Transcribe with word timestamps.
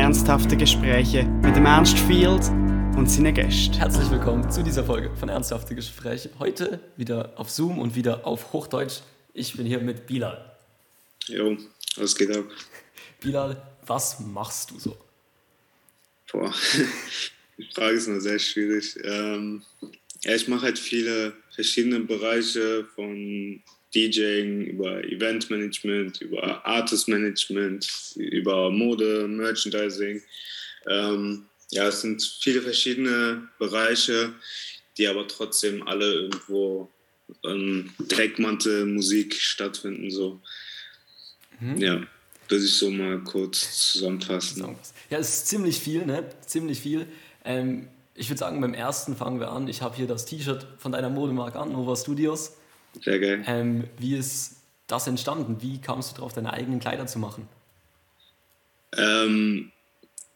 ernsthafte 0.00 0.56
Gespräche 0.56 1.24
mit 1.24 1.54
dem 1.54 1.66
Ernst 1.66 1.98
Field 1.98 2.48
und 2.96 3.06
seinen 3.06 3.34
Gästen. 3.34 3.74
Herzlich 3.74 4.10
willkommen 4.10 4.50
zu 4.50 4.62
dieser 4.62 4.82
Folge 4.82 5.14
von 5.14 5.28
Ernsthafte 5.28 5.74
Gespräche. 5.74 6.30
Heute 6.38 6.80
wieder 6.96 7.34
auf 7.36 7.50
Zoom 7.50 7.78
und 7.78 7.94
wieder 7.94 8.26
auf 8.26 8.54
Hochdeutsch. 8.54 9.00
Ich 9.34 9.58
bin 9.58 9.66
hier 9.66 9.78
mit 9.78 10.06
Bilal. 10.06 10.56
Jo, 11.26 11.54
was 11.96 12.16
geht 12.16 12.34
ab? 12.34 12.46
Bilal, 13.20 13.62
was 13.84 14.20
machst 14.20 14.70
du 14.70 14.78
so? 14.78 14.96
Boah, 16.32 16.50
die 17.58 17.68
Frage 17.74 17.96
ist 17.98 18.08
nur 18.08 18.22
sehr 18.22 18.38
schwierig. 18.38 18.96
Ähm, 19.04 19.62
ja, 20.24 20.34
ich 20.34 20.48
mache 20.48 20.62
halt 20.62 20.78
viele 20.78 21.34
verschiedene 21.54 22.00
Bereiche 22.00 22.86
von 22.94 23.62
DJing, 23.94 24.62
über 24.66 25.04
Eventmanagement, 25.04 26.20
über 26.20 26.64
Artist 26.66 27.08
Management, 27.08 27.88
über 28.16 28.70
Mode, 28.70 29.26
Merchandising. 29.28 30.22
Ähm, 30.88 31.46
ja, 31.70 31.88
es 31.88 32.00
sind 32.00 32.22
viele 32.40 32.62
verschiedene 32.62 33.48
Bereiche, 33.58 34.32
die 34.96 35.06
aber 35.06 35.26
trotzdem 35.26 35.86
alle 35.86 36.12
irgendwo 36.12 36.90
ähm, 37.44 37.90
Dreckmantel 38.08 38.86
Musik 38.86 39.34
stattfinden. 39.34 40.10
So. 40.10 40.40
Mhm. 41.60 41.76
Ja, 41.78 42.02
würde 42.48 42.64
ich 42.64 42.76
so 42.76 42.90
mal 42.90 43.18
kurz 43.20 43.92
zusammenfassen. 43.92 44.76
Ja, 45.08 45.18
es 45.18 45.28
ist 45.28 45.46
ziemlich 45.48 45.78
viel, 45.78 46.04
ne? 46.06 46.28
Ziemlich 46.46 46.80
viel. 46.80 47.06
Ähm, 47.44 47.88
ich 48.14 48.28
würde 48.28 48.38
sagen, 48.38 48.60
beim 48.60 48.74
ersten 48.74 49.16
fangen 49.16 49.40
wir 49.40 49.50
an. 49.50 49.68
Ich 49.68 49.82
habe 49.82 49.96
hier 49.96 50.06
das 50.06 50.26
T-Shirt 50.26 50.66
von 50.78 50.92
deiner 50.92 51.08
Modemarke 51.08 51.58
an, 51.58 51.72
Nova 51.72 51.96
Studios. 51.96 52.56
Sehr 53.02 53.18
geil. 53.18 53.44
Ähm, 53.46 53.84
wie 53.98 54.16
ist 54.16 54.56
das 54.86 55.06
entstanden? 55.06 55.60
Wie 55.60 55.80
kamst 55.80 56.12
du 56.12 56.16
darauf, 56.16 56.32
deine 56.32 56.52
eigenen 56.52 56.80
Kleider 56.80 57.06
zu 57.06 57.18
machen? 57.18 57.48
Ähm, 58.96 59.70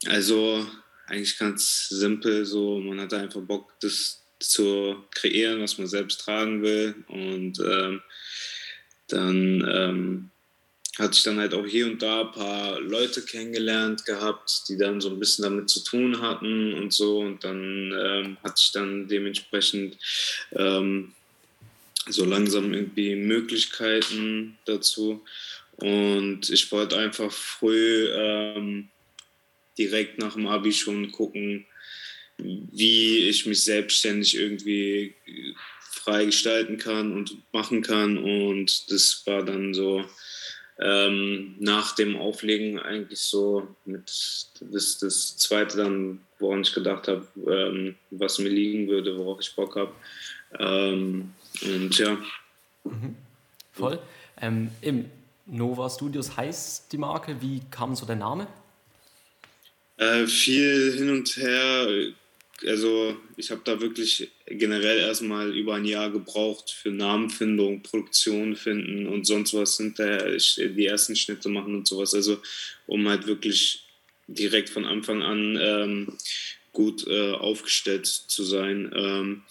also 0.07 0.67
eigentlich 1.07 1.39
ganz 1.39 1.89
simpel. 1.89 2.45
So, 2.45 2.79
man 2.79 3.01
hatte 3.01 3.19
einfach 3.19 3.41
Bock, 3.41 3.73
das 3.81 4.23
zu 4.39 5.05
kreieren, 5.15 5.63
was 5.63 5.79
man 5.79 5.87
selbst 5.87 6.21
tragen 6.21 6.63
will. 6.63 6.95
Und 7.09 7.59
ähm, 7.61 8.03
dann 9.09 9.69
ähm, 9.69 10.31
hatte 10.99 11.15
ich 11.15 11.23
dann 11.23 11.39
halt 11.39 11.55
auch 11.55 11.67
hier 11.67 11.87
und 11.87 12.03
da 12.03 12.23
ein 12.23 12.33
paar 12.33 12.81
Leute 12.81 13.23
kennengelernt 13.23 14.05
gehabt, 14.05 14.65
die 14.69 14.77
dann 14.77 15.01
so 15.01 15.11
ein 15.11 15.19
bisschen 15.19 15.45
damit 15.45 15.69
zu 15.69 15.83
tun 15.83 16.21
hatten 16.21 16.75
und 16.75 16.93
so. 16.93 17.19
Und 17.21 17.43
dann 17.43 17.93
ähm, 17.93 18.37
hatte 18.43 18.55
ich 18.59 18.73
dann 18.73 19.09
dementsprechend 19.09 19.99
ähm, 20.53 21.13
so 22.09 22.25
langsam 22.25 22.73
irgendwie 22.73 23.15
Möglichkeiten 23.17 24.59
dazu. 24.65 25.25
Und 25.77 26.51
ich 26.51 26.71
wollte 26.71 26.99
einfach 26.99 27.33
früh 27.33 28.09
ähm, 28.13 28.89
direkt 29.77 30.19
nach 30.19 30.35
dem 30.35 30.47
Abi 30.47 30.73
schon 30.73 31.11
gucken, 31.13 31.67
wie 32.37 33.29
ich 33.29 33.47
mich 33.47 33.65
selbstständig 33.65 34.37
irgendwie 34.37 35.15
frei 35.81 36.27
gestalten 36.27 36.79
kann 36.79 37.13
und 37.13 37.37
machen 37.53 37.83
kann. 37.83 38.19
Und 38.19 38.91
das 38.91 39.23
war 39.27 39.45
dann 39.45 39.75
so 39.75 40.05
ähm, 40.79 41.55
nach 41.59 41.95
dem 41.95 42.17
Auflegen 42.17 42.79
eigentlich 42.79 43.21
so 43.21 43.69
mit 43.85 44.11
das, 44.61 44.99
das 44.99 45.37
zweite 45.37 45.77
dann, 45.77 46.21
woran 46.39 46.63
ich 46.63 46.73
gedacht 46.73 47.09
habe, 47.09 47.27
ähm, 47.47 47.97
was 48.11 48.39
mir 48.39 48.49
liegen 48.49 48.89
würde, 48.89 49.17
worauf 49.17 49.41
ich 49.41 49.55
Bock 49.55 49.77
habe. 49.77 49.95
Ähm, 50.59 51.33
und 51.65 51.99
ja. 51.99 52.19
Mhm. 52.85 53.17
Voll. 53.73 53.99
Ähm, 54.41 54.71
Im 54.81 55.07
Nova 55.47 55.91
Studios 55.91 56.37
heißt 56.37 56.93
die 56.93 56.99
Marke. 56.99 57.41
Wie 57.41 57.61
kam 57.71 57.95
so 57.95 58.07
der 58.07 58.17
Name? 58.17 58.47
Äh, 59.97 60.27
viel 60.27 60.93
hin 60.97 61.11
und 61.11 61.37
her. 61.37 62.13
Also 62.67 63.17
ich 63.37 63.51
habe 63.51 63.61
da 63.65 63.81
wirklich 63.81 64.31
generell 64.47 64.99
erstmal 64.99 65.55
über 65.55 65.75
ein 65.75 65.85
Jahr 65.85 66.11
gebraucht 66.11 66.71
für 66.71 66.91
Namenfindung, 66.91 67.83
Produktion 67.83 68.57
finden 68.57 69.07
und 69.07 69.27
sonst 69.27 69.55
was 69.55 69.77
hinterher 69.77 70.37
die 70.37 70.87
ersten 70.87 71.17
Schnitte 71.17 71.49
machen 71.49 71.75
und 71.75 71.87
sowas. 71.87 72.15
Also 72.15 72.39
um 72.87 73.09
halt 73.09 73.27
wirklich 73.27 73.85
direkt 74.27 74.71
von 74.71 74.85
Anfang 74.85 75.23
an 75.23 75.59
ähm, 75.61 76.19
gut 76.73 77.07
äh, 77.07 77.33
aufgestellt 77.33 78.07
zu 78.07 78.45
sein. 78.45 78.91
Ähm, 78.95 79.43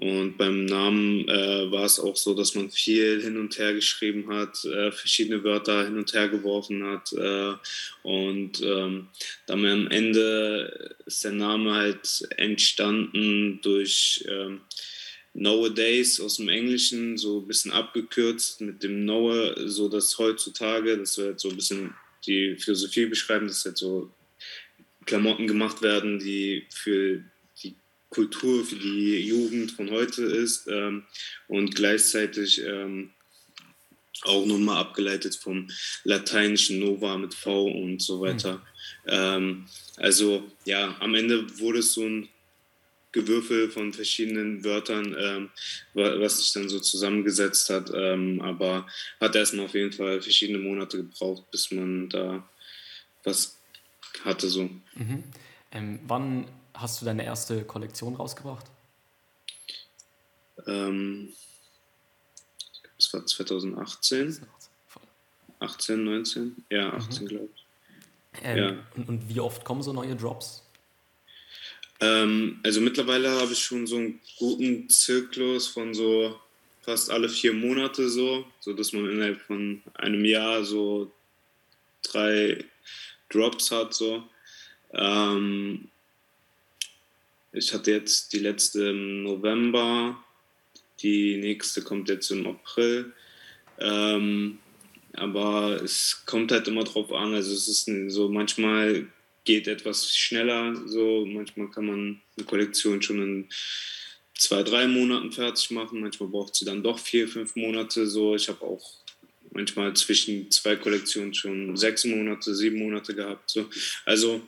und 0.00 0.36
beim 0.36 0.64
Namen 0.64 1.26
äh, 1.26 1.72
war 1.72 1.84
es 1.84 1.98
auch 1.98 2.14
so, 2.14 2.32
dass 2.32 2.54
man 2.54 2.70
viel 2.70 3.20
hin 3.20 3.36
und 3.36 3.58
her 3.58 3.74
geschrieben 3.74 4.32
hat, 4.32 4.64
äh, 4.64 4.92
verschiedene 4.92 5.42
Wörter 5.42 5.84
hin 5.84 5.98
und 5.98 6.12
her 6.12 6.28
geworfen 6.28 6.84
hat. 6.84 7.12
Äh, 7.14 7.54
und 8.04 8.62
ähm, 8.62 9.08
dann 9.46 9.66
am 9.66 9.88
Ende 9.88 10.94
ist 11.04 11.24
der 11.24 11.32
Name 11.32 11.74
halt 11.74 12.28
entstanden 12.36 13.58
durch 13.60 14.24
ähm, 14.28 14.60
Nowadays 15.34 16.20
aus 16.20 16.36
dem 16.36 16.48
Englischen, 16.48 17.18
so 17.18 17.40
ein 17.40 17.48
bisschen 17.48 17.72
abgekürzt 17.72 18.60
mit 18.60 18.84
dem 18.84 19.04
Noah, 19.04 19.68
so 19.68 19.88
dass 19.88 20.16
heutzutage, 20.16 20.96
das 20.96 21.18
wird 21.18 21.40
so 21.40 21.48
ein 21.48 21.56
bisschen 21.56 21.92
die 22.24 22.54
Philosophie 22.54 23.06
beschreiben, 23.06 23.48
dass 23.48 23.64
halt 23.64 23.78
so 23.78 24.12
Klamotten 25.06 25.48
gemacht 25.48 25.82
werden, 25.82 26.20
die 26.20 26.66
für 26.70 27.24
Kultur 28.10 28.64
für 28.64 28.76
die 28.76 29.20
Jugend 29.20 29.72
von 29.72 29.90
heute 29.90 30.22
ist 30.22 30.66
ähm, 30.68 31.04
und 31.46 31.74
gleichzeitig 31.74 32.62
ähm, 32.64 33.10
auch 34.22 34.46
nochmal 34.46 34.78
abgeleitet 34.78 35.36
vom 35.36 35.68
lateinischen 36.04 36.80
Nova 36.80 37.16
mit 37.18 37.34
V 37.34 37.66
und 37.66 38.00
so 38.00 38.20
weiter. 38.20 38.54
Mhm. 38.54 38.62
Ähm, 39.06 39.66
also 39.96 40.50
ja, 40.64 40.96
am 41.00 41.14
Ende 41.14 41.58
wurde 41.58 41.80
es 41.80 41.92
so 41.92 42.04
ein 42.04 42.28
Gewürfel 43.12 43.70
von 43.70 43.92
verschiedenen 43.92 44.64
Wörtern, 44.64 45.16
ähm, 45.18 45.50
was 45.94 46.38
sich 46.38 46.52
dann 46.52 46.68
so 46.68 46.78
zusammengesetzt 46.78 47.70
hat. 47.70 47.90
Ähm, 47.94 48.40
aber 48.40 48.86
hat 49.20 49.34
erstmal 49.34 49.66
auf 49.66 49.74
jeden 49.74 49.92
Fall 49.92 50.20
verschiedene 50.20 50.58
Monate 50.58 50.98
gebraucht, 50.98 51.50
bis 51.50 51.70
man 51.70 52.08
da 52.08 52.48
was 53.24 53.58
hatte 54.24 54.48
so. 54.48 54.64
Mhm. 54.94 55.24
Ähm, 55.72 55.98
wann 56.06 56.46
hast 56.80 57.00
du 57.00 57.04
deine 57.04 57.24
erste 57.24 57.64
Kollektion 57.64 58.14
rausgebracht? 58.14 58.66
Ähm, 60.66 61.32
das 62.96 63.12
war 63.12 63.24
2018. 63.24 64.46
18, 65.60 66.04
19? 66.04 66.64
Ja, 66.70 66.92
18, 66.92 67.24
mhm. 67.24 67.28
glaube 67.28 67.48
ich. 67.54 67.64
Ähm, 68.42 68.56
ja. 68.56 68.76
Und, 69.06 69.28
wie 69.28 69.40
oft 69.40 69.64
kommen 69.64 69.82
so 69.82 69.92
neue 69.92 70.14
Drops? 70.14 70.64
Ähm, 72.00 72.60
also 72.62 72.80
mittlerweile 72.80 73.30
habe 73.30 73.52
ich 73.52 73.58
schon 73.58 73.86
so 73.86 73.96
einen 73.96 74.20
guten 74.38 74.88
Zyklus 74.88 75.66
von 75.66 75.94
so 75.94 76.38
fast 76.82 77.10
alle 77.10 77.28
vier 77.28 77.52
Monate 77.52 78.08
so, 78.08 78.46
so 78.60 78.72
dass 78.72 78.92
man 78.92 79.10
innerhalb 79.10 79.40
von 79.40 79.82
einem 79.94 80.24
Jahr 80.24 80.64
so 80.64 81.10
drei 82.02 82.64
Drops 83.28 83.70
hat 83.70 83.94
so. 83.94 84.22
Ähm, 84.92 85.87
ich 87.58 87.74
hatte 87.74 87.90
jetzt 87.90 88.32
die 88.32 88.38
letzte 88.38 88.90
im 88.90 89.22
November, 89.24 90.22
die 91.02 91.36
nächste 91.36 91.82
kommt 91.82 92.08
jetzt 92.08 92.30
im 92.30 92.46
April. 92.46 93.12
Ähm, 93.78 94.58
aber 95.12 95.82
es 95.82 96.22
kommt 96.26 96.52
halt 96.52 96.68
immer 96.68 96.84
drauf 96.84 97.12
an. 97.12 97.34
Also 97.34 97.52
es 97.52 97.68
ist 97.68 97.90
so, 98.08 98.28
manchmal 98.28 99.06
geht 99.44 99.66
etwas 99.66 100.16
schneller, 100.16 100.76
so 100.86 101.26
manchmal 101.26 101.70
kann 101.70 101.86
man 101.86 102.20
eine 102.36 102.46
Kollektion 102.46 103.02
schon 103.02 103.22
in 103.22 103.48
zwei, 104.34 104.62
drei 104.62 104.86
Monaten 104.86 105.32
fertig 105.32 105.70
machen. 105.70 106.00
Manchmal 106.00 106.28
braucht 106.28 106.54
sie 106.54 106.64
dann 106.64 106.82
doch 106.82 106.98
vier, 106.98 107.28
fünf 107.28 107.56
Monate. 107.56 108.06
So, 108.06 108.34
ich 108.34 108.48
habe 108.48 108.62
auch 108.62 108.92
manchmal 109.52 109.94
zwischen 109.94 110.50
zwei 110.50 110.76
Kollektionen 110.76 111.34
schon 111.34 111.76
sechs 111.76 112.04
Monate, 112.04 112.54
sieben 112.54 112.78
Monate 112.78 113.14
gehabt. 113.14 113.50
So. 113.50 113.68
Also 114.04 114.42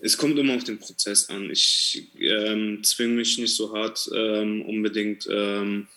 es 0.00 0.16
kommt 0.16 0.38
immer 0.38 0.54
auf 0.54 0.64
den 0.64 0.78
Prozess 0.78 1.28
an. 1.28 1.50
Ich 1.50 2.04
ähm, 2.18 2.82
zwinge 2.84 3.14
mich 3.14 3.38
nicht 3.38 3.54
so 3.54 3.74
hart 3.74 4.08
ähm, 4.14 4.62
unbedingt 4.62 5.26
ähm, 5.30 5.88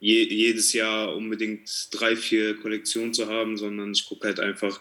je, 0.00 0.22
jedes 0.24 0.72
Jahr 0.72 1.14
unbedingt 1.14 1.88
drei, 1.90 2.16
vier 2.16 2.56
Kollektionen 2.56 3.14
zu 3.14 3.28
haben, 3.28 3.56
sondern 3.56 3.92
ich 3.92 4.06
gucke 4.06 4.26
halt 4.26 4.40
einfach 4.40 4.80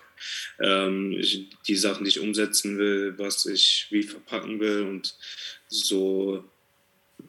ähm, 0.60 1.14
ich, 1.14 1.48
die 1.68 1.76
Sachen, 1.76 2.06
die 2.06 2.10
ich 2.10 2.20
umsetzen 2.20 2.78
will, 2.78 3.14
was 3.18 3.46
ich 3.46 3.88
wie 3.90 4.04
verpacken 4.04 4.60
will 4.60 4.84
und 4.84 5.16
so 5.68 6.44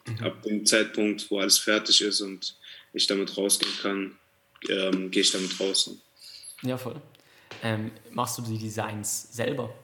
mhm. 0.06 0.24
ab 0.24 0.42
dem 0.42 0.64
Zeitpunkt, 0.64 1.30
wo 1.30 1.40
alles 1.40 1.58
fertig 1.58 2.00
ist 2.00 2.20
und 2.20 2.56
ich 2.92 3.06
damit 3.06 3.36
rausgehen 3.36 3.72
kann, 3.82 4.16
ähm, 4.68 5.10
gehe 5.10 5.22
ich 5.22 5.32
damit 5.32 5.58
raus. 5.58 5.96
Ja, 6.62 6.76
voll. 6.76 7.00
Ähm, 7.62 7.90
machst 8.10 8.38
du 8.38 8.42
die 8.42 8.58
Designs 8.58 9.28
selber? 9.32 9.74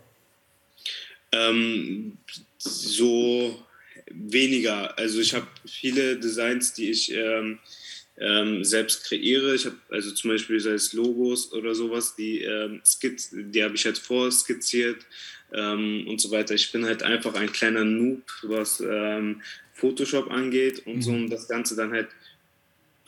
Ähm, 1.33 2.19
so 2.59 3.63
weniger. 4.11 4.97
Also 4.99 5.21
ich 5.21 5.35
habe 5.35 5.47
viele 5.67 6.19
Designs, 6.19 6.75
die 6.75 6.91
ich, 6.91 7.13
ähm, 7.13 7.59
ähm, 8.19 8.65
selbst 8.65 9.05
kreiere. 9.05 9.55
Ich 9.55 9.67
habe 9.67 9.77
also 9.91 10.11
zum 10.13 10.31
Beispiel 10.31 10.59
sei 10.61 10.73
es 10.73 10.93
Logos 10.93 11.53
oder 11.53 11.75
sowas, 11.75 12.17
die, 12.17 12.43
ähm, 12.43 12.81
die 13.33 13.63
habe 13.63 13.75
ich 13.75 13.85
halt 13.85 13.99
vorskizziert 13.99 15.05
ähm, 15.53 16.07
und 16.09 16.21
so 16.21 16.31
weiter. 16.31 16.55
Ich 16.55 16.73
bin 16.73 16.85
halt 16.87 17.03
einfach 17.03 17.35
ein 17.35 17.53
kleiner 17.53 17.85
Noob, 17.85 18.23
was 18.43 18.81
ähm, 18.81 19.43
Photoshop 19.75 20.31
angeht 20.31 20.87
und 20.87 20.97
mhm. 20.97 21.03
so, 21.03 21.13
um 21.13 21.31
das 21.31 21.49
Ganze 21.49 21.77
dann 21.77 21.93
halt 21.93 22.09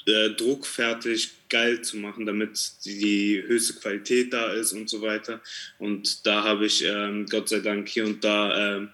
äh, 0.09 0.31
druckfertig 0.31 1.31
geil 1.49 1.83
zu 1.83 1.97
machen, 1.97 2.27
damit 2.27 2.73
die, 2.85 3.43
höchste 3.47 3.75
Qualität 3.75 4.33
da 4.33 4.53
ist 4.53 4.73
und 4.73 4.89
so 4.89 5.01
weiter. 5.03 5.41
Und 5.79 6.27
da 6.27 6.45
habe 6.45 6.67
ich 6.67 6.85
ähm, 6.85 7.27
Gott 7.27 7.49
sei 7.49 7.61
Dank 7.61 7.89
hier 7.89 8.05
und 8.05 8.23
da 8.23 8.77
ähm, 8.77 8.91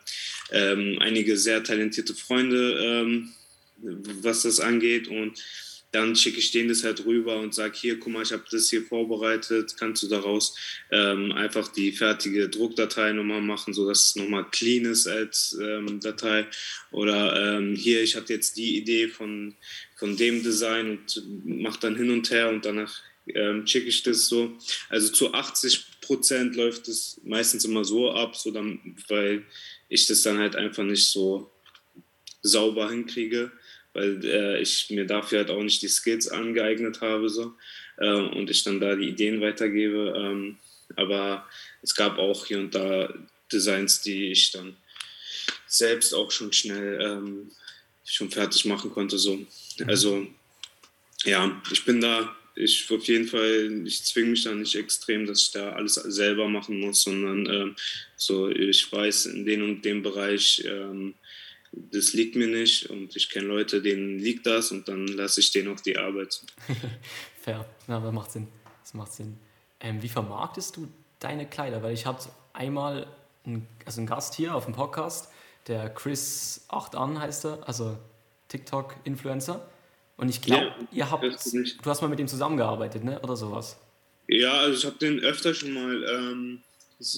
ähm, 0.51 0.99
einige 1.01 1.37
sehr 1.37 1.63
talentierte 1.65 2.15
Freunde, 2.15 2.79
ähm, 2.81 3.31
was 4.23 4.43
das 4.43 4.61
angeht. 4.61 5.09
Und 5.09 5.43
dann 5.95 6.17
schicke 6.17 6.41
ich 6.41 6.51
denen 6.51 6.69
das 6.69 6.83
halt 6.83 7.07
rüber 7.07 7.39
und 7.39 7.55
sage, 7.55 7.75
hier, 7.77 8.01
guck 8.01 8.13
mal, 8.13 8.25
ich 8.25 8.33
habe 8.33 8.43
das 8.51 8.69
hier 8.69 8.83
vorbereitet, 8.83 9.77
kannst 9.79 10.03
du 10.03 10.09
daraus 10.09 10.57
ähm, 10.91 11.31
einfach 11.31 11.69
die 11.69 11.93
fertige 11.93 12.49
Druckdatei 12.49 13.13
nochmal 13.13 13.41
machen, 13.41 13.73
sodass 13.73 14.09
es 14.09 14.17
nochmal 14.17 14.51
clean 14.51 14.87
ist 14.87 15.07
als 15.07 15.57
ähm, 15.63 16.01
Datei. 16.01 16.47
Oder 16.91 17.59
ähm, 17.59 17.77
hier, 17.77 18.03
ich 18.03 18.17
hatte 18.17 18.33
jetzt 18.33 18.57
die 18.57 18.77
Idee 18.77 19.07
von, 19.07 19.55
von 19.95 20.17
dem 20.17 20.43
Design 20.43 20.99
und 20.99 21.23
mache 21.63 21.79
dann 21.79 21.95
hin 21.95 22.11
und 22.11 22.29
her 22.29 22.49
und 22.49 22.65
danach 22.65 23.01
ähm, 23.29 23.65
schicke 23.65 23.87
ich 23.87 24.03
das 24.03 24.27
so. 24.27 24.59
Also 24.89 25.13
zu 25.13 25.33
80 25.33 26.01
Prozent 26.01 26.57
läuft 26.57 26.89
es 26.89 27.21
meistens 27.23 27.65
immer 27.65 27.85
so 27.85 28.11
ab, 28.11 28.35
so 28.35 28.51
dann, 28.51 28.97
weil 29.07 29.45
ich 29.89 30.09
das 30.09 30.23
dann 30.23 30.39
halt 30.39 30.57
einfach 30.57 30.83
nicht 30.83 31.07
so 31.07 31.49
sauber 32.43 32.91
hinkriege 32.91 33.53
weil 33.95 34.25
äh, 34.25 34.61
ich 34.61 34.91
mir 34.91 35.07
dafür 35.07 35.39
halt 35.39 35.51
auch 35.51 35.63
nicht 35.63 35.81
die 35.83 35.89
Skills 35.89 36.29
angeeignet 36.29 37.01
habe 37.01 37.29
so, 37.29 37.55
äh, 37.97 38.11
und 38.11 38.51
ich 38.51 38.63
dann 38.65 38.81
da 38.81 38.95
die 38.95 39.09
Ideen 39.09 39.41
weitergebe. 39.41 40.15
Ähm, 40.17 40.59
aber 40.97 41.49
es 41.83 41.95
gab 41.95 42.19
auch 42.19 42.47
hier 42.47 42.59
und 42.59 42.75
da 42.75 43.13
Designs, 43.53 44.03
die 44.03 44.33
ich 44.33 44.51
dann 44.51 44.77
selbst 45.67 46.15
auch 46.15 46.31
schon 46.31 46.53
schnell 46.53 47.01
ähm, 47.01 47.51
schon 48.05 48.31
fertig 48.31 48.65
machen 48.65 48.91
konnte. 48.91 49.19
So. 49.19 49.37
Mhm. 49.37 49.47
Also 49.87 50.27
ja, 51.25 51.63
ich 51.71 51.85
bin 51.85 52.01
da, 52.01 52.37
ich 52.55 52.91
auf 52.91 53.05
jeden 53.07 53.27
Fall, 53.27 53.83
ich 53.87 54.05
zwinge 54.05 54.31
mich 54.31 54.45
da 54.45 54.55
nicht 54.55 54.75
extrem, 54.75 55.27
dass 55.27 55.43
ich 55.43 55.51
da 55.53 55.73
alles 55.73 55.95
selber 55.95 56.49
machen 56.49 56.81
muss, 56.81 57.03
sondern 57.03 57.47
ähm, 57.47 57.77
so, 58.17 58.49
ich 58.51 58.91
weiß, 58.93 59.27
in 59.27 59.45
dem 59.45 59.63
und 59.63 59.85
dem 59.85 60.03
Bereich 60.03 60.63
ähm, 60.67 61.15
das 61.93 62.13
liegt 62.13 62.37
mir 62.37 62.49
nicht 62.49 62.91
und 62.91 63.15
ich 63.17 63.31
kenne 63.31 63.47
Leute, 63.47 63.83
denen 63.83 64.19
liegt 64.19 64.47
das 64.47 64.73
und 64.73 64.89
dann 64.89 65.07
lasse 65.07 65.41
ich 65.41 65.51
denen 65.51 65.73
auch 65.73 65.81
die 65.81 65.97
Arbeit. 65.97 66.41
Fair, 67.41 67.67
ja, 67.89 68.01
das 68.01 68.13
macht 68.13 68.33
Sinn. 68.33 68.49
Das 68.83 68.95
macht 68.95 69.13
Sinn. 69.13 69.39
Ähm, 69.81 70.03
wie 70.03 70.09
vermarktest 70.09 70.77
du 70.77 70.89
deine 71.21 71.47
Kleider? 71.47 71.83
Weil 71.83 71.95
ich 71.95 72.07
hatte 72.07 72.29
einmal 72.53 73.07
einen, 73.45 73.67
also 73.85 74.01
einen 74.01 74.07
Gast 74.07 74.35
hier 74.35 74.55
auf 74.55 74.65
dem 74.65 74.75
Podcast, 74.75 75.31
der 75.67 75.89
Chris 75.91 76.65
8 76.69 76.95
an 76.95 77.19
heißt 77.19 77.47
er, 77.47 77.69
also 77.69 77.99
TikTok-Influencer. 78.49 79.67
Und 80.17 80.29
ich 80.29 80.43
glaube, 80.43 80.67
ja, 80.67 80.89
ihr 80.93 81.11
habt, 81.11 81.25
du 81.25 81.91
hast 81.91 82.03
mal 82.03 82.09
mit 82.09 82.21
ihm 82.21 82.29
zusammengearbeitet, 82.29 83.03
ne? 83.03 83.21
oder 83.21 83.37
sowas? 83.37 83.79
Ja, 84.29 84.53
also 84.53 84.79
ich 84.79 84.85
habe 84.87 84.97
den 84.99 85.21
öfter 85.21 85.55
schon 85.55 85.73
mal 85.73 86.05
ähm, 86.05 86.63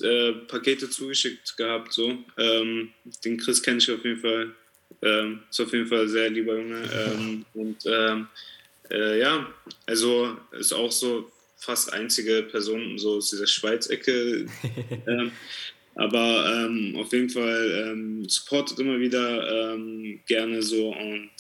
äh, 0.03 0.33
Pakete 0.33 0.91
zugeschickt 0.91 1.57
gehabt. 1.57 1.93
So. 1.93 2.19
Ähm, 2.39 2.93
den 3.25 3.37
Chris 3.39 3.63
kenne 3.63 3.79
ich 3.79 3.91
auf 3.91 4.05
jeden 4.05 4.21
Fall. 4.21 4.55
Ähm, 5.03 5.41
ist 5.51 5.61
auf 5.61 5.73
jeden 5.73 5.87
Fall 5.87 6.09
sehr 6.09 6.31
lieber 6.31 6.57
Junge. 6.57 6.83
Ähm, 6.93 7.45
und 7.55 7.77
ähm, 7.87 8.29
äh, 8.91 9.21
ja, 9.21 9.47
also 9.87 10.37
ist 10.53 10.73
auch 10.73 10.93
so 10.93 11.31
fast 11.57 11.93
einzige 11.93 12.43
Person 12.43 12.99
so 12.99 13.17
aus 13.17 13.31
dieser 13.31 13.47
Schweiz-Ecke. 13.47 14.47
Ähm, 15.07 15.31
aber 15.95 16.67
ähm, 16.67 16.95
auf 16.97 17.11
jeden 17.13 17.31
Fall 17.31 18.27
supportet 18.27 18.79
immer 18.81 19.01
wieder 19.01 19.79
gerne 20.27 20.63
so 20.63 20.91
und 20.91 21.31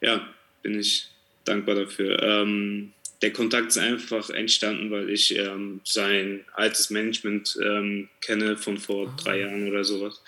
ja, 0.00 0.26
bin 0.62 0.80
ich 0.80 1.08
dankbar 1.44 1.74
dafür. 1.74 2.22
Ähm, 2.22 2.92
der 3.22 3.32
Kontakt 3.32 3.68
ist 3.68 3.78
einfach 3.78 4.30
entstanden, 4.30 4.90
weil 4.90 5.10
ich 5.10 5.36
ähm, 5.36 5.80
sein 5.84 6.44
altes 6.54 6.90
Management 6.90 7.58
ähm, 7.62 8.08
kenne 8.20 8.56
von 8.56 8.78
vor 8.78 9.08
ah. 9.08 9.16
drei 9.22 9.40
Jahren 9.40 9.68
oder 9.68 9.84
sowas. 9.84 10.22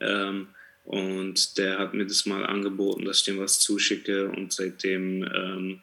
Ähm, 0.00 0.48
und 0.84 1.58
der 1.58 1.78
hat 1.78 1.94
mir 1.94 2.06
das 2.06 2.26
mal 2.26 2.44
angeboten, 2.44 3.04
dass 3.04 3.18
ich 3.18 3.24
dem 3.24 3.38
was 3.38 3.60
zuschicke 3.60 4.28
und 4.28 4.52
seitdem 4.52 5.22
ähm, 5.22 5.82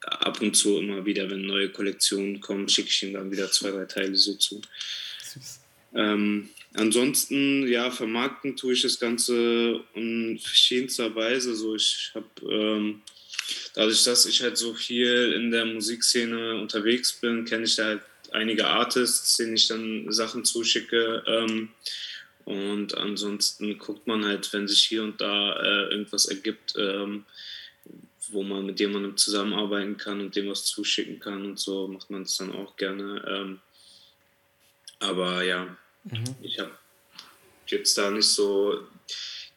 ab 0.00 0.40
und 0.40 0.54
zu 0.54 0.78
immer 0.78 1.04
wieder, 1.04 1.28
wenn 1.30 1.42
neue 1.42 1.70
Kollektionen 1.70 2.40
kommen, 2.40 2.68
schicke 2.68 2.88
ich 2.88 3.02
ihm 3.02 3.12
dann 3.12 3.30
wieder 3.30 3.50
zwei, 3.50 3.70
drei 3.70 3.84
Teile 3.84 4.14
so 4.16 4.34
zu. 4.34 4.62
Ähm, 5.94 6.50
ansonsten, 6.74 7.66
ja, 7.66 7.90
vermarkten 7.90 8.56
tue 8.56 8.74
ich 8.74 8.82
das 8.82 9.00
Ganze 9.00 9.84
in 9.94 10.38
verschiedenster 10.38 11.14
Weise. 11.14 11.54
So, 11.54 11.74
ich 11.74 12.12
habe 12.14 12.26
ähm, 12.50 13.02
dadurch, 13.74 14.04
dass 14.04 14.26
ich 14.26 14.42
halt 14.42 14.56
so 14.56 14.74
viel 14.74 15.32
in 15.32 15.50
der 15.50 15.64
Musikszene 15.64 16.60
unterwegs 16.60 17.12
bin, 17.12 17.44
kenne 17.44 17.64
ich 17.64 17.76
da 17.76 17.84
halt 17.84 18.02
einige 18.32 18.66
Artists, 18.66 19.36
denen 19.36 19.54
ich 19.54 19.68
dann 19.68 20.10
Sachen 20.12 20.44
zuschicke. 20.44 21.22
Ähm, 21.26 21.70
und 22.44 22.96
ansonsten 22.96 23.78
guckt 23.78 24.06
man 24.06 24.24
halt, 24.24 24.52
wenn 24.52 24.68
sich 24.68 24.84
hier 24.84 25.02
und 25.02 25.20
da 25.20 25.52
äh, 25.60 25.90
irgendwas 25.90 26.26
ergibt, 26.26 26.74
ähm, 26.76 27.26
wo 28.30 28.42
man 28.42 28.66
mit 28.66 28.80
jemandem 28.80 29.16
zusammenarbeiten 29.16 29.96
kann 29.96 30.20
und 30.20 30.36
dem 30.36 30.48
was 30.48 30.64
zuschicken 30.64 31.18
kann 31.18 31.44
und 31.44 31.58
so, 31.58 31.88
macht 31.88 32.10
man 32.10 32.22
es 32.22 32.36
dann 32.36 32.52
auch 32.52 32.76
gerne. 32.76 33.24
Ähm, 33.28 33.60
aber 34.98 35.42
ja, 35.42 35.76
mhm. 36.04 36.36
ich 36.42 36.58
habe 36.58 36.72
jetzt 37.66 37.96
da 37.96 38.10
nicht 38.10 38.28
so 38.28 38.86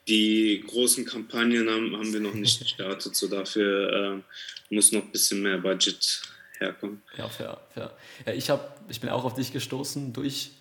die 0.07 0.63
großen 0.67 1.05
Kampagnen 1.05 1.69
haben, 1.69 1.95
haben 1.95 2.13
wir 2.13 2.19
noch 2.19 2.33
nicht 2.33 2.59
gestartet, 2.59 3.15
so 3.15 3.27
dafür 3.27 4.23
äh, 4.69 4.73
muss 4.75 4.91
noch 4.91 5.03
ein 5.03 5.11
bisschen 5.11 5.41
mehr 5.41 5.57
Budget 5.57 6.21
herkommen. 6.57 7.01
Ja, 7.17 7.27
fair, 7.29 7.59
fair. 7.73 7.91
Ja, 8.25 8.33
ich, 8.33 8.49
hab, 8.49 8.79
ich 8.89 8.99
bin 8.99 9.09
auch 9.09 9.23
auf 9.25 9.33
dich 9.33 9.51
gestoßen 9.51 10.13
durch 10.13 10.51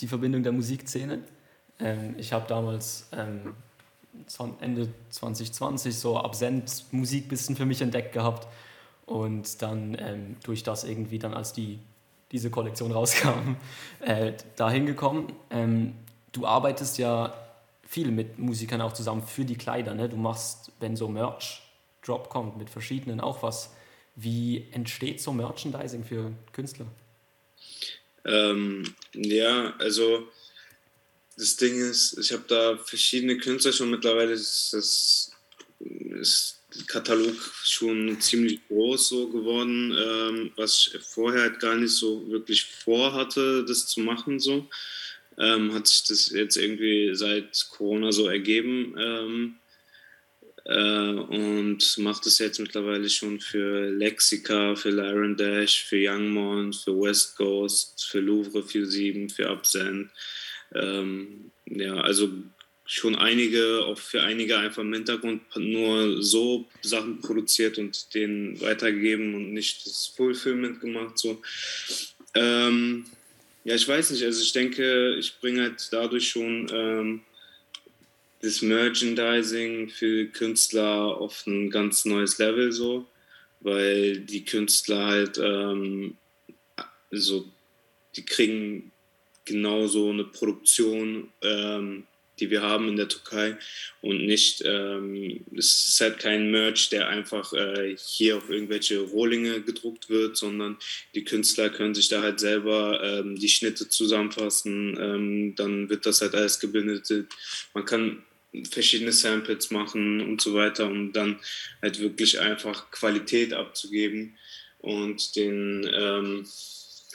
die 0.00 0.08
Verbindung 0.08 0.42
der 0.42 0.52
Musikszene. 0.52 1.20
Ähm, 1.78 2.14
ich 2.18 2.32
habe 2.32 2.46
damals 2.48 3.08
ähm, 3.12 3.54
Ende 4.60 4.88
2020 5.10 5.96
so 5.96 6.18
Absent 6.18 6.84
Musik 6.90 7.26
ein 7.26 7.28
bisschen 7.28 7.56
für 7.56 7.66
mich 7.66 7.80
entdeckt 7.80 8.12
gehabt 8.12 8.48
und 9.06 9.62
dann 9.62 9.96
ähm, 9.98 10.36
durch 10.42 10.62
das 10.62 10.84
irgendwie 10.84 11.18
dann 11.18 11.34
als 11.34 11.52
die 11.52 11.78
diese 12.30 12.50
Kollektion 12.50 12.92
rauskam, 12.92 13.56
äh, 14.00 14.34
dahin 14.56 14.86
gekommen. 14.86 15.32
Ähm, 15.50 15.94
du 16.32 16.46
arbeitest 16.46 16.98
ja 16.98 17.32
viel 17.88 18.10
mit 18.10 18.38
Musikern 18.38 18.82
auch 18.82 18.92
zusammen 18.92 19.26
für 19.26 19.46
die 19.46 19.56
Kleider. 19.56 19.94
Ne? 19.94 20.10
Du 20.10 20.16
machst, 20.16 20.70
wenn 20.78 20.94
so 20.94 21.08
Merch-Drop 21.08 22.28
kommt, 22.28 22.58
mit 22.58 22.68
verschiedenen 22.68 23.18
auch 23.18 23.42
was. 23.42 23.70
Wie 24.14 24.66
entsteht 24.72 25.22
so 25.22 25.32
Merchandising 25.32 26.04
für 26.04 26.32
Künstler? 26.52 26.86
Ähm, 28.26 28.94
ja, 29.14 29.74
also 29.78 30.28
das 31.38 31.56
Ding 31.56 31.76
ist, 31.76 32.18
ich 32.18 32.32
habe 32.32 32.44
da 32.46 32.76
verschiedene 32.76 33.38
Künstler 33.38 33.72
schon 33.72 33.90
mittlerweile. 33.90 34.32
Das, 34.32 34.70
das 34.72 35.30
ist 36.20 36.60
Katalog 36.88 37.36
schon 37.64 38.20
ziemlich 38.20 38.60
groß 38.68 39.08
so 39.08 39.28
geworden, 39.28 39.96
ähm, 39.98 40.52
was 40.56 40.90
ich 40.92 41.02
vorher 41.02 41.42
halt 41.42 41.60
gar 41.60 41.76
nicht 41.76 41.92
so 41.92 42.28
wirklich 42.28 42.66
vorhatte, 42.66 43.64
das 43.64 43.86
zu 43.86 44.00
machen 44.00 44.38
so 44.38 44.68
ähm, 45.38 45.72
hat 45.72 45.86
sich 45.86 46.04
das 46.04 46.30
jetzt 46.30 46.56
irgendwie 46.56 47.14
seit 47.14 47.68
Corona 47.70 48.12
so 48.12 48.26
ergeben 48.26 48.94
ähm, 48.98 49.56
äh, 50.64 51.12
und 51.12 51.98
macht 51.98 52.26
es 52.26 52.38
jetzt 52.38 52.58
mittlerweile 52.58 53.08
schon 53.08 53.40
für 53.40 53.90
Lexica, 53.90 54.74
für 54.74 54.90
Lyron 54.90 55.36
Dash, 55.36 55.84
für 55.84 55.96
Youngmont, 55.98 56.76
für 56.76 56.98
West 56.98 57.36
Coast, 57.36 58.04
für 58.04 58.20
Louvre 58.20 58.62
47, 58.62 59.34
für 59.34 59.48
Absent. 59.48 60.10
Ähm, 60.74 61.52
ja, 61.66 61.94
also 62.00 62.30
schon 62.84 63.16
einige, 63.16 63.84
auch 63.84 63.98
für 63.98 64.22
einige 64.22 64.58
einfach 64.58 64.82
im 64.82 64.92
Hintergrund 64.94 65.42
nur 65.56 66.22
so 66.22 66.68
Sachen 66.80 67.20
produziert 67.20 67.78
und 67.78 68.14
denen 68.14 68.60
weitergegeben 68.60 69.34
und 69.34 69.52
nicht 69.52 69.86
das 69.86 70.06
Fulfillment 70.06 70.80
gemacht. 70.80 71.18
So. 71.18 71.42
Ähm, 72.34 73.04
ja, 73.64 73.74
ich 73.74 73.86
weiß 73.86 74.10
nicht. 74.10 74.24
Also 74.24 74.42
ich 74.42 74.52
denke, 74.52 75.16
ich 75.16 75.38
bringe 75.40 75.62
halt 75.62 75.88
dadurch 75.92 76.28
schon 76.28 76.68
ähm, 76.72 77.20
das 78.40 78.62
Merchandising 78.62 79.88
für 79.90 80.26
Künstler 80.26 81.18
auf 81.18 81.46
ein 81.46 81.70
ganz 81.70 82.04
neues 82.04 82.38
Level 82.38 82.72
so, 82.72 83.06
weil 83.60 84.20
die 84.20 84.44
Künstler 84.44 85.06
halt 85.06 85.38
ähm, 85.38 86.16
so, 87.10 87.50
die 88.14 88.24
kriegen 88.24 88.92
genauso 89.44 90.10
eine 90.10 90.24
Produktion 90.24 91.32
ähm, 91.42 92.06
die 92.40 92.50
wir 92.50 92.62
haben 92.62 92.88
in 92.88 92.96
der 92.96 93.08
Türkei 93.08 93.56
und 94.00 94.24
nicht, 94.24 94.62
ähm, 94.64 95.44
es 95.56 95.88
ist 95.88 96.00
halt 96.00 96.18
kein 96.18 96.50
Merch, 96.50 96.88
der 96.90 97.08
einfach 97.08 97.52
äh, 97.52 97.96
hier 97.96 98.36
auf 98.36 98.48
irgendwelche 98.48 99.00
Rohlinge 99.00 99.60
gedruckt 99.62 100.08
wird, 100.08 100.36
sondern 100.36 100.76
die 101.14 101.24
Künstler 101.24 101.70
können 101.70 101.94
sich 101.94 102.08
da 102.08 102.22
halt 102.22 102.40
selber 102.40 103.02
ähm, 103.02 103.36
die 103.36 103.48
Schnitte 103.48 103.88
zusammenfassen, 103.88 104.96
ähm, 105.00 105.54
dann 105.56 105.88
wird 105.88 106.06
das 106.06 106.20
halt 106.20 106.34
alles 106.34 106.60
gebindet. 106.60 107.08
Man 107.74 107.84
kann 107.84 108.22
verschiedene 108.70 109.12
Samples 109.12 109.70
machen 109.70 110.20
und 110.20 110.40
so 110.40 110.54
weiter, 110.54 110.86
um 110.86 111.12
dann 111.12 111.38
halt 111.82 112.00
wirklich 112.00 112.40
einfach 112.40 112.90
Qualität 112.90 113.52
abzugeben 113.52 114.36
und 114.78 115.36
den 115.36 115.88
ähm, 115.92 116.46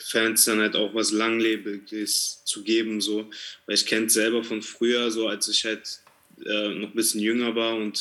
Fans 0.04 0.44
dann 0.44 0.60
halt 0.60 0.76
auch 0.76 0.94
was 0.94 1.12
Langlebiges 1.12 2.42
zu 2.44 2.62
geben, 2.62 3.00
so. 3.00 3.30
Weil 3.66 3.74
ich 3.74 3.86
kenne 3.86 4.06
es 4.06 4.14
selber 4.14 4.44
von 4.44 4.62
früher, 4.62 5.10
so 5.10 5.28
als 5.28 5.48
ich 5.48 5.64
halt 5.64 6.00
äh, 6.44 6.68
noch 6.74 6.88
ein 6.88 6.94
bisschen 6.94 7.20
jünger 7.20 7.54
war 7.54 7.76
und 7.76 7.98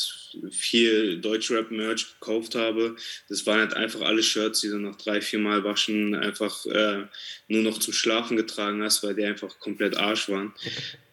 viel 0.51 1.19
Deutschrap-Merch 1.19 2.19
gekauft 2.19 2.55
habe. 2.55 2.95
Das 3.29 3.45
waren 3.45 3.59
halt 3.59 3.75
einfach 3.75 4.01
alle 4.01 4.23
Shirts, 4.23 4.61
die 4.61 4.69
du 4.69 4.79
nach 4.79 4.95
drei, 4.95 5.21
vier 5.21 5.39
Mal 5.39 5.63
waschen 5.63 6.15
einfach 6.15 6.65
äh, 6.65 7.03
nur 7.47 7.61
noch 7.61 7.77
zum 7.77 7.93
Schlafen 7.93 8.37
getragen 8.37 8.81
hast, 8.83 9.03
weil 9.03 9.15
die 9.15 9.23
einfach 9.23 9.59
komplett 9.59 9.97
Arsch 9.97 10.29
waren. 10.29 10.53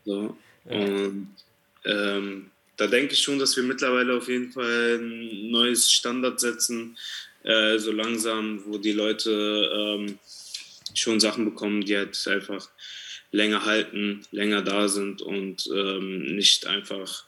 So. 0.07 0.35
Und 0.65 1.29
ähm, 1.85 2.51
da 2.79 2.87
denke 2.87 3.13
ich 3.13 3.21
schon, 3.21 3.39
dass 3.39 3.55
wir 3.55 3.63
mittlerweile 3.63 4.17
auf 4.17 4.29
jeden 4.29 4.51
Fall 4.51 4.99
ein 4.99 5.51
neues 5.51 5.93
Standard 5.93 6.41
setzen, 6.41 6.97
äh, 7.45 7.79
so 7.79 7.93
langsam, 7.93 8.63
wo 8.65 8.79
die 8.79 8.93
Leute 8.93 9.71
ähm, 9.75 10.19
schon 10.95 11.21
Sachen 11.21 11.45
bekommen, 11.45 11.85
die 11.85 11.97
halt 11.97 12.27
einfach 12.29 12.69
länger 13.33 13.65
halten, 13.65 14.23
länger 14.31 14.63
da 14.63 14.89
sind 14.89 15.23
und 15.23 15.69
ähm, 15.73 16.35
nicht 16.35 16.67
einfach 16.67 17.25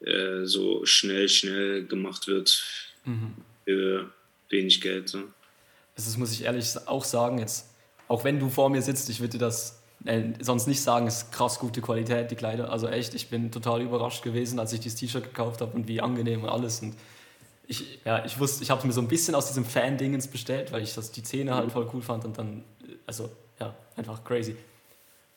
äh, 0.00 0.44
so 0.44 0.84
schnell, 0.84 1.28
schnell 1.28 1.86
gemacht 1.86 2.26
wird 2.26 2.62
mhm. 3.04 3.34
für 3.64 4.12
wenig 4.48 4.80
Geld. 4.80 5.08
So. 5.08 5.18
Also 5.18 6.10
das 6.10 6.16
muss 6.16 6.32
ich 6.32 6.44
ehrlich 6.44 6.66
auch 6.86 7.04
sagen, 7.04 7.38
jetzt, 7.38 7.66
auch 8.08 8.24
wenn 8.24 8.38
du 8.38 8.48
vor 8.48 8.70
mir 8.70 8.82
sitzt, 8.82 9.08
ich 9.08 9.20
würde 9.20 9.38
das 9.38 9.82
äh, 10.04 10.22
sonst 10.40 10.66
nicht 10.66 10.80
sagen, 10.80 11.06
es 11.06 11.22
ist 11.22 11.32
krass 11.32 11.58
gute 11.58 11.80
Qualität, 11.80 12.30
die 12.30 12.36
Kleider. 12.36 12.70
Also 12.72 12.88
echt, 12.88 13.14
ich 13.14 13.28
bin 13.28 13.50
total 13.50 13.82
überrascht 13.82 14.22
gewesen, 14.22 14.58
als 14.58 14.72
ich 14.72 14.80
dieses 14.80 14.98
T-Shirt 14.98 15.24
gekauft 15.24 15.60
habe 15.60 15.76
und 15.76 15.88
wie 15.88 16.00
angenehm 16.00 16.42
und 16.42 16.48
alles. 16.48 16.80
Und 16.80 16.94
ich, 17.66 18.00
ja, 18.04 18.24
ich 18.24 18.38
wusste, 18.38 18.62
ich 18.62 18.70
habe 18.70 18.80
es 18.80 18.86
mir 18.86 18.92
so 18.92 19.00
ein 19.00 19.08
bisschen 19.08 19.34
aus 19.34 19.46
diesem 19.48 19.64
Fan-Dingens 19.64 20.28
bestellt, 20.28 20.72
weil 20.72 20.82
ich 20.82 20.94
das, 20.94 21.12
die 21.12 21.20
Szene 21.20 21.54
halt 21.54 21.70
voll 21.72 21.88
cool 21.92 22.02
fand 22.02 22.24
und 22.24 22.38
dann, 22.38 22.64
also 23.10 23.28
ja, 23.58 23.74
einfach 23.96 24.22
crazy. 24.22 24.54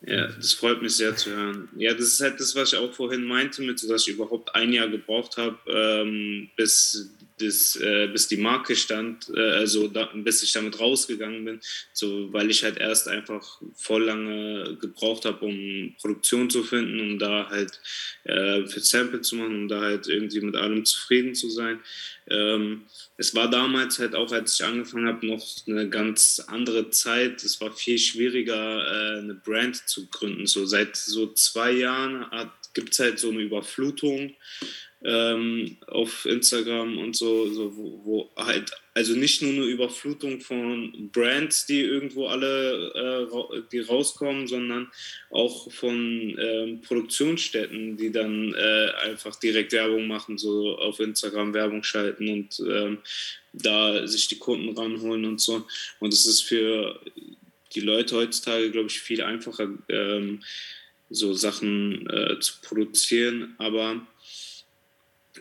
Ja, 0.06 0.28
das 0.28 0.52
freut 0.52 0.80
mich 0.80 0.96
sehr 0.96 1.16
zu 1.16 1.30
hören. 1.30 1.68
Ja, 1.76 1.92
das 1.92 2.06
ist 2.06 2.20
halt 2.20 2.38
das, 2.38 2.54
was 2.54 2.72
ich 2.72 2.78
auch 2.78 2.92
vorhin 2.92 3.24
meinte, 3.24 3.62
mit, 3.62 3.82
dass 3.88 4.06
ich 4.06 4.14
überhaupt 4.14 4.54
ein 4.54 4.72
Jahr 4.72 4.88
gebraucht 4.88 5.36
habe, 5.38 5.58
ähm, 5.66 6.50
bis, 6.56 7.10
bis, 7.36 7.76
äh, 7.76 8.08
bis 8.08 8.28
die 8.28 8.36
Marke 8.36 8.76
stand, 8.76 9.30
äh, 9.34 9.40
also 9.40 9.88
da, 9.88 10.10
bis 10.14 10.42
ich 10.42 10.52
damit 10.52 10.78
rausgegangen 10.78 11.44
bin, 11.44 11.60
so, 11.92 12.32
weil 12.32 12.50
ich 12.50 12.62
halt 12.62 12.78
erst 12.78 13.08
einfach 13.08 13.60
voll 13.74 14.04
lange 14.04 14.76
gebraucht 14.80 15.24
habe, 15.24 15.44
um 15.44 15.94
Produktion 16.00 16.48
zu 16.50 16.62
finden, 16.62 17.00
um 17.00 17.18
da 17.18 17.48
halt 17.50 17.80
äh, 18.24 18.66
für 18.66 18.80
Sample 18.80 19.20
zu 19.20 19.36
machen, 19.36 19.62
um 19.62 19.68
da 19.68 19.80
halt 19.80 20.06
irgendwie 20.06 20.40
mit 20.40 20.56
allem 20.56 20.84
zufrieden 20.84 21.34
zu 21.34 21.50
sein. 21.50 21.80
Ähm, 22.28 22.84
es 23.16 23.34
war 23.34 23.50
damals 23.50 23.98
halt 23.98 24.14
auch, 24.14 24.32
als 24.32 24.58
ich 24.58 24.64
angefangen 24.64 25.06
habe, 25.06 25.26
noch 25.26 25.46
eine 25.66 25.88
ganz 25.88 26.42
andere 26.46 26.90
Zeit. 26.90 27.44
Es 27.44 27.60
war 27.60 27.72
viel 27.72 27.98
schwieriger, 27.98 28.86
äh, 28.86 29.18
eine 29.18 29.34
Brand 29.34 29.76
zu 29.88 30.08
gründen. 30.08 30.46
So 30.46 30.66
seit 30.66 30.96
so 30.96 31.32
zwei 31.32 31.72
Jahren 31.72 32.24
gibt 32.74 32.92
es 32.92 32.98
halt 32.98 33.18
so 33.18 33.30
eine 33.30 33.40
Überflutung 33.40 34.34
ähm, 35.04 35.76
auf 35.86 36.24
Instagram 36.24 36.96
und 36.98 37.14
so, 37.14 37.52
so 37.52 37.76
wo, 37.76 38.00
wo, 38.04 38.30
halt, 38.36 38.72
also 38.94 39.14
nicht 39.14 39.42
nur 39.42 39.52
eine 39.52 39.64
Überflutung 39.64 40.40
von 40.40 41.10
Brands, 41.12 41.66
die 41.66 41.80
irgendwo 41.80 42.26
alle, 42.26 43.28
äh, 43.30 43.60
die 43.70 43.80
rauskommen, 43.80 44.46
sondern 44.46 44.90
auch 45.30 45.70
von 45.70 46.38
ähm, 46.40 46.80
Produktionsstätten, 46.80 47.98
die 47.98 48.10
dann 48.10 48.54
äh, 48.54 48.90
einfach 49.04 49.36
direkt 49.36 49.72
Werbung 49.72 50.06
machen, 50.06 50.38
so 50.38 50.78
auf 50.78 51.00
Instagram 51.00 51.52
Werbung 51.52 51.82
schalten 51.82 52.28
und 52.28 52.62
ähm, 52.66 52.98
da 53.52 54.06
sich 54.06 54.28
die 54.28 54.38
Kunden 54.38 54.76
ranholen 54.76 55.26
und 55.26 55.40
so. 55.40 55.66
Und 56.00 56.14
es 56.14 56.24
ist 56.24 56.42
für 56.42 56.98
die 57.74 57.80
Leute 57.80 58.16
heutzutage, 58.16 58.70
glaube 58.70 58.88
ich, 58.88 59.00
viel 59.00 59.22
einfacher, 59.22 59.68
ähm, 59.88 60.42
so 61.10 61.34
Sachen 61.34 62.08
äh, 62.08 62.40
zu 62.40 62.54
produzieren, 62.62 63.54
aber 63.58 64.06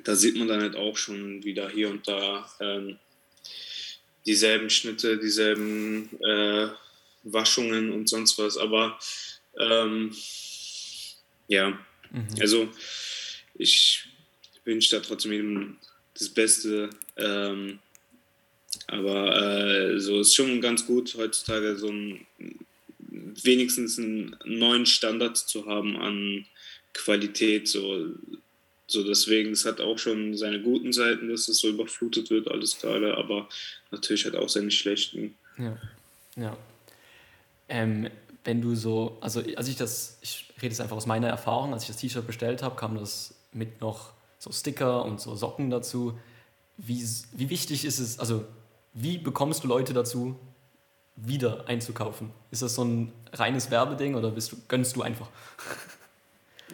da 0.03 0.15
sieht 0.15 0.35
man 0.35 0.47
dann 0.47 0.61
halt 0.61 0.75
auch 0.75 0.97
schon 0.97 1.43
wieder 1.43 1.69
hier 1.69 1.89
und 1.89 2.07
da 2.07 2.49
ähm, 2.59 2.97
dieselben 4.25 4.69
Schnitte, 4.69 5.17
dieselben 5.17 6.09
äh, 6.21 6.67
Waschungen 7.23 7.91
und 7.91 8.09
sonst 8.09 8.37
was. 8.37 8.57
Aber 8.57 8.97
ähm, 9.59 10.15
ja, 11.47 11.77
mhm. 12.11 12.27
also 12.39 12.69
ich 13.55 14.05
wünsche 14.65 14.95
da 14.95 15.01
trotzdem 15.01 15.77
das 16.17 16.29
Beste. 16.29 16.89
Ähm, 17.17 17.79
aber 18.87 19.35
äh, 19.35 19.99
so 19.99 20.21
ist 20.21 20.35
schon 20.35 20.61
ganz 20.61 20.85
gut 20.85 21.13
heutzutage 21.15 21.77
so 21.77 21.89
ein, 21.89 22.25
wenigstens 22.97 23.99
einen 23.99 24.35
neuen 24.45 24.85
Standard 24.85 25.37
zu 25.37 25.65
haben 25.65 25.95
an 25.97 26.45
Qualität. 26.93 27.67
So 27.67 28.07
so 28.93 29.03
deswegen, 29.03 29.51
es 29.51 29.65
hat 29.65 29.81
auch 29.81 29.97
schon 29.97 30.37
seine 30.37 30.61
guten 30.61 30.93
Seiten, 30.93 31.27
dass 31.29 31.47
es 31.47 31.59
so 31.59 31.67
überflutet 31.67 32.29
wird, 32.29 32.49
alles 32.49 32.79
gerade, 32.79 33.17
aber 33.17 33.49
natürlich 33.91 34.25
hat 34.25 34.35
auch 34.35 34.49
seine 34.49 34.71
schlechten. 34.71 35.35
Ja, 35.57 35.77
ja. 36.35 36.57
Ähm, 37.67 38.09
wenn 38.43 38.61
du 38.61 38.75
so, 38.75 39.17
also 39.21 39.41
als 39.55 39.67
ich 39.67 39.75
das, 39.75 40.19
ich 40.21 40.45
rede 40.57 40.67
jetzt 40.67 40.81
einfach 40.81 40.97
aus 40.97 41.07
meiner 41.07 41.27
Erfahrung, 41.27 41.73
als 41.73 41.83
ich 41.83 41.87
das 41.89 41.97
T-Shirt 41.97 42.27
bestellt 42.27 42.61
habe, 42.61 42.75
kam 42.75 42.97
das 42.97 43.33
mit 43.51 43.81
noch 43.81 44.13
so 44.37 44.51
Sticker 44.51 45.05
und 45.05 45.19
so 45.19 45.35
Socken 45.35 45.69
dazu. 45.69 46.17
Wie, 46.77 47.03
wie 47.31 47.49
wichtig 47.49 47.85
ist 47.85 47.99
es, 47.99 48.19
also 48.19 48.45
wie 48.93 49.17
bekommst 49.17 49.63
du 49.63 49.67
Leute 49.67 49.93
dazu, 49.93 50.37
wieder 51.15 51.67
einzukaufen? 51.67 52.31
Ist 52.51 52.61
das 52.61 52.75
so 52.75 52.83
ein 52.83 53.11
reines 53.31 53.71
Werbeding 53.71 54.15
oder 54.15 54.31
bist 54.31 54.51
du, 54.51 54.57
gönnst 54.67 54.95
du 54.95 55.01
einfach? 55.01 55.29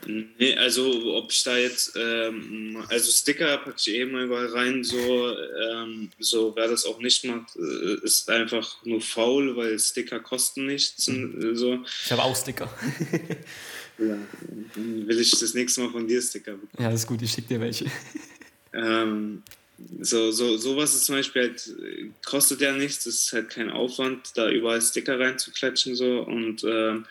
Nee, 0.06 0.56
also 0.56 1.16
ob 1.16 1.32
ich 1.32 1.44
da 1.44 1.58
jetzt, 1.58 1.94
ähm, 1.96 2.84
also 2.90 3.12
Sticker 3.12 3.58
packe 3.58 3.76
ich 3.78 3.94
eh 3.94 4.06
mal 4.06 4.26
überall 4.26 4.48
rein, 4.48 4.84
so, 4.84 5.36
ähm, 5.38 6.12
so 6.20 6.56
wer 6.56 6.68
das 6.68 6.86
auch 6.86 7.00
nicht 7.00 7.26
macht, 7.26 7.56
äh, 7.56 8.06
ist 8.06 8.30
einfach 8.30 8.84
nur 8.86 9.02
faul, 9.02 9.56
weil 9.56 9.78
Sticker 9.78 10.20
kosten 10.20 10.68
nichts. 10.68 11.08
Mhm. 11.08 11.56
So. 11.56 11.84
Ich 12.06 12.12
habe 12.12 12.24
auch 12.24 12.36
Sticker. 12.36 12.74
ja, 13.98 14.18
dann 14.76 15.08
will 15.08 15.20
ich 15.20 15.32
das 15.32 15.54
nächste 15.54 15.82
Mal 15.82 15.92
von 15.92 16.08
dir 16.08 16.22
Sticker 16.22 16.54
bekommen. 16.54 16.72
Ja, 16.80 16.90
das 16.90 17.02
ist 17.02 17.08
gut, 17.08 17.22
ich 17.22 17.32
schicke 17.32 17.50
dir 17.50 17.60
welche. 17.60 17.86
Ähm, 18.74 19.44
so, 20.02 20.32
so, 20.32 20.58
sowas 20.58 20.94
ist 20.94 21.06
zum 21.06 21.16
Beispiel 21.16 21.42
halt, 21.44 21.74
kostet 22.26 22.62
ja 22.62 22.74
nichts, 22.74 23.06
es 23.06 23.26
ist 23.26 23.34
halt 23.34 23.50
kein 23.50 23.70
Aufwand, 23.70 24.32
da 24.36 24.50
überall 24.50 24.82
Sticker 24.82 25.20
reinzuklatschen 25.20 25.96
so 25.96 26.22
und 26.22 26.64
ähm, 26.64 27.06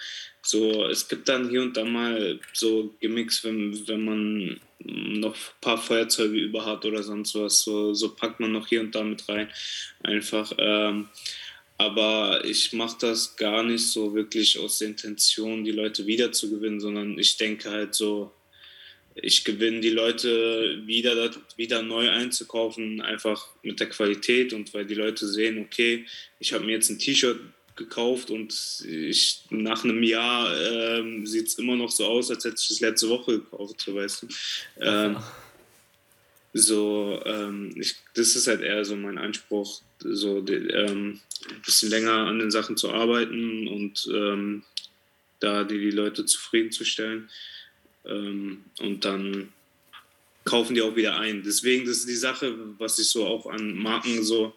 so, 0.48 0.86
es 0.86 1.08
gibt 1.08 1.28
dann 1.28 1.50
hier 1.50 1.60
und 1.62 1.76
da 1.76 1.84
mal 1.84 2.40
so 2.54 2.94
Gimmicks, 3.00 3.44
wenn, 3.44 3.86
wenn 3.86 4.04
man 4.04 4.60
noch 4.78 5.34
ein 5.34 5.60
paar 5.60 5.76
Feuerzeuge 5.76 6.38
über 6.38 6.64
hat 6.64 6.86
oder 6.86 7.02
sonst 7.02 7.34
was, 7.34 7.62
so, 7.62 7.92
so 7.92 8.14
packt 8.14 8.40
man 8.40 8.52
noch 8.52 8.66
hier 8.66 8.80
und 8.80 8.94
da 8.94 9.02
mit 9.02 9.28
rein. 9.28 9.50
Einfach. 10.02 10.52
Ähm, 10.56 11.08
aber 11.76 12.44
ich 12.44 12.72
mache 12.72 12.96
das 13.00 13.36
gar 13.36 13.62
nicht 13.62 13.88
so 13.88 14.14
wirklich 14.14 14.58
aus 14.58 14.78
der 14.78 14.88
Intention, 14.88 15.64
die 15.64 15.70
Leute 15.70 16.06
wiederzugewinnen, 16.06 16.80
sondern 16.80 17.18
ich 17.18 17.36
denke 17.36 17.70
halt 17.70 17.94
so, 17.94 18.32
ich 19.14 19.44
gewinne 19.44 19.80
die 19.80 19.90
Leute 19.90 20.82
wieder, 20.86 21.30
wieder 21.56 21.82
neu 21.82 22.08
einzukaufen, 22.08 23.00
einfach 23.00 23.48
mit 23.62 23.80
der 23.80 23.88
Qualität 23.88 24.52
und 24.52 24.72
weil 24.72 24.86
die 24.86 24.94
Leute 24.94 25.26
sehen, 25.26 25.58
okay, 25.58 26.06
ich 26.38 26.52
habe 26.52 26.64
mir 26.64 26.72
jetzt 26.72 26.88
ein 26.88 26.98
T-Shirt 26.98 27.38
gekauft 27.78 28.30
und 28.30 28.52
ich, 28.86 29.44
nach 29.48 29.84
einem 29.84 30.02
Jahr 30.02 30.54
ähm, 30.60 31.26
sieht 31.26 31.46
es 31.46 31.54
immer 31.54 31.76
noch 31.76 31.90
so 31.90 32.04
aus, 32.04 32.30
als 32.30 32.44
hätte 32.44 32.56
ich 32.60 32.68
das 32.68 32.80
letzte 32.80 33.08
Woche 33.08 33.38
gekauft, 33.38 33.80
so 33.80 33.94
weißt 33.94 34.22
du. 34.22 34.28
Ähm, 34.80 35.16
so, 36.52 37.22
ähm, 37.24 37.74
ich, 37.76 37.96
das 38.14 38.36
ist 38.36 38.46
halt 38.46 38.60
eher 38.60 38.84
so 38.84 38.96
mein 38.96 39.16
Anspruch, 39.16 39.80
so 40.00 40.38
ähm, 40.46 41.20
ein 41.48 41.62
bisschen 41.64 41.90
länger 41.90 42.26
an 42.26 42.38
den 42.38 42.50
Sachen 42.50 42.76
zu 42.76 42.90
arbeiten 42.90 43.68
und 43.68 44.08
ähm, 44.12 44.64
da 45.40 45.64
die, 45.64 45.78
die 45.78 45.90
Leute 45.90 46.26
zufriedenzustellen. 46.26 47.30
Ähm, 48.04 48.64
und 48.80 49.04
dann 49.04 49.52
kaufen 50.44 50.74
die 50.74 50.82
auch 50.82 50.96
wieder 50.96 51.18
ein. 51.18 51.42
Deswegen, 51.42 51.86
das 51.86 51.98
ist 51.98 52.08
die 52.08 52.14
Sache, 52.14 52.54
was 52.78 52.98
ich 52.98 53.08
so 53.08 53.26
auch 53.26 53.46
an 53.46 53.76
Marken 53.76 54.24
so 54.24 54.54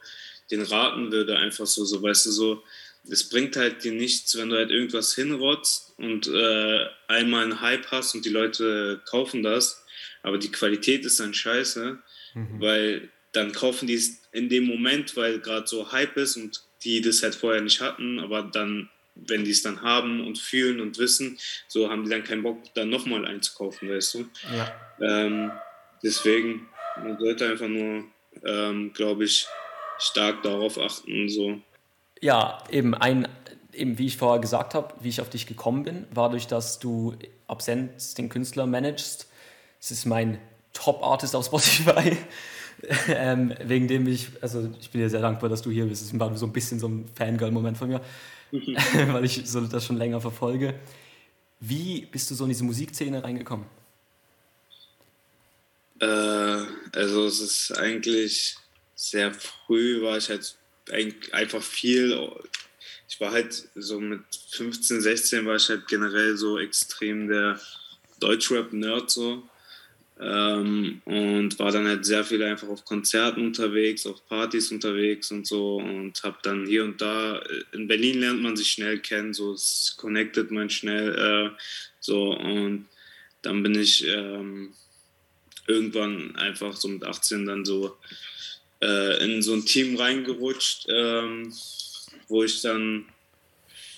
den 0.50 0.62
raten 0.62 1.12
würde, 1.12 1.38
einfach 1.38 1.66
so, 1.66 1.86
so 1.86 2.02
weißt 2.02 2.26
du, 2.26 2.32
so 2.32 2.64
es 3.10 3.30
bringt 3.30 3.56
halt 3.56 3.84
dir 3.84 3.94
nichts, 3.94 4.38
wenn 4.38 4.50
du 4.50 4.58
halt 4.58 4.72
irgendwas 4.72 5.16
hinrotzt 5.16 5.94
und 5.98 6.28
äh, 6.28 6.86
einmal 7.08 7.44
einen 7.44 7.62
Hype 7.62 7.88
hast 7.92 8.16
und 8.16 8.26
die 8.26 8.30
Leute 8.30 9.02
kaufen 9.06 9.44
das, 9.44 9.84
aber 10.24 10.38
die 10.38 10.52
Qualität 10.52 11.06
ist 11.06 11.20
dann 11.20 11.34
scheiße, 11.34 12.00
mhm. 12.34 12.62
weil 12.62 13.10
dann 13.32 13.52
kaufen 13.52 13.88
die 13.88 13.96
es 13.96 14.22
in 14.32 14.50
dem 14.50 14.66
Moment, 14.66 15.16
weil 15.16 15.40
gerade 15.40 15.68
so 15.68 15.92
Hype 15.92 16.18
ist 16.18 16.38
und 16.38 16.64
die 16.84 17.02
das 17.02 17.24
halt 17.24 17.36
vorher 17.36 17.62
nicht 17.62 17.82
hatten, 17.82 18.20
aber 18.20 18.44
dann, 18.44 18.90
wenn 19.16 19.44
die 19.44 19.52
es 19.52 19.62
dann 19.62 19.82
haben 19.82 20.26
und 20.26 20.38
fühlen 20.38 20.80
und 20.80 20.98
wissen, 20.98 21.38
so 21.68 21.90
haben 21.90 22.04
die 22.04 22.10
dann 22.10 22.24
keinen 22.24 22.44
Bock, 22.44 22.62
dann 22.76 22.90
nochmal 22.90 23.26
einzukaufen, 23.26 23.90
weißt 23.90 24.16
du? 24.16 24.30
Ja. 24.56 24.74
Ähm, 25.00 25.52
deswegen, 26.04 26.68
man 26.98 27.18
sollte 27.20 27.48
einfach 27.48 27.68
nur, 27.68 28.06
ähm, 28.46 28.94
glaube 28.94 29.26
ich, 29.26 29.48
stark 30.00 30.44
darauf 30.44 30.80
achten, 30.80 31.30
so 31.30 31.62
ja, 32.22 32.64
eben 32.70 32.94
ein, 32.94 33.28
eben 33.74 33.98
wie 33.98 34.06
ich 34.06 34.18
vorher 34.18 34.40
gesagt 34.40 34.74
habe, 34.76 34.94
wie 35.02 35.10
ich 35.10 35.20
auf 35.20 35.30
dich 35.30 35.48
gekommen 35.48 35.84
bin, 35.84 36.06
war 36.12 36.30
durch, 36.30 36.48
dass 36.48 36.80
du 36.80 37.16
Absent 37.48 38.18
den 38.18 38.30
Künstler 38.30 38.66
managst. 38.66 39.28
Es 39.80 39.92
ist 39.92 40.06
mein 40.06 40.40
Top-Artist 40.74 41.36
auf 41.36 41.46
Spotify. 41.46 42.16
ähm, 43.10 43.54
wegen 43.64 43.88
dem 43.88 44.08
ich, 44.08 44.30
also 44.42 44.70
ich 44.80 44.90
bin 44.92 45.02
dir 45.02 45.10
sehr 45.10 45.22
dankbar, 45.22 45.50
dass 45.50 45.62
du 45.62 45.72
hier 45.72 45.86
bist. 45.86 46.04
Es 46.04 46.18
war 46.18 46.36
so 46.38 46.46
ein 46.46 46.54
bisschen 46.54 46.80
so 46.80 46.88
ein 46.88 47.10
Fangirl-Moment 47.16 47.78
von 47.78 47.90
mir, 47.90 48.02
weil 48.52 49.26
ich 49.26 49.42
so 49.46 49.62
das 49.62 49.86
schon 49.86 49.98
länger 49.98 50.22
verfolge. 50.22 50.76
Wie 51.60 52.06
bist 52.06 52.30
du 52.32 52.36
so 52.36 52.46
in 52.46 52.50
diese 52.50 52.64
Musikszene 52.64 53.24
reingekommen? 53.24 53.66
Äh, 56.00 56.06
also 56.06 57.26
es 57.28 57.40
ist 57.40 57.78
eigentlich 57.78 58.56
sehr 58.96 59.34
früh, 59.34 60.02
war 60.02 60.18
ich 60.18 60.30
halt 60.30 60.56
einfach 61.32 61.62
viel. 61.62 62.18
Ich 63.10 63.20
war 63.20 63.32
halt 63.32 63.70
so 63.76 64.00
mit 64.00 64.22
15, 64.52 65.02
16 65.02 65.46
war 65.46 65.56
ich 65.56 65.70
halt 65.70 65.88
generell 65.88 66.38
so 66.38 66.60
extrem 66.60 67.28
der 67.28 67.60
Deutschrap-Nerd 68.20 69.10
so. 69.10 69.44
Ähm, 70.20 71.02
und 71.06 71.58
war 71.58 71.72
dann 71.72 71.88
halt 71.88 72.06
sehr 72.06 72.24
viel 72.24 72.44
einfach 72.44 72.68
auf 72.68 72.86
Konzerten 72.86 73.44
unterwegs, 73.44 74.06
auf 74.06 74.24
Partys 74.28 74.72
unterwegs 74.72 75.32
und 75.32 75.48
so 75.48 75.78
und 75.78 76.22
habe 76.22 76.38
dann 76.44 76.68
hier 76.68 76.84
und 76.84 77.02
da, 77.02 77.40
äh, 77.40 77.64
in 77.72 77.88
Berlin 77.88 78.20
lernt 78.20 78.40
man 78.44 78.56
sich 78.56 78.70
schnell 78.70 79.00
kennen, 79.00 79.34
so 79.34 79.54
es 79.54 79.96
connectet 79.98 80.52
man 80.52 80.70
schnell 80.70 81.16
äh, 81.16 81.58
so 82.00 82.38
und 82.38 82.86
dann 83.42 83.64
bin 83.64 83.74
ich 83.74 84.06
ähm, 84.06 84.74
irgendwann 85.66 86.36
einfach 86.36 86.76
so 86.76 86.88
mit 86.88 87.04
18 87.04 87.48
dann 87.48 87.66
so 87.66 87.98
äh, 88.82 89.24
in 89.24 89.42
so 89.42 89.54
ein 89.54 89.66
Team 89.66 89.96
reingerutscht, 89.96 90.88
ähm, 90.90 91.54
wo 92.28 92.44
ich 92.44 92.62
dann 92.62 93.06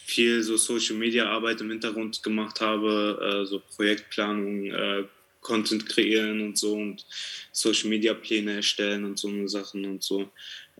viel 0.05 0.43
so 0.43 0.57
Social 0.57 0.95
Media 0.95 1.29
Arbeit 1.29 1.61
im 1.61 1.69
Hintergrund 1.69 2.21
gemacht 2.23 2.61
habe, 2.61 3.41
äh, 3.43 3.45
so 3.45 3.61
Projektplanung, 3.75 4.65
äh, 4.71 5.03
Content 5.41 5.87
kreieren 5.87 6.41
und 6.41 6.57
so 6.57 6.73
und 6.73 7.05
Social 7.51 7.89
Media 7.89 8.13
Pläne 8.13 8.55
erstellen 8.55 9.05
und 9.05 9.19
so 9.19 9.27
eine 9.27 9.47
Sachen 9.47 9.85
und 9.85 10.03
so. 10.03 10.29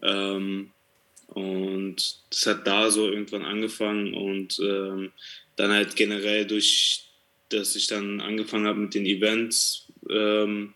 Ähm, 0.02 0.72
und 1.28 1.96
das 2.30 2.46
hat 2.46 2.68
da 2.68 2.92
so 2.92 3.10
irgendwann 3.10 3.44
angefangen 3.44 4.14
und 4.14 4.60
ähm, 4.60 5.12
dann 5.56 5.72
halt 5.72 5.96
generell 5.96 6.46
durch, 6.46 7.06
dass 7.50 7.76
ich 7.76 7.88
dann 7.88 8.22
angefangen 8.22 8.68
habe 8.68 8.80
mit 8.80 8.94
den 8.94 9.06
Events, 9.06 9.88
ähm, 10.10 10.74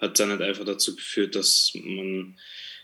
hat 0.00 0.18
dann 0.18 0.30
halt 0.30 0.42
einfach 0.42 0.64
dazu 0.64 0.96
geführt, 0.96 1.34
dass 1.34 1.72
man 1.74 2.36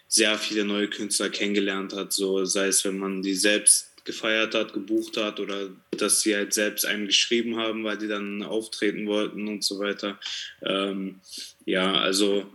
sehr 0.08 0.38
viele 0.38 0.64
neue 0.64 0.88
Künstler 0.88 1.30
kennengelernt 1.30 1.92
hat, 1.92 2.12
so 2.12 2.44
sei 2.44 2.68
es, 2.68 2.84
wenn 2.84 2.98
man 2.98 3.22
die 3.22 3.34
selbst 3.34 3.92
gefeiert 4.04 4.54
hat, 4.54 4.72
gebucht 4.72 5.16
hat 5.16 5.40
oder 5.40 5.68
dass 5.90 6.22
sie 6.22 6.34
halt 6.34 6.54
selbst 6.54 6.86
einem 6.86 7.06
geschrieben 7.06 7.56
haben, 7.56 7.84
weil 7.84 7.98
die 7.98 8.08
dann 8.08 8.42
auftreten 8.42 9.06
wollten 9.06 9.48
und 9.48 9.64
so 9.64 9.78
weiter. 9.80 10.18
Ähm, 10.62 11.20
ja, 11.64 11.92
also 11.96 12.46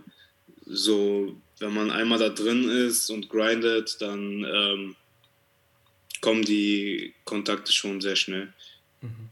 so, 0.64 1.36
wenn 1.58 1.74
man 1.74 1.90
einmal 1.90 2.18
da 2.18 2.30
drin 2.30 2.68
ist 2.68 3.10
und 3.10 3.28
grindet, 3.28 4.00
dann 4.00 4.44
ähm, 4.44 4.96
kommen 6.22 6.42
die 6.42 7.14
Kontakte 7.24 7.70
schon 7.70 8.00
sehr 8.00 8.16
schnell. 8.16 8.52
Mhm. 9.02 9.28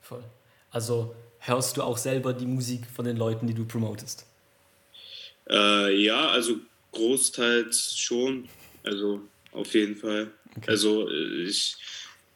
Voll. 0.00 0.24
Also 0.70 1.14
hörst 1.40 1.76
du 1.76 1.82
auch 1.82 1.98
selber 1.98 2.32
die 2.32 2.46
Musik 2.46 2.86
von 2.94 3.04
den 3.04 3.18
Leuten, 3.18 3.46
die 3.46 3.54
du 3.54 3.66
promotest? 3.66 4.24
Äh, 5.50 5.94
ja, 6.02 6.28
also 6.28 6.56
großteils 6.92 7.96
schon. 7.98 8.48
Also 8.84 9.20
auf 9.52 9.74
jeden 9.74 9.96
Fall. 9.96 10.32
Okay. 10.56 10.70
Also 10.70 11.10
ich, 11.10 11.76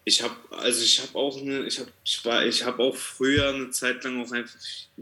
ich 0.04 0.22
habe 0.22 0.34
also 0.50 0.82
ich 0.82 1.00
habe 1.00 1.18
auch 1.18 1.40
eine, 1.40 1.66
ich 1.66 1.78
habe 1.78 1.90
ich 2.04 2.24
war 2.24 2.44
ich 2.44 2.64
habe 2.64 2.82
auch 2.82 2.96
früher 2.96 3.48
eine 3.48 3.70
Zeit 3.70 4.04
lang 4.04 4.22
auch 4.22 4.32
einfach 4.32 4.58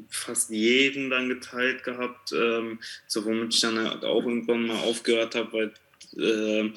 fast 0.08 0.50
jeden 0.50 1.10
dann 1.10 1.28
geteilt 1.28 1.84
gehabt, 1.84 2.32
ähm, 2.32 2.78
so 3.06 3.24
womit 3.24 3.54
ich 3.54 3.60
dann 3.60 3.78
halt 3.78 4.04
auch 4.04 4.24
irgendwann 4.24 4.66
mal 4.66 4.78
aufgehört 4.78 5.34
habe, 5.34 5.52
weil 5.52 5.74
ähm, 6.18 6.74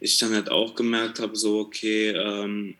ich 0.00 0.18
dann 0.18 0.34
halt 0.34 0.50
auch 0.50 0.74
gemerkt 0.74 1.20
habe, 1.20 1.36
so 1.36 1.60
okay, 1.60 2.10
ähm, 2.10 2.76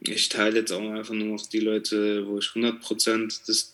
ich 0.00 0.28
teile 0.28 0.60
jetzt 0.60 0.72
auch 0.72 0.90
einfach 0.90 1.14
nur 1.14 1.28
noch 1.28 1.46
die 1.46 1.60
Leute, 1.60 2.26
wo 2.26 2.38
ich 2.38 2.46
100% 2.46 3.46
des 3.46 3.73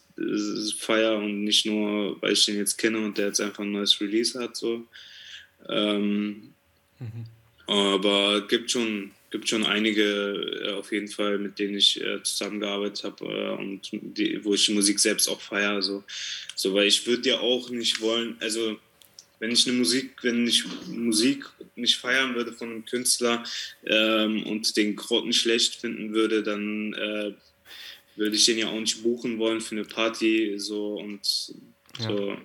feier 0.79 1.17
und 1.19 1.45
nicht 1.45 1.67
nur, 1.67 2.21
weil 2.23 2.33
ich 2.33 2.45
den 2.45 2.57
jetzt 2.57 2.77
kenne 2.77 2.99
und 2.99 3.19
der 3.19 3.29
jetzt 3.29 3.41
einfach 3.41 3.65
ein 3.65 3.73
neues 3.73 4.01
Release 4.01 4.39
hat. 4.39 4.57
So. 4.57 4.87
Ähm, 5.69 6.53
mhm. 6.99 7.27
Aber 7.67 8.47
gibt 8.49 8.71
schon, 8.71 9.13
gibt 9.31 9.49
schon 9.49 9.65
einige 9.65 10.63
äh, 10.65 10.73
auf 10.73 10.93
jeden 10.93 11.09
Fall, 11.09 11.39
mit 11.39 11.59
denen 11.59 11.77
ich 11.77 12.01
äh, 12.01 12.23
zusammengearbeitet 12.23 13.05
habe 13.05 13.25
äh, 13.27 13.61
und 13.61 13.89
die, 13.93 14.45
wo 14.45 14.55
ich 14.55 14.67
die 14.67 14.75
Musik 14.75 14.99
selbst 14.99 15.29
auch 15.29 15.41
feiere. 15.41 15.83
So. 15.83 16.05
so, 16.55 16.75
weil 16.75 16.87
ich 16.87 17.07
würde 17.07 17.29
ja 17.29 17.41
auch 17.41 17.71
nicht 17.71 18.01
wollen, 18.01 18.37
also 18.41 18.79
wenn 19.39 19.51
ich 19.51 19.67
eine 19.67 19.79
Musik, 19.79 20.17
wenn 20.23 20.47
ich 20.47 20.65
Musik 20.87 21.47
nicht 21.75 21.97
feiern 21.97 22.35
würde 22.35 22.53
von 22.53 22.71
einem 22.71 22.85
Künstler 22.85 23.43
ähm, 23.87 24.43
und 24.45 24.77
den 24.77 24.97
Grotten 24.97 25.33
schlecht 25.33 25.77
finden 25.77 26.13
würde, 26.13 26.43
dann 26.43 26.93
äh, 26.93 27.33
würde 28.21 28.37
ich 28.37 28.45
den 28.45 28.59
ja 28.59 28.69
auch 28.69 28.79
nicht 28.79 29.03
buchen 29.03 29.39
wollen 29.39 29.63
für 29.63 29.75
eine 29.75 29.85
Party. 29.85 30.55
So 30.59 30.95
und 30.99 31.55
ja. 31.99 32.07
so, 32.07 32.37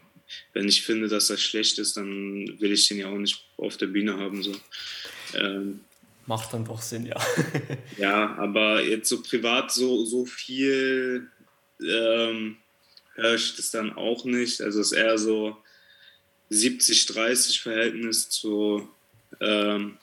wenn 0.54 0.70
ich 0.70 0.84
finde, 0.84 1.10
dass 1.10 1.28
das 1.28 1.42
schlecht 1.42 1.78
ist, 1.80 1.98
dann 1.98 2.56
will 2.60 2.72
ich 2.72 2.88
den 2.88 2.98
ja 2.98 3.10
auch 3.10 3.18
nicht 3.18 3.46
auf 3.58 3.76
der 3.76 3.88
Bühne 3.88 4.18
haben. 4.18 4.42
So. 4.42 4.56
Ähm, 5.34 5.82
Macht 6.28 6.54
dann 6.54 6.64
doch 6.64 6.82
Sinn, 6.82 7.06
ja. 7.06 7.22
ja, 7.98 8.36
aber 8.38 8.82
jetzt 8.82 9.10
so 9.10 9.22
privat 9.22 9.72
so, 9.72 10.06
so 10.06 10.26
viel 10.26 11.30
ähm, 11.82 12.56
höre 13.16 13.36
ich 13.36 13.58
das 13.58 13.70
dann 13.72 13.92
auch 13.94 14.24
nicht. 14.24 14.62
Also 14.62 14.80
es 14.80 14.94
ist 14.94 14.98
eher 14.98 15.18
so 15.18 15.58
70-30 16.52 17.62
Verhältnis 17.62 18.30
zu 18.30 18.88
ähm, 19.42 19.98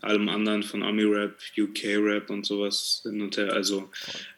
allem 0.00 0.28
anderen 0.28 0.62
von 0.62 0.82
Army 0.82 1.04
Rap, 1.04 1.38
UK 1.56 1.96
Rap 1.98 2.30
und 2.30 2.46
sowas 2.46 3.00
hin 3.02 3.20
und 3.20 3.36
her. 3.36 3.52
Also 3.52 3.90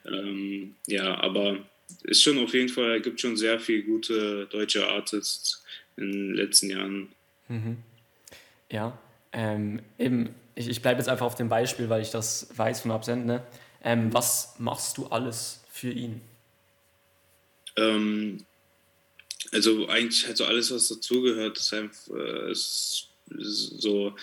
ähm, 0.07 0.75
ja, 0.87 1.21
aber 1.21 1.59
ist 2.05 2.23
schon 2.23 2.43
auf 2.43 2.53
jeden 2.55 2.69
Fall, 2.69 3.01
gibt 3.01 3.21
schon 3.21 3.37
sehr 3.37 3.61
viele 3.61 3.83
gute 3.83 4.47
deutsche 4.47 4.87
Artists 4.87 5.65
in 5.97 6.11
den 6.11 6.35
letzten 6.35 6.71
Jahren. 6.71 7.09
Mhm. 7.49 7.79
Ja, 8.71 8.99
ähm, 9.33 9.81
eben, 9.99 10.35
ich, 10.55 10.69
ich 10.69 10.83
bleibe 10.83 10.99
jetzt 10.99 11.09
einfach 11.09 11.27
auf 11.27 11.35
dem 11.35 11.49
Beispiel, 11.49 11.89
weil 11.89 12.03
ich 12.03 12.11
das 12.11 12.49
weiß 12.57 12.81
von 12.81 12.91
Absent. 12.91 13.27
Ne? 13.27 13.43
Ähm, 13.83 14.13
was 14.13 14.55
machst 14.59 14.99
du 14.99 15.07
alles 15.07 15.63
für 15.71 15.91
ihn? 15.91 16.21
Ähm, 17.77 18.45
also 19.53 19.89
eigentlich 19.89 20.27
halt 20.27 20.37
so 20.37 20.45
alles, 20.45 20.73
was 20.73 20.89
dazugehört, 20.89 21.59
ist 21.59 21.73
einfach 21.75 22.09
äh, 22.15 22.51
ist 22.51 23.11
so, 23.31 24.15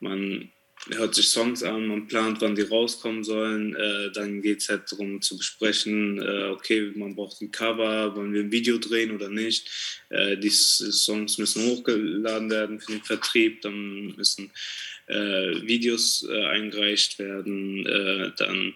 man 0.00 0.50
hört 0.92 1.14
sich 1.14 1.28
Songs 1.28 1.62
an, 1.62 1.86
man 1.86 2.06
plant, 2.06 2.40
wann 2.40 2.54
die 2.54 2.62
rauskommen 2.62 3.24
sollen. 3.24 3.74
Äh, 3.74 4.12
dann 4.12 4.42
geht 4.42 4.60
es 4.60 4.68
halt 4.68 4.90
darum 4.92 5.22
zu 5.22 5.36
besprechen, 5.36 6.20
äh, 6.20 6.48
okay, 6.50 6.92
man 6.94 7.14
braucht 7.14 7.40
ein 7.40 7.50
Cover, 7.50 8.14
wollen 8.14 8.34
wir 8.34 8.42
ein 8.42 8.52
Video 8.52 8.78
drehen 8.78 9.14
oder 9.14 9.28
nicht. 9.28 9.70
Äh, 10.10 10.36
die 10.36 10.50
Songs 10.50 11.38
müssen 11.38 11.66
hochgeladen 11.70 12.50
werden 12.50 12.80
für 12.80 12.92
den 12.92 13.02
Vertrieb, 13.02 13.62
dann 13.62 14.14
müssen 14.16 14.50
äh, 15.06 15.66
Videos 15.66 16.26
äh, 16.28 16.44
eingereicht 16.46 17.18
werden, 17.18 17.86
äh, 17.86 18.32
dann 18.36 18.74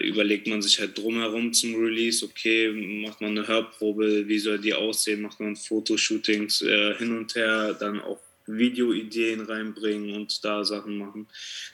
überlegt 0.00 0.48
man 0.48 0.60
sich 0.60 0.80
halt 0.80 0.98
drumherum 0.98 1.52
zum 1.52 1.76
Release, 1.76 2.24
okay, 2.24 2.70
macht 2.70 3.20
man 3.20 3.30
eine 3.30 3.46
Hörprobe, 3.46 4.26
wie 4.26 4.38
soll 4.40 4.58
die 4.58 4.74
aussehen, 4.74 5.22
macht 5.22 5.38
man 5.38 5.54
Fotoshootings 5.54 6.58
hin 6.98 7.16
und 7.16 7.34
her, 7.36 7.74
dann 7.78 8.00
auch 8.00 8.20
Videoideen 8.46 9.40
reinbringen 9.40 10.14
und 10.14 10.44
da 10.44 10.64
Sachen 10.64 10.98
machen. 10.98 11.28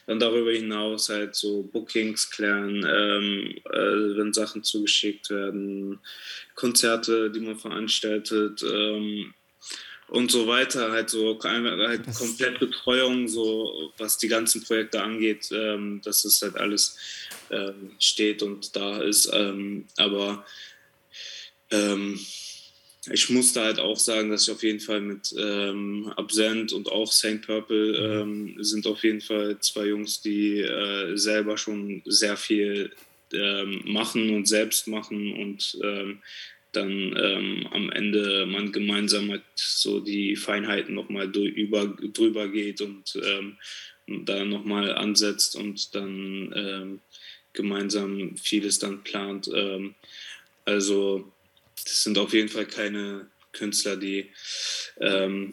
Dann 0.06 0.20
darüber 0.20 0.52
hinaus 0.52 1.08
halt 1.08 1.34
so 1.34 1.62
Bookings 1.62 2.30
klären, 2.30 2.86
ähm, 2.88 3.54
äh, 3.64 4.16
wenn 4.16 4.32
Sachen 4.32 4.62
zugeschickt 4.62 5.30
werden, 5.30 5.98
Konzerte, 6.54 7.30
die 7.30 7.40
man 7.40 7.58
veranstaltet. 7.58 8.62
Ähm, 8.62 9.34
und 10.10 10.30
so 10.30 10.48
weiter, 10.48 10.90
halt 10.90 11.08
so 11.08 11.38
halt 11.40 12.14
komplett 12.18 12.58
Betreuung, 12.58 13.28
so 13.28 13.92
was 13.96 14.18
die 14.18 14.26
ganzen 14.26 14.62
Projekte 14.64 15.02
angeht, 15.02 15.50
ähm, 15.52 16.00
dass 16.04 16.24
es 16.24 16.42
halt 16.42 16.56
alles 16.56 16.96
ähm, 17.50 17.92
steht 18.00 18.42
und 18.42 18.74
da 18.74 19.00
ist. 19.02 19.30
Ähm, 19.32 19.86
aber 19.96 20.44
ähm, 21.70 22.18
ich 23.08 23.30
musste 23.30 23.62
halt 23.62 23.78
auch 23.78 23.98
sagen, 23.98 24.30
dass 24.30 24.42
ich 24.46 24.50
auf 24.50 24.62
jeden 24.62 24.80
Fall 24.80 25.00
mit 25.00 25.34
ähm, 25.38 26.12
Absent 26.16 26.72
und 26.72 26.92
auch 26.92 27.10
St. 27.10 27.40
Purple 27.40 27.96
ähm, 27.96 28.56
sind 28.58 28.86
auf 28.86 29.02
jeden 29.04 29.22
Fall 29.22 29.58
zwei 29.60 29.86
Jungs, 29.86 30.20
die 30.20 30.60
äh, 30.60 31.16
selber 31.16 31.56
schon 31.56 32.02
sehr 32.04 32.36
viel 32.36 32.92
ähm, 33.32 33.82
machen 33.86 34.34
und 34.34 34.46
selbst 34.46 34.86
machen 34.86 35.32
und 35.32 35.78
ähm, 35.82 36.18
dann 36.72 36.90
ähm, 37.18 37.66
am 37.72 37.90
Ende 37.90 38.46
man 38.46 38.70
gemeinsam 38.70 39.30
halt 39.30 39.42
so 39.54 40.00
die 40.00 40.36
Feinheiten 40.36 40.94
nochmal 40.94 41.30
drüber 41.32 42.48
geht 42.48 42.80
und 42.80 43.18
ähm, 43.24 43.56
da 44.24 44.44
nochmal 44.44 44.94
ansetzt 44.94 45.56
und 45.56 45.94
dann 45.94 47.00
gemeinsam 47.52 48.36
vieles 48.36 48.78
dann 48.78 49.02
plant. 49.02 49.50
also 50.64 51.32
das 51.84 52.02
sind 52.02 52.18
auf 52.18 52.32
jeden 52.32 52.48
Fall 52.48 52.66
keine 52.66 53.26
Künstler, 53.52 53.96
die 53.96 54.30
ähm, 55.00 55.52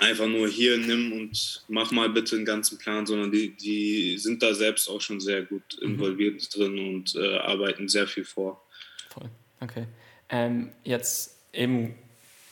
einfach 0.00 0.26
nur 0.26 0.48
hier 0.48 0.78
nimm 0.78 1.12
und 1.12 1.64
mach 1.68 1.90
mal 1.90 2.08
bitte 2.08 2.36
den 2.36 2.44
ganzen 2.44 2.78
Plan, 2.78 3.06
sondern 3.06 3.32
die, 3.32 3.56
die 3.56 4.18
sind 4.18 4.42
da 4.42 4.54
selbst 4.54 4.88
auch 4.88 5.00
schon 5.00 5.20
sehr 5.20 5.42
gut 5.42 5.76
mhm. 5.80 5.92
involviert 5.92 6.34
mhm. 6.34 6.58
drin 6.58 6.78
und 6.78 7.14
äh, 7.16 7.38
arbeiten 7.38 7.88
sehr 7.88 8.06
viel 8.06 8.24
vor. 8.24 8.62
Voll, 9.10 9.28
okay. 9.60 9.86
Ähm, 10.28 10.72
jetzt 10.84 11.36
eben, 11.52 11.94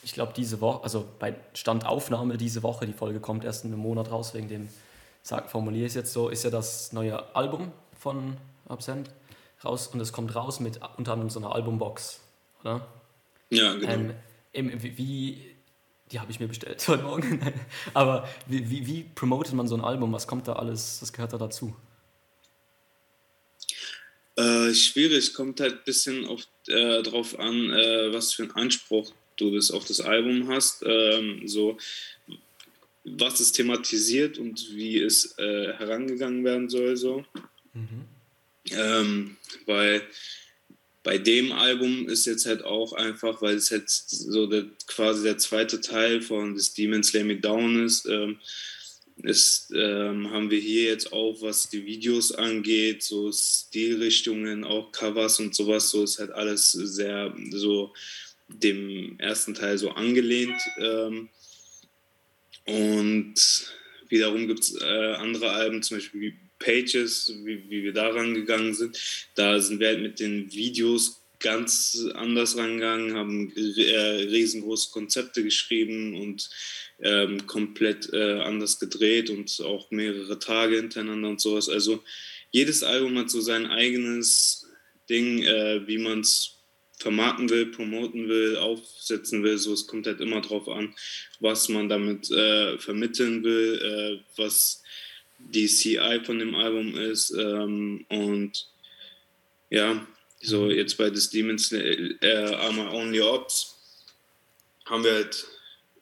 ich 0.03 0.15
glaube, 0.15 0.33
diese 0.35 0.61
Woche, 0.61 0.83
also 0.83 1.09
bei 1.19 1.37
Standaufnahme 1.55 2.37
diese 2.37 2.63
Woche, 2.63 2.87
die 2.87 2.93
Folge 2.93 3.21
kommt 3.21 3.45
erst 3.45 3.65
in 3.65 3.73
einem 3.73 3.83
Monat 3.83 4.11
raus, 4.11 4.35
wegen 4.35 4.49
dem, 4.49 4.69
sag, 5.23 5.51
formuliere 5.51 5.87
ich 5.87 5.91
es 5.91 5.95
jetzt 5.95 6.13
so, 6.13 6.29
ist 6.29 6.45
ja 6.45 6.51
das 6.51 6.93
neue 6.93 7.35
Album 7.37 7.73
von 7.99 8.37
Absent 8.69 9.11
raus 9.65 9.89
und 9.89 10.01
es 10.01 10.13
kommt 10.13 10.35
raus 10.35 10.61
mit 10.61 10.81
unter 10.97 11.13
anderem 11.13 11.31
so 11.31 11.39
einer 11.39 11.55
Albumbox 11.55 12.21
oder? 12.67 12.89
Ja, 13.51 13.75
genau. 13.75 14.15
Ähm, 14.53 14.73
wie, 14.83 15.55
die 16.11 16.21
habe 16.21 16.31
ich 16.31 16.41
mir 16.41 16.49
bestellt 16.49 16.87
heute 16.89 17.05
Morgen. 17.05 17.41
Aber 17.95 18.29
wie, 18.47 18.69
wie, 18.71 18.87
wie 18.87 19.05
promotet 19.15 19.55
man 19.55 19.69
so 19.69 19.77
ein 19.77 19.85
Album? 19.85 20.13
Was 20.13 20.27
kommt 20.27 20.49
da 20.49 20.55
alles, 20.55 21.01
was 21.01 21.13
gehört 21.13 21.33
da 21.33 21.39
dazu? 21.39 21.75
Äh, 24.37 24.75
schwierig, 24.75 25.33
kommt 25.33 25.61
halt 25.61 25.75
ein 25.75 25.85
bisschen 25.85 26.27
auf, 26.27 26.43
äh, 26.69 27.03
drauf 27.03 27.39
an, 27.39 27.71
äh, 27.71 28.13
was 28.13 28.35
für 28.35 28.43
einen 28.43 28.53
Anspruch 28.53 29.13
du 29.37 29.55
das 29.55 29.71
auf 29.71 29.87
das 29.87 30.01
Album 30.01 30.49
hast. 30.49 30.83
Ähm, 30.85 31.47
so, 31.47 31.79
was 33.05 33.41
es 33.41 33.53
thematisiert 33.53 34.39
und 34.39 34.75
wie 34.75 34.99
es 34.99 35.39
äh, 35.39 35.73
herangegangen 35.75 36.45
werden 36.45 36.69
soll. 36.69 36.97
So. 36.97 37.25
Mhm. 37.73 38.05
Ähm, 38.73 39.37
weil 39.65 40.03
bei 41.07 41.19
dem 41.19 41.53
Album 41.53 42.09
ist 42.09 42.27
jetzt 42.27 42.47
halt 42.47 42.65
auch 42.65 42.93
einfach, 42.93 43.41
weil 43.41 43.55
es 43.55 43.71
jetzt 43.71 44.11
so 44.11 44.49
der, 44.49 44.65
quasi 44.89 45.23
der 45.23 45.39
zweite 45.39 45.81
Teil 45.81 46.21
von 46.21 46.57
des 46.57 46.75
Demons 46.75 47.13
Lay 47.13 47.23
Me 47.23 47.37
Down 47.37 47.85
ist, 47.85 48.07
ähm, 48.07 48.41
ist 49.23 49.73
ähm, 49.73 50.29
haben 50.33 50.51
wir 50.51 50.59
hier 50.59 50.83
jetzt 50.83 51.13
auch, 51.13 51.41
was 51.43 51.71
die 51.71 51.87
Videos 51.87 52.33
angeht, 52.33 53.05
so 53.05 53.31
Stilrichtungen, 53.31 54.65
auch 54.65 54.91
Covers 54.91 55.39
und 55.39 55.55
sowas, 55.55 55.91
so 55.91 56.03
ist 56.03 56.19
halt 56.19 56.33
alles 56.33 56.73
sehr 56.73 57.33
so 57.53 57.93
dem 58.49 59.17
ersten 59.21 59.55
Teil 59.55 59.79
so 59.79 59.91
angelehnt. 59.91 60.61
Ähm, 60.81 61.29
und 62.65 63.35
wiederum 64.09 64.49
gibt 64.49 64.59
es 64.59 64.75
äh, 64.83 65.15
andere 65.15 65.51
Alben, 65.51 65.85
zum 65.85 65.99
Beispiel 65.99 66.21
wie 66.21 66.46
Pages, 66.59 67.33
wie, 67.45 67.69
wie 67.69 67.83
wir 67.85 67.93
da 67.93 68.09
rangegangen 68.09 68.75
sind. 68.75 68.99
Da 69.35 69.61
sind 69.61 69.81
wir 69.81 69.89
halt 69.89 70.03
mit 70.03 70.21
den 70.21 70.53
Videos 70.53 71.23
ganz 71.39 72.07
anders 72.15 72.57
rangegangen, 72.57 73.15
haben 73.15 73.53
äh, 73.57 73.99
riesengroße 74.25 74.91
Konzepte 74.91 75.43
geschrieben 75.43 76.21
und 76.21 76.49
ähm, 77.01 77.47
komplett 77.47 78.13
äh, 78.13 78.41
anders 78.41 78.79
gedreht 78.79 79.31
und 79.31 79.61
auch 79.61 79.91
mehrere 79.91 80.39
Tage 80.39 80.77
hintereinander 80.77 81.29
und 81.29 81.41
sowas. 81.41 81.69
Also 81.69 82.03
jedes 82.51 82.83
Album 82.83 83.19
hat 83.19 83.31
so 83.31 83.41
sein 83.41 83.67
eigenes 83.67 84.67
Ding, 85.11 85.43
äh, 85.43 85.87
wie 85.87 85.99
man 85.99 86.21
es 86.21 86.57
vermarkten 86.99 87.51
will, 87.51 87.67
promoten 87.67 88.29
will, 88.29 88.57
aufsetzen 88.57 89.43
will. 89.43 89.59
So, 89.59 89.75
es 89.75 89.87
kommt 89.87 90.07
halt 90.07 90.21
immer 90.21 90.41
drauf 90.41 90.69
an, 90.69 90.95
was 91.41 91.69
man 91.69 91.89
damit 91.89 92.31
äh, 92.31 92.79
vermitteln 92.79 93.45
will, 93.45 94.23
äh, 94.25 94.41
was 94.41 94.83
die 95.39 95.67
CI 95.67 96.21
von 96.25 96.39
dem 96.39 96.55
Album 96.55 96.97
ist. 96.97 97.31
Ähm, 97.31 98.05
und 98.09 98.69
ja, 99.71 100.07
so 100.41 100.71
jetzt 100.71 100.97
bei 100.97 101.13
The 101.13 101.31
Demons 101.31 101.73
äh, 101.73 102.55
Are 102.55 102.73
My 102.73 102.87
Only 102.89 103.21
Ops 103.21 103.75
haben 104.85 105.05
wir 105.05 105.15
halt, 105.15 105.47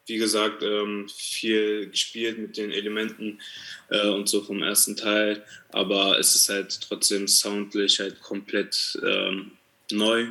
wie 0.05 0.17
gesagt, 0.17 0.61
ähm, 0.61 1.09
viel 1.09 1.89
gespielt 1.89 2.37
mit 2.37 2.57
den 2.57 2.71
Elementen 2.71 3.41
äh, 3.89 4.07
und 4.07 4.29
so 4.29 4.43
vom 4.43 4.61
ersten 4.61 4.95
Teil. 4.95 5.43
Aber 5.69 6.19
es 6.19 6.35
ist 6.35 6.49
halt 6.49 6.79
trotzdem 6.81 7.27
soundlich 7.27 7.99
halt 7.99 8.21
komplett 8.21 8.99
ähm, 9.03 9.51
neu. 9.91 10.27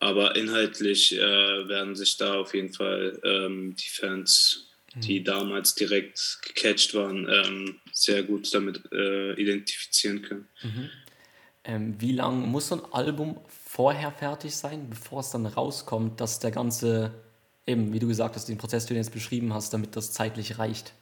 Aber 0.00 0.36
inhaltlich 0.36 1.12
äh, 1.16 1.68
werden 1.68 1.96
sich 1.96 2.16
da 2.16 2.34
auf 2.34 2.54
jeden 2.54 2.72
Fall 2.72 3.18
ähm, 3.24 3.74
die 3.74 3.88
Fans 3.88 4.68
die 4.94 5.20
mhm. 5.20 5.24
damals 5.24 5.74
direkt 5.74 6.38
gecatcht 6.42 6.94
waren, 6.94 7.28
ähm, 7.28 7.80
sehr 8.02 8.22
gut 8.22 8.52
damit 8.52 8.80
äh, 8.92 9.32
identifizieren 9.34 10.22
können. 10.22 10.48
Mhm. 10.62 10.90
Ähm, 11.64 11.94
wie 11.98 12.12
lange 12.12 12.46
muss 12.46 12.68
so 12.68 12.76
ein 12.76 12.92
Album 12.92 13.40
vorher 13.46 14.12
fertig 14.12 14.54
sein, 14.54 14.88
bevor 14.88 15.20
es 15.20 15.30
dann 15.30 15.46
rauskommt, 15.46 16.20
dass 16.20 16.40
der 16.40 16.50
ganze, 16.50 17.12
eben 17.66 17.92
wie 17.92 17.98
du 17.98 18.08
gesagt 18.08 18.36
hast, 18.36 18.48
den 18.48 18.58
Prozess, 18.58 18.86
den 18.86 18.94
du 18.94 19.00
jetzt 19.00 19.12
beschrieben 19.12 19.52
hast, 19.52 19.72
damit 19.74 19.94
das 19.94 20.12
zeitlich 20.12 20.58
reicht? 20.58 20.94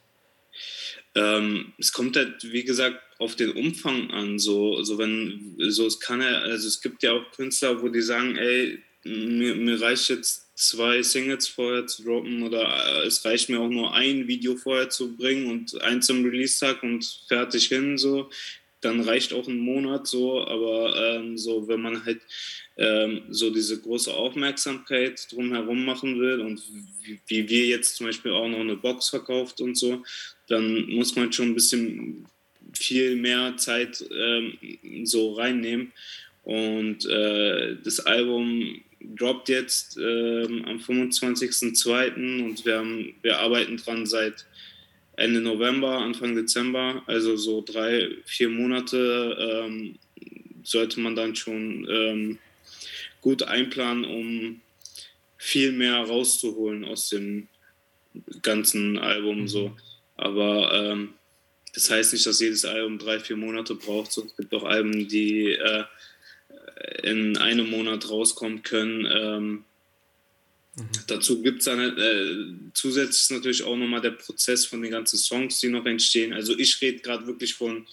Ähm, 1.15 1.73
es 1.77 1.93
kommt 1.93 2.15
halt, 2.15 2.43
wie 2.51 2.63
gesagt, 2.63 2.99
auf 3.19 3.35
den 3.35 3.51
Umfang 3.51 4.11
an. 4.11 4.39
So, 4.39 4.83
so 4.83 4.97
wenn, 4.97 5.55
so 5.57 5.85
es 5.85 5.99
kann 5.99 6.21
ja, 6.21 6.39
also 6.41 6.67
es 6.67 6.81
gibt 6.81 7.01
ja 7.03 7.13
auch 7.13 7.31
Künstler, 7.31 7.81
wo 7.81 7.87
die 7.87 8.01
sagen, 8.01 8.35
ey, 8.35 8.83
mir, 9.03 9.55
mir 9.55 9.81
reicht 9.81 10.09
jetzt 10.09 10.46
zwei 10.57 11.03
Singles 11.03 11.47
vorher 11.47 11.85
zu 11.85 12.03
droppen 12.03 12.41
oder 12.41 12.63
äh, 13.03 13.05
es 13.05 13.23
reicht 13.23 13.47
mir 13.47 13.59
auch 13.59 13.69
nur 13.69 13.93
ein 13.93 14.27
Video 14.27 14.55
vorher 14.55 14.89
zu 14.89 15.15
bringen 15.15 15.51
und 15.51 15.79
eins 15.83 16.07
zum 16.07 16.25
Release-Tag 16.25 16.81
und 16.81 17.23
fertig 17.27 17.67
hin, 17.67 17.97
so, 17.99 18.29
dann 18.81 19.01
reicht 19.01 19.33
auch 19.33 19.47
ein 19.47 19.59
Monat 19.59 20.07
so, 20.07 20.43
aber 20.45 20.95
ähm, 21.15 21.37
so, 21.37 21.67
wenn 21.67 21.81
man 21.81 22.03
halt 22.03 22.21
ähm, 22.75 23.21
so 23.29 23.51
diese 23.51 23.79
große 23.79 24.11
Aufmerksamkeit 24.11 25.31
drumherum 25.31 25.85
machen 25.85 26.19
will 26.19 26.41
und 26.41 26.61
wie, 27.03 27.19
wie, 27.27 27.49
wir 27.49 27.65
jetzt 27.67 27.95
zum 27.95 28.07
Beispiel 28.07 28.31
auch 28.31 28.47
noch 28.47 28.59
eine 28.59 28.77
Box 28.77 29.09
verkauft 29.09 29.61
und 29.61 29.77
so, 29.77 30.03
dann 30.47 30.89
muss 30.89 31.15
man 31.15 31.31
schon 31.31 31.49
ein 31.49 31.55
bisschen 31.55 32.25
viel 32.73 33.15
mehr 33.15 33.57
Zeit 33.57 34.03
ähm, 34.11 34.57
so 35.03 35.33
reinnehmen. 35.33 35.91
Und 36.43 37.05
äh, 37.05 37.75
das 37.83 37.99
Album 37.99 38.81
droppt 39.15 39.49
jetzt 39.49 39.97
ähm, 39.97 40.65
am 40.65 40.77
25.02. 40.77 42.43
und 42.43 42.65
wir, 42.65 42.77
haben, 42.77 43.15
wir 43.21 43.39
arbeiten 43.39 43.77
dran 43.77 44.05
seit 44.05 44.45
Ende 45.15 45.41
November, 45.41 45.97
Anfang 45.97 46.35
Dezember, 46.35 47.03
also 47.07 47.35
so 47.35 47.63
drei, 47.65 48.09
vier 48.25 48.49
Monate 48.49 49.65
ähm, 49.65 49.97
sollte 50.63 50.99
man 50.99 51.15
dann 51.15 51.35
schon 51.35 51.87
ähm, 51.89 52.39
gut 53.21 53.43
einplanen, 53.43 54.05
um 54.05 54.61
viel 55.37 55.71
mehr 55.71 55.95
rauszuholen 55.95 56.85
aus 56.85 57.09
dem 57.09 57.47
ganzen 58.41 58.97
Album. 58.97 59.41
Mhm. 59.41 59.47
So. 59.47 59.77
Aber 60.15 60.73
ähm, 60.73 61.13
das 61.73 61.89
heißt 61.89 62.13
nicht, 62.13 62.25
dass 62.25 62.39
jedes 62.39 62.65
Album 62.65 62.97
drei, 62.97 63.19
vier 63.19 63.37
Monate 63.37 63.75
braucht. 63.75 64.11
So. 64.11 64.25
Es 64.25 64.35
gibt 64.35 64.53
auch 64.53 64.63
Alben, 64.63 65.07
die 65.07 65.51
äh, 65.51 65.83
in 67.03 67.37
einem 67.37 67.69
Monat 67.69 68.09
rauskommen 68.09 68.63
können. 68.63 69.05
Ähm, 69.05 69.63
mhm. 70.75 70.89
Dazu 71.07 71.41
gibt 71.41 71.59
es 71.59 71.65
dann 71.65 71.79
äh, 71.79 72.71
zusätzlich 72.73 73.29
natürlich 73.37 73.63
auch 73.63 73.75
nochmal 73.75 74.01
der 74.01 74.11
Prozess 74.11 74.65
von 74.65 74.81
den 74.81 74.91
ganzen 74.91 75.17
Songs, 75.17 75.59
die 75.59 75.69
noch 75.69 75.85
entstehen. 75.85 76.33
Also 76.33 76.57
ich 76.57 76.81
rede 76.81 76.99
gerade 76.99 77.27
wirklich 77.27 77.53
von, 77.53 77.87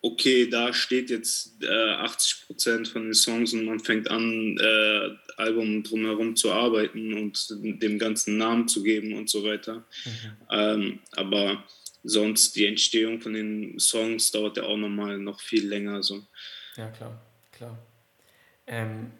okay, 0.00 0.48
da 0.48 0.72
steht 0.72 1.10
jetzt 1.10 1.62
äh, 1.62 1.66
80 1.68 2.46
Prozent 2.46 2.88
von 2.88 3.04
den 3.04 3.14
Songs 3.14 3.52
und 3.52 3.64
man 3.64 3.80
fängt 3.80 4.10
an, 4.10 4.56
äh, 4.58 5.10
Album 5.38 5.84
drumherum 5.84 6.34
zu 6.34 6.52
arbeiten 6.52 7.14
und 7.14 7.48
dem 7.50 7.98
ganzen 7.98 8.36
Namen 8.38 8.66
zu 8.66 8.82
geben 8.82 9.14
und 9.14 9.30
so 9.30 9.44
weiter. 9.44 9.86
Mhm. 10.04 10.12
Ähm, 10.50 10.98
aber 11.12 11.64
sonst 12.02 12.56
die 12.56 12.66
Entstehung 12.66 13.20
von 13.20 13.34
den 13.34 13.78
Songs 13.78 14.30
dauert 14.32 14.56
ja 14.56 14.64
auch 14.64 14.76
nochmal 14.76 15.18
noch 15.18 15.40
viel 15.40 15.66
länger. 15.66 16.02
So. 16.02 16.26
Ja, 16.76 16.90
klar, 16.90 17.27
klar. 17.58 17.78
Ähm, 18.66 19.12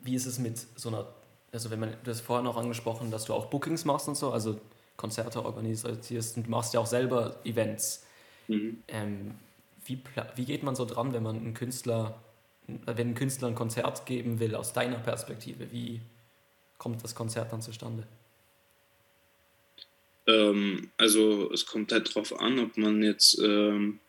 wie 0.00 0.14
ist 0.14 0.26
es 0.26 0.38
mit 0.38 0.58
so 0.76 0.88
einer 0.88 1.06
also 1.52 1.70
wenn 1.70 1.80
man, 1.80 1.96
du 2.04 2.10
hast 2.10 2.20
vorher 2.20 2.42
noch 2.42 2.56
angesprochen, 2.56 3.10
dass 3.10 3.24
du 3.24 3.34
auch 3.34 3.46
Bookings 3.46 3.84
machst 3.84 4.08
und 4.08 4.16
so, 4.16 4.32
also 4.32 4.60
Konzerte 4.96 5.44
organisierst 5.44 6.36
und 6.36 6.48
machst 6.48 6.74
ja 6.74 6.80
auch 6.80 6.86
selber 6.86 7.36
Events. 7.44 8.04
Mhm. 8.48 8.82
Ähm, 8.88 9.34
wie, 9.84 10.00
wie 10.34 10.44
geht 10.44 10.62
man 10.62 10.74
so 10.74 10.84
dran, 10.84 11.12
wenn 11.12 11.22
man 11.22 11.36
einen 11.36 11.54
Künstler, 11.54 12.20
wenn 12.66 13.10
ein 13.10 13.14
Künstler 13.14 13.48
ein 13.48 13.54
Konzert 13.54 14.04
geben 14.06 14.40
will, 14.40 14.54
aus 14.54 14.72
deiner 14.72 14.98
Perspektive? 14.98 15.70
Wie 15.72 16.00
kommt 16.76 17.02
das 17.04 17.14
Konzert 17.14 17.52
dann 17.52 17.62
zustande? 17.62 18.06
Ähm, 20.26 20.90
also 20.98 21.50
es 21.52 21.64
kommt 21.64 21.92
halt 21.92 22.14
drauf 22.14 22.38
an, 22.38 22.58
ob 22.58 22.76
man 22.76 23.02
jetzt 23.02 23.38
ähm, 23.38 24.00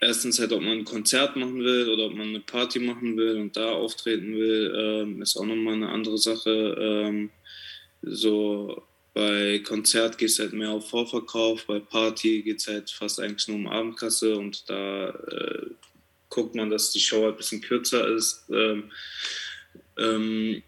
erstens 0.00 0.38
halt, 0.38 0.52
ob 0.52 0.62
man 0.62 0.78
ein 0.78 0.84
Konzert 0.84 1.36
machen 1.36 1.62
will 1.62 1.88
oder 1.88 2.06
ob 2.06 2.14
man 2.14 2.28
eine 2.28 2.40
Party 2.40 2.78
machen 2.78 3.16
will 3.16 3.36
und 3.36 3.56
da 3.56 3.72
auftreten 3.72 4.34
will, 4.34 4.74
ähm, 4.76 5.22
ist 5.22 5.36
auch 5.36 5.44
nochmal 5.44 5.74
eine 5.74 5.90
andere 5.90 6.18
Sache. 6.18 6.76
Ähm, 6.78 7.30
so 8.02 8.82
bei 9.12 9.60
Konzert 9.60 10.18
geht 10.18 10.30
es 10.30 10.38
halt 10.38 10.52
mehr 10.52 10.70
auf 10.70 10.88
Vorverkauf, 10.88 11.66
bei 11.66 11.80
Party 11.80 12.42
geht 12.42 12.58
es 12.58 12.68
halt 12.68 12.90
fast 12.90 13.20
eigentlich 13.20 13.48
nur 13.48 13.58
um 13.58 13.66
Abendkasse 13.66 14.36
und 14.36 14.68
da 14.70 15.10
äh, 15.10 15.66
guckt 16.30 16.54
man, 16.54 16.70
dass 16.70 16.92
die 16.92 17.00
Show 17.00 17.24
halt 17.24 17.34
ein 17.34 17.38
bisschen 17.38 17.60
kürzer 17.60 18.08
ist. 18.08 18.44
Ähm, 18.50 18.90
ähm, 19.98 20.62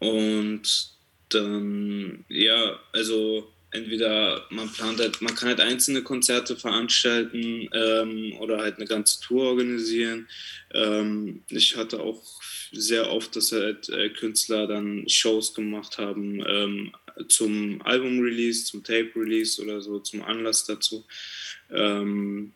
und 0.00 0.90
dann, 1.30 2.24
ja, 2.28 2.78
also 2.92 3.50
entweder 3.70 4.46
man 4.50 4.70
plant 4.72 5.00
halt, 5.00 5.20
man 5.22 5.34
kann 5.34 5.48
halt 5.48 5.60
einzelne 5.60 6.02
Konzerte 6.02 6.56
veranstalten 6.56 7.68
ähm, 7.72 8.34
oder 8.38 8.58
halt 8.58 8.76
eine 8.76 8.86
ganze 8.86 9.20
Tour 9.20 9.44
organisieren. 9.44 10.28
Ähm, 10.72 11.42
ich 11.48 11.76
hatte 11.76 12.00
auch 12.00 12.22
sehr 12.72 13.10
oft, 13.10 13.36
dass 13.36 13.52
halt 13.52 13.88
äh, 13.88 14.10
Künstler 14.10 14.66
dann 14.66 15.08
Shows 15.08 15.54
gemacht 15.54 15.98
haben 15.98 16.42
ähm, 16.46 16.92
zum 17.28 17.80
Album-Release, 17.82 18.66
zum 18.66 18.84
Tape-Release 18.84 19.62
oder 19.62 19.80
so, 19.80 19.98
zum 20.00 20.22
Anlass 20.22 20.66
dazu. 20.66 21.06
Ähm, 21.70 22.52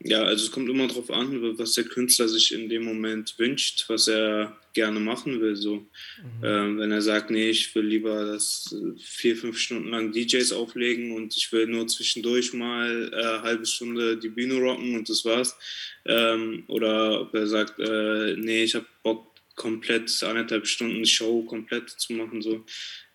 ja, 0.00 0.22
also 0.22 0.44
es 0.44 0.50
kommt 0.50 0.68
immer 0.68 0.86
darauf 0.86 1.10
an, 1.10 1.58
was 1.58 1.72
der 1.72 1.84
Künstler 1.84 2.28
sich 2.28 2.52
in 2.52 2.68
dem 2.68 2.84
Moment 2.84 3.38
wünscht, 3.38 3.84
was 3.88 4.08
er 4.08 4.56
gerne 4.74 5.00
machen 5.00 5.40
will. 5.40 5.56
So. 5.56 5.76
Mhm. 5.76 6.44
Ähm, 6.44 6.78
wenn 6.78 6.92
er 6.92 7.00
sagt, 7.00 7.30
nee, 7.30 7.48
ich 7.48 7.74
will 7.74 7.86
lieber 7.86 8.26
das 8.26 8.74
äh, 8.76 9.00
vier, 9.00 9.36
fünf 9.36 9.58
Stunden 9.58 9.88
lang 9.88 10.12
DJs 10.12 10.52
auflegen 10.52 11.12
und 11.12 11.34
ich 11.34 11.50
will 11.50 11.66
nur 11.66 11.88
zwischendurch 11.88 12.52
mal 12.52 13.10
äh, 13.10 13.16
eine 13.16 13.42
halbe 13.42 13.66
Stunde 13.66 14.18
die 14.18 14.28
Bühne 14.28 14.60
rocken 14.60 14.94
und 14.96 15.08
das 15.08 15.24
war's. 15.24 15.56
Ähm, 16.04 16.64
oder 16.68 17.22
ob 17.22 17.34
er 17.34 17.46
sagt, 17.46 17.78
äh, 17.78 18.36
nee, 18.36 18.64
ich 18.64 18.74
habe 18.74 18.86
Bock, 19.02 19.34
komplett 19.56 20.22
anderthalb 20.22 20.66
Stunden 20.66 21.06
Show 21.06 21.42
komplett 21.42 21.88
zu 21.88 22.12
machen, 22.12 22.42
so 22.42 22.64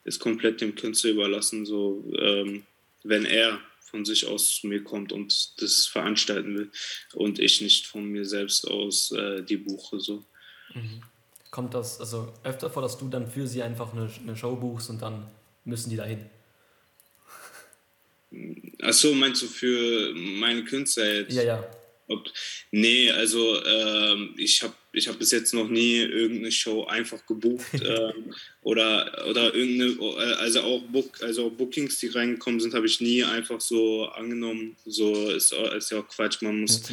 ist 0.04 0.20
komplett 0.20 0.60
dem 0.60 0.74
Künstler 0.74 1.12
überlassen, 1.12 1.66
so 1.66 2.04
ähm, 2.18 2.64
wenn 3.04 3.26
er 3.26 3.62
von 3.92 4.06
sich 4.06 4.26
aus 4.26 4.56
zu 4.56 4.68
mir 4.68 4.84
kommt 4.84 5.12
und 5.12 5.62
das 5.62 5.86
veranstalten 5.86 6.58
will 6.58 6.72
und 7.14 7.40
ich 7.40 7.62
nicht 7.62 7.86
von 7.86 8.06
mir 8.06 8.26
selbst 8.26 8.68
aus 8.68 9.12
äh, 9.12 9.44
die 9.44 9.58
buche. 9.58 10.00
So. 10.00 10.26
Mhm. 10.74 11.04
Kommt 11.52 11.74
das 11.74 12.00
also 12.00 12.34
öfter 12.44 12.72
vor, 12.72 12.82
dass 12.82 12.98
du 12.98 13.10
dann 13.10 13.30
für 13.30 13.46
sie 13.46 13.62
einfach 13.62 13.94
eine, 13.94 14.10
eine 14.22 14.36
Show 14.38 14.56
buchst 14.56 14.90
und 14.90 15.02
dann 15.02 15.30
müssen 15.66 15.90
die 15.90 15.98
dahin? 15.98 16.30
Achso, 18.82 19.14
meinst 19.14 19.42
du 19.42 19.48
für 19.48 20.14
meine 20.16 20.64
Künstler 20.64 21.14
jetzt? 21.14 21.34
Ja, 21.34 21.44
ja. 21.44 21.72
Ob, 22.08 22.28
nee, 22.72 23.12
also 23.12 23.64
ähm, 23.64 24.34
ich 24.38 24.64
habe 24.64 24.74
ich 24.94 25.08
hab 25.08 25.20
bis 25.20 25.32
jetzt 25.32 25.54
noch 25.54 25.70
nie 25.70 25.98
irgendeine 25.98 26.52
Show 26.52 26.86
einfach 26.86 27.26
gebucht 27.26 27.66
ähm, 27.74 28.34
oder, 28.62 29.26
oder 29.30 29.54
irgendeine, 29.54 29.92
äh, 29.92 30.34
also 30.36 30.62
auch, 30.62 30.82
Book, 30.84 31.22
also 31.22 31.48
auch 31.48 31.52
Bookings, 31.52 32.00
die 32.00 32.08
reingekommen 32.08 32.60
sind, 32.60 32.74
habe 32.74 32.86
ich 32.86 33.02
nie 33.02 33.24
einfach 33.24 33.62
so 33.62 34.06
angenommen. 34.08 34.76
So 34.86 35.30
ist, 35.30 35.54
ist 35.54 35.92
ja 35.92 36.00
auch 36.00 36.08
Quatsch, 36.08 36.42
man 36.42 36.62
muss 36.62 36.84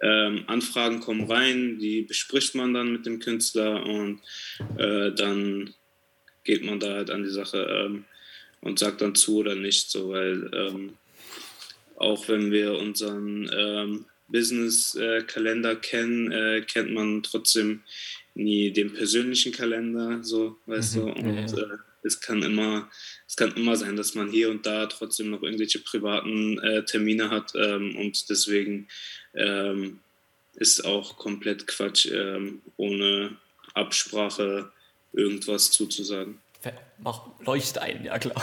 ähm, 0.00 0.44
Anfragen 0.46 1.00
kommen 1.00 1.30
rein, 1.30 1.78
die 1.78 2.02
bespricht 2.02 2.54
man 2.54 2.74
dann 2.74 2.92
mit 2.92 3.06
dem 3.06 3.18
Künstler 3.18 3.84
und 3.84 4.20
äh, 4.76 5.12
dann 5.12 5.74
geht 6.44 6.64
man 6.64 6.80
da 6.80 6.94
halt 6.94 7.10
an 7.10 7.24
die 7.24 7.30
Sache 7.30 7.86
ähm, 7.86 8.04
und 8.60 8.78
sagt 8.78 9.00
dann 9.00 9.14
zu 9.14 9.38
oder 9.38 9.54
nicht, 9.54 9.90
so 9.90 10.10
weil 10.10 10.50
ähm, 10.54 10.94
auch 11.96 12.28
wenn 12.28 12.52
wir 12.52 12.78
unseren 12.78 13.50
ähm, 13.52 14.04
Business-Kalender 14.28 15.76
kennen, 15.76 16.30
äh, 16.32 16.62
kennt 16.62 16.92
man 16.92 17.22
trotzdem 17.22 17.82
nie 18.34 18.70
den 18.70 18.92
persönlichen 18.92 19.52
Kalender, 19.52 20.22
so, 20.22 20.56
weißt 20.66 20.96
mhm, 20.96 21.00
du. 21.00 21.12
Und 21.12 21.50
ja. 21.50 21.58
äh, 21.58 21.78
es 22.02 22.20
kann 22.20 22.42
immer, 22.42 22.88
es 23.26 23.36
kann 23.36 23.52
immer 23.54 23.76
sein, 23.76 23.96
dass 23.96 24.14
man 24.14 24.30
hier 24.30 24.50
und 24.50 24.64
da 24.64 24.86
trotzdem 24.86 25.30
noch 25.30 25.42
irgendwelche 25.42 25.80
privaten 25.80 26.58
äh, 26.58 26.84
Termine 26.84 27.30
hat 27.30 27.52
ähm, 27.56 27.96
und 27.96 28.30
deswegen 28.30 28.88
ähm, 29.34 30.00
ist 30.54 30.84
auch 30.84 31.16
komplett 31.16 31.66
Quatsch, 31.66 32.06
ähm, 32.06 32.62
ohne 32.76 33.36
Absprache 33.74 34.72
irgendwas 35.12 35.70
zuzusagen. 35.70 36.38
Leuchtet 37.44 37.78
ein, 37.78 38.04
ja 38.04 38.18
klar. 38.18 38.42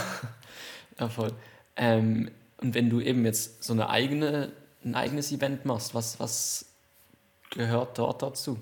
ja, 1.00 1.10
voll. 1.10 1.32
Ähm, 1.76 2.32
und 2.58 2.74
wenn 2.74 2.90
du 2.90 3.02
eben 3.02 3.26
jetzt 3.26 3.64
so 3.64 3.74
eine 3.74 3.90
eigene 3.90 4.52
ein 4.86 4.96
eigenes 4.96 5.32
Event 5.32 5.66
machst, 5.66 5.94
was, 5.94 6.20
was 6.20 6.66
gehört 7.50 7.98
dort 7.98 8.22
dazu? 8.22 8.60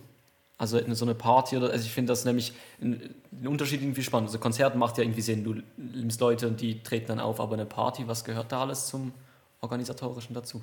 Also 0.57 0.79
so 0.93 1.05
eine 1.05 1.15
Party 1.15 1.57
oder, 1.57 1.71
also 1.71 1.85
ich 1.85 1.91
finde 1.91 2.11
das 2.11 2.25
nämlich 2.25 2.53
ein, 2.81 3.13
ein 3.31 3.47
Unterschied 3.47 3.81
irgendwie 3.81 4.03
spannend. 4.03 4.29
Also 4.29 4.39
Konzert 4.39 4.75
macht 4.75 4.97
ja 4.97 5.03
irgendwie 5.03 5.21
Sinn, 5.21 5.43
du 5.43 5.61
nimmst 5.77 6.21
Leute 6.21 6.47
und 6.47 6.61
die 6.61 6.81
treten 6.81 7.07
dann 7.07 7.19
auf, 7.19 7.39
aber 7.39 7.53
eine 7.53 7.65
Party, 7.65 8.07
was 8.07 8.23
gehört 8.23 8.51
da 8.51 8.61
alles 8.61 8.87
zum 8.87 9.11
Organisatorischen 9.59 10.33
dazu? 10.33 10.61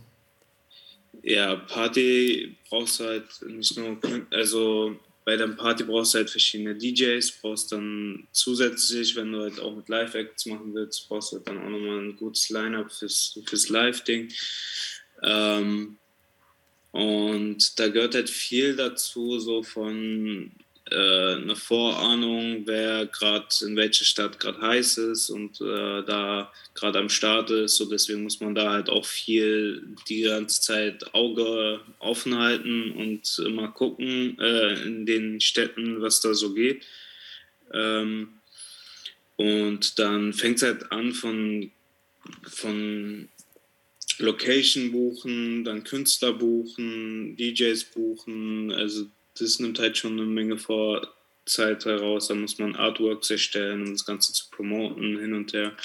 Ja, 1.23 1.57
Party 1.57 2.57
brauchst 2.68 3.01
du 3.01 3.05
halt 3.05 3.27
nicht 3.46 3.77
nur, 3.77 3.99
also 4.31 4.96
bei 5.25 5.37
der 5.37 5.49
Party 5.49 5.85
brauchst 5.85 6.14
du 6.14 6.18
halt 6.18 6.31
verschiedene 6.31 6.75
DJs, 6.75 7.31
brauchst 7.42 7.73
dann 7.73 8.27
zusätzlich, 8.33 9.14
wenn 9.16 9.33
du 9.33 9.42
halt 9.42 9.61
auch 9.61 9.75
mit 9.75 9.88
Live-Acts 9.88 10.46
machen 10.46 10.73
willst, 10.73 11.09
brauchst 11.09 11.33
du 11.33 11.37
halt 11.37 11.49
dann 11.49 11.59
auch 11.59 11.68
nochmal 11.68 11.99
ein 11.99 12.16
gutes 12.16 12.49
Line-Up 12.49 12.90
fürs, 12.90 13.38
fürs 13.44 13.68
Live-Ding. 13.68 14.33
Ähm, 15.23 15.97
und 16.93 17.79
da 17.79 17.89
gehört 17.89 18.15
halt 18.15 18.31
viel 18.31 18.75
dazu, 18.75 19.39
so 19.39 19.63
von 19.63 20.51
äh, 20.91 21.35
einer 21.35 21.55
Vorahnung, 21.55 22.63
wer 22.67 23.07
gerade 23.07 23.47
in 23.63 23.77
welcher 23.77 24.05
Stadt 24.05 24.41
gerade 24.41 24.61
heiß 24.61 24.99
ist 24.99 25.31
und 25.31 25.61
äh, 25.61 26.03
da 26.03 26.53
gerade 26.75 26.99
am 26.99 27.09
Start 27.09 27.51
ist. 27.51 27.77
So 27.77 27.89
deswegen 27.89 28.25
muss 28.25 28.41
man 28.41 28.57
da 28.57 28.73
halt 28.73 28.91
auch 28.91 29.05
viel 29.05 29.95
die 30.09 30.23
ganze 30.23 30.61
Zeit 30.61 31.15
Auge 31.15 31.81
offen 32.01 32.37
halten 32.39 32.93
und 32.93 33.41
immer 33.47 33.69
gucken 33.69 34.37
äh, 34.41 34.83
in 34.83 35.07
den 35.07 35.41
Städten, 35.41 36.03
was 36.03 36.21
da 36.21 36.35
so 36.35 36.55
geht. 36.55 36.85
Ähm, 37.73 38.41
und 39.37 39.99
dann 39.99 40.33
fängt 40.33 40.57
es 40.57 40.65
halt 40.65 40.91
an 40.91 41.13
von, 41.13 41.71
von 42.43 43.29
Location 44.21 44.93
buchen, 44.93 45.65
dann 45.65 45.85
Künstler 45.85 46.33
buchen, 46.33 47.37
DJs 47.37 47.85
buchen. 47.93 48.73
Also 48.73 49.07
das 49.39 49.59
nimmt 49.59 49.79
halt 49.79 49.97
schon 49.97 50.13
eine 50.13 50.27
Menge 50.27 50.59
vor 50.59 51.07
Zeit 51.47 51.85
heraus. 51.85 52.29
Da 52.29 52.35
muss 52.35 52.59
man 52.59 52.77
Artworks 52.77 53.31
erstellen, 53.31 53.83
um 53.83 53.93
das 53.93 54.05
Ganze 54.05 54.33
zu 54.33 54.51
promoten, 54.51 55.19
hin 55.19 55.35
und 55.35 55.53
her. 55.53 55.77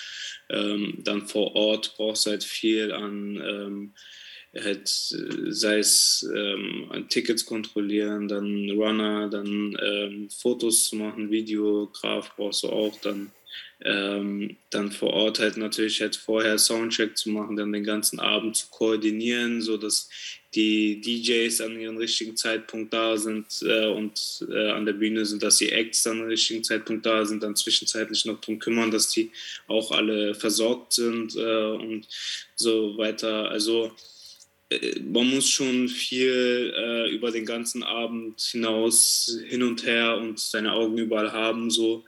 Ähm, 0.50 1.00
dann 1.00 1.28
vor 1.28 1.56
Ort 1.56 1.96
brauchst 1.96 2.26
du 2.26 2.32
halt 2.32 2.44
viel 2.44 2.92
an, 2.92 3.36
ähm, 3.38 3.94
halt, 4.64 4.88
sei 4.88 5.80
es 5.80 6.28
ähm, 6.34 6.88
an 6.90 7.10
Tickets 7.10 7.46
kontrollieren, 7.46 8.28
dann 8.28 8.72
Runner, 8.72 9.30
dann 9.30 9.78
ähm, 9.84 10.30
Fotos 10.30 10.86
zu 10.90 10.96
machen, 10.96 11.32
Videograf 11.32 12.36
brauchst 12.36 12.64
du 12.64 12.70
auch, 12.70 12.96
dann 13.02 13.32
ähm, 13.82 14.56
dann 14.70 14.92
vor 14.92 15.12
Ort 15.12 15.40
halt 15.40 15.58
natürlich 15.58 16.02
halt 16.02 16.16
vorher 16.16 16.58
Soundcheck 16.58 17.18
zu 17.18 17.30
machen, 17.30 17.58
dann 17.58 17.74
den 17.74 17.84
ganzen 17.84 18.20
Abend 18.20 18.56
zu 18.56 18.68
koordinieren, 18.70 19.62
sodass 19.62 20.10
die 20.56 21.02
DJs 21.02 21.60
an 21.62 21.80
ihrem 21.80 21.98
richtigen 21.98 22.38
Zeitpunkt 22.38 22.94
da 22.94 23.18
sind 23.18 23.62
äh, 23.62 23.88
und 23.88 24.46
äh, 24.50 24.70
an 24.72 24.86
der 24.86 24.94
Bühne 24.94 25.26
sind, 25.26 25.44
dass 25.44 25.58
die 25.58 25.72
Acts 25.72 26.04
dann 26.04 26.22
am 26.22 26.28
richtigen 26.28 26.64
Zeitpunkt 26.64 27.06
da 27.06 27.26
sind, 27.26 27.44
dann 27.44 27.58
zwischenzeitlich 27.58 28.24
noch 28.24 28.40
darum 28.40 28.60
kümmern, 28.60 28.92
dass 28.92 29.10
die 29.10 29.32
auch 29.68 29.92
alle 29.92 30.34
versorgt 30.34 30.94
sind 30.94 31.36
äh, 31.36 31.66
und 31.66 32.08
so 32.56 32.98
weiter. 32.98 33.50
Also 33.50 33.88
äh, 33.88 34.15
man 35.04 35.30
muss 35.30 35.50
schon 35.50 35.88
viel 35.88 36.74
äh, 36.76 37.10
über 37.12 37.32
den 37.32 37.46
ganzen 37.46 37.84
Abend 37.84 38.42
hinaus 38.42 39.40
hin 39.48 39.64
und 39.64 39.86
her 39.86 40.18
und 40.18 40.40
seine 40.40 40.74
Augen 40.74 40.98
überall 40.98 41.32
haben 41.32 41.70
so 41.70 42.04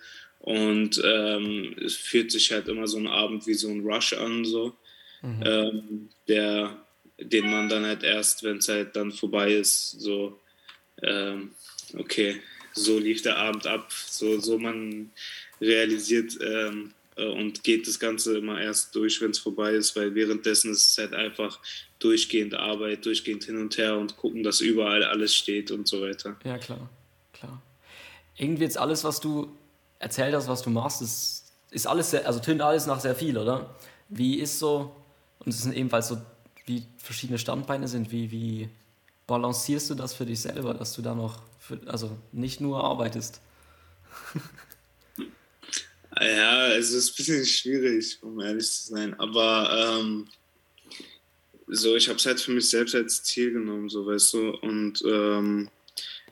und 0.48 1.02
ähm, 1.04 1.76
es 1.84 1.96
fühlt 1.96 2.32
sich 2.32 2.54
halt 2.54 2.70
immer 2.70 2.88
so 2.88 2.98
ein 2.98 3.08
Abend 3.08 3.46
wie 3.48 3.54
so 3.54 3.70
ein 3.70 3.82
Rush 3.82 4.13
an, 4.13 4.46
so. 4.46 4.74
Mhm. 5.22 5.43
Ähm, 5.43 6.10
der, 6.30 6.86
den 7.20 7.52
man 7.52 7.67
dann 7.67 7.86
halt 7.86 8.04
erst, 8.04 8.43
wenn 8.43 8.60
es 8.60 8.70
halt 8.70 8.96
dann 8.96 9.12
vorbei 9.12 9.54
ist, 9.54 10.00
so, 10.00 10.39
ähm, 11.04 11.52
okay, 11.98 12.39
so 12.72 12.98
lief 12.98 13.24
der 13.24 13.36
Abend 13.36 13.67
ab, 13.67 13.91
so, 13.91 14.39
so 14.39 14.58
man 14.58 15.12
realisiert 15.60 16.38
ähm, 16.41 16.93
äh, 16.93 16.96
und 17.25 17.63
geht 17.63 17.88
das 17.88 17.99
Ganze 17.99 18.38
immer 18.38 18.62
erst 18.62 18.95
durch, 18.95 19.21
wenn 19.21 19.32
es 19.32 19.39
vorbei 19.39 19.71
ist, 19.71 19.95
weil 19.95 20.13
währenddessen 20.15 20.71
ist 20.71 20.91
es 20.91 20.97
halt 20.97 21.13
einfach 21.13 21.60
durchgehend 21.99 22.53
Arbeit, 22.53 23.06
durchgehend 23.06 23.43
hin 23.43 23.58
und 23.58 23.77
her 23.77 23.97
und 23.97 24.17
gucken, 24.17 24.43
dass 24.43 24.62
überall 24.62 25.03
alles 25.03 25.34
steht 25.36 25.71
und 25.71 25.88
so 25.88 26.01
weiter. 26.01 26.36
Ja, 26.43 26.58
klar, 26.58 26.89
klar. 27.34 27.62
Irgendwie 28.36 28.63
jetzt 28.63 28.77
alles, 28.77 29.03
was 29.03 29.19
du 29.19 29.51
erzählt 29.99 30.36
hast, 30.36 30.47
was 30.47 30.62
du 30.62 30.69
machst, 30.69 31.01
ist, 31.01 31.45
ist 31.71 31.88
alles 31.88 32.12
sehr, 32.12 32.27
also 32.27 32.39
tönt 32.39 32.62
alles 32.62 32.86
nach 32.86 32.99
sehr 32.99 33.15
viel, 33.15 33.38
oder? 33.38 33.75
Wie 34.10 34.39
ist 34.39 34.60
so, 34.60 34.95
und 35.39 35.49
es 35.49 35.63
sind 35.63 35.75
ebenfalls 35.75 36.10
so, 36.10 36.21
wie 36.65 36.84
verschiedene 36.97 37.39
Standbeine 37.39 37.88
sind, 37.88 38.12
wie, 38.12 38.30
wie 38.32 38.69
balancierst 39.25 39.89
du 39.89 39.95
das 39.95 40.13
für 40.13 40.25
dich 40.25 40.41
selber, 40.41 40.73
dass 40.73 40.93
du 40.93 41.01
da 41.01 41.15
noch, 41.15 41.41
für, 41.60 41.80
also 41.88 42.15
nicht 42.32 42.62
nur 42.62 42.84
arbeitest? 42.84 43.41
Ja, 46.21 46.73
es 46.73 46.91
ist 46.91 47.12
ein 47.12 47.15
bisschen 47.17 47.45
schwierig, 47.45 48.17
um 48.21 48.39
ehrlich 48.39 48.65
zu 48.65 48.93
sein. 48.93 49.13
Aber 49.19 49.99
ähm, 49.99 50.27
so, 51.67 51.95
ich 51.95 52.08
habe 52.08 52.17
es 52.17 52.25
halt 52.25 52.39
für 52.39 52.51
mich 52.51 52.69
selbst 52.69 52.95
als 52.95 53.23
Ziel 53.23 53.51
genommen, 53.51 53.89
so 53.89 54.06
weißt 54.06 54.34
du. 54.34 54.49
Und 54.62 55.03
ähm, 55.06 55.69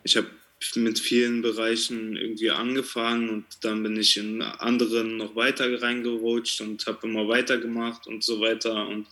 ich 0.03 0.15
habe 0.17 0.27
mit 0.75 0.97
vielen 0.97 1.41
Bereichen 1.41 2.15
irgendwie 2.15 2.49
angefangen 2.49 3.29
und 3.29 3.45
dann 3.61 3.83
bin 3.83 3.97
ich 3.97 4.17
in 4.17 4.41
anderen 4.41 5.17
noch 5.17 5.35
weiter 5.35 5.81
reingerutscht 5.81 6.61
und 6.61 6.85
habe 6.87 7.07
immer 7.07 7.27
weitergemacht 7.27 8.07
und 8.07 8.23
so 8.23 8.39
weiter. 8.39 8.87
Und 8.87 9.07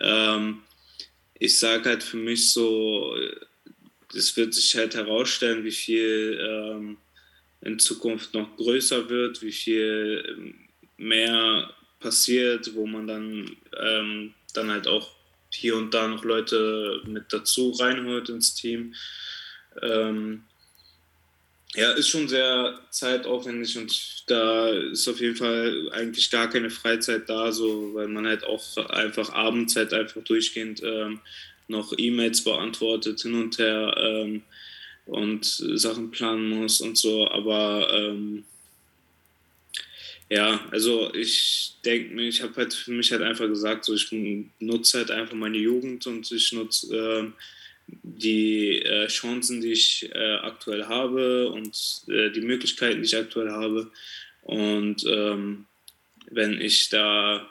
ähm, 0.00 0.62
ich 1.38 1.58
sage 1.58 1.90
halt 1.90 2.02
für 2.02 2.16
mich 2.16 2.52
so, 2.52 3.14
es 4.14 4.36
wird 4.36 4.54
sich 4.54 4.74
halt 4.76 4.94
herausstellen, 4.94 5.64
wie 5.64 5.72
viel 5.72 6.40
ähm, 6.40 6.96
in 7.66 7.78
Zukunft 7.78 8.32
noch 8.34 8.56
größer 8.56 9.08
wird, 9.08 9.42
wie 9.42 9.52
viel 9.52 10.24
ähm, 10.28 10.54
mehr 10.96 11.70
passiert, 12.00 12.74
wo 12.74 12.86
man 12.86 13.06
dann, 13.06 13.56
ähm, 13.78 14.34
dann 14.54 14.70
halt 14.70 14.86
auch 14.86 15.10
hier 15.50 15.76
und 15.76 15.92
da 15.92 16.06
noch 16.08 16.24
Leute 16.24 17.02
mit 17.06 17.32
dazu 17.32 17.70
reinholt 17.72 18.28
ins 18.28 18.54
Team. 18.54 18.94
Ähm, 19.82 20.44
ja, 21.74 21.92
ist 21.92 22.08
schon 22.08 22.28
sehr 22.28 22.78
zeitaufwendig 22.90 23.76
und 23.76 24.22
da 24.28 24.68
ist 24.68 25.08
auf 25.08 25.20
jeden 25.20 25.36
Fall 25.36 25.90
eigentlich 25.92 26.30
gar 26.30 26.48
keine 26.48 26.70
Freizeit 26.70 27.28
da, 27.28 27.52
so, 27.52 27.92
weil 27.94 28.08
man 28.08 28.26
halt 28.26 28.44
auch 28.44 28.76
einfach 28.88 29.30
abends 29.32 29.76
halt 29.76 29.92
einfach 29.92 30.22
durchgehend 30.22 30.82
ähm, 30.82 31.20
noch 31.68 31.92
E-Mails 31.96 32.44
beantwortet, 32.44 33.20
hin 33.20 33.34
und 33.34 33.58
her. 33.58 33.92
Und 35.06 35.44
Sachen 35.44 36.10
planen 36.10 36.50
muss 36.50 36.80
und 36.80 36.98
so. 36.98 37.28
Aber 37.28 37.88
ähm, 37.92 38.44
ja, 40.28 40.60
also 40.72 41.14
ich 41.14 41.74
denke 41.84 42.14
mir, 42.14 42.28
ich 42.28 42.42
habe 42.42 42.56
halt 42.56 42.74
für 42.74 42.90
mich 42.90 43.12
halt 43.12 43.22
einfach 43.22 43.46
gesagt, 43.46 43.84
so 43.84 43.94
ich 43.94 44.08
nutze 44.58 44.98
halt 44.98 45.10
einfach 45.12 45.34
meine 45.34 45.58
Jugend 45.58 46.06
und 46.08 46.30
ich 46.32 46.52
nutze 46.52 46.96
äh, 46.96 47.30
die 47.86 48.82
äh, 48.82 49.06
Chancen, 49.06 49.60
die 49.60 49.72
ich 49.72 50.10
äh, 50.12 50.34
aktuell 50.42 50.86
habe 50.86 51.50
und 51.50 52.02
äh, 52.08 52.30
die 52.30 52.40
Möglichkeiten, 52.40 52.98
die 52.98 53.06
ich 53.06 53.16
aktuell 53.16 53.50
habe. 53.50 53.90
Und 54.42 55.04
ähm, 55.08 55.66
wenn 56.30 56.60
ich 56.60 56.88
da 56.88 57.48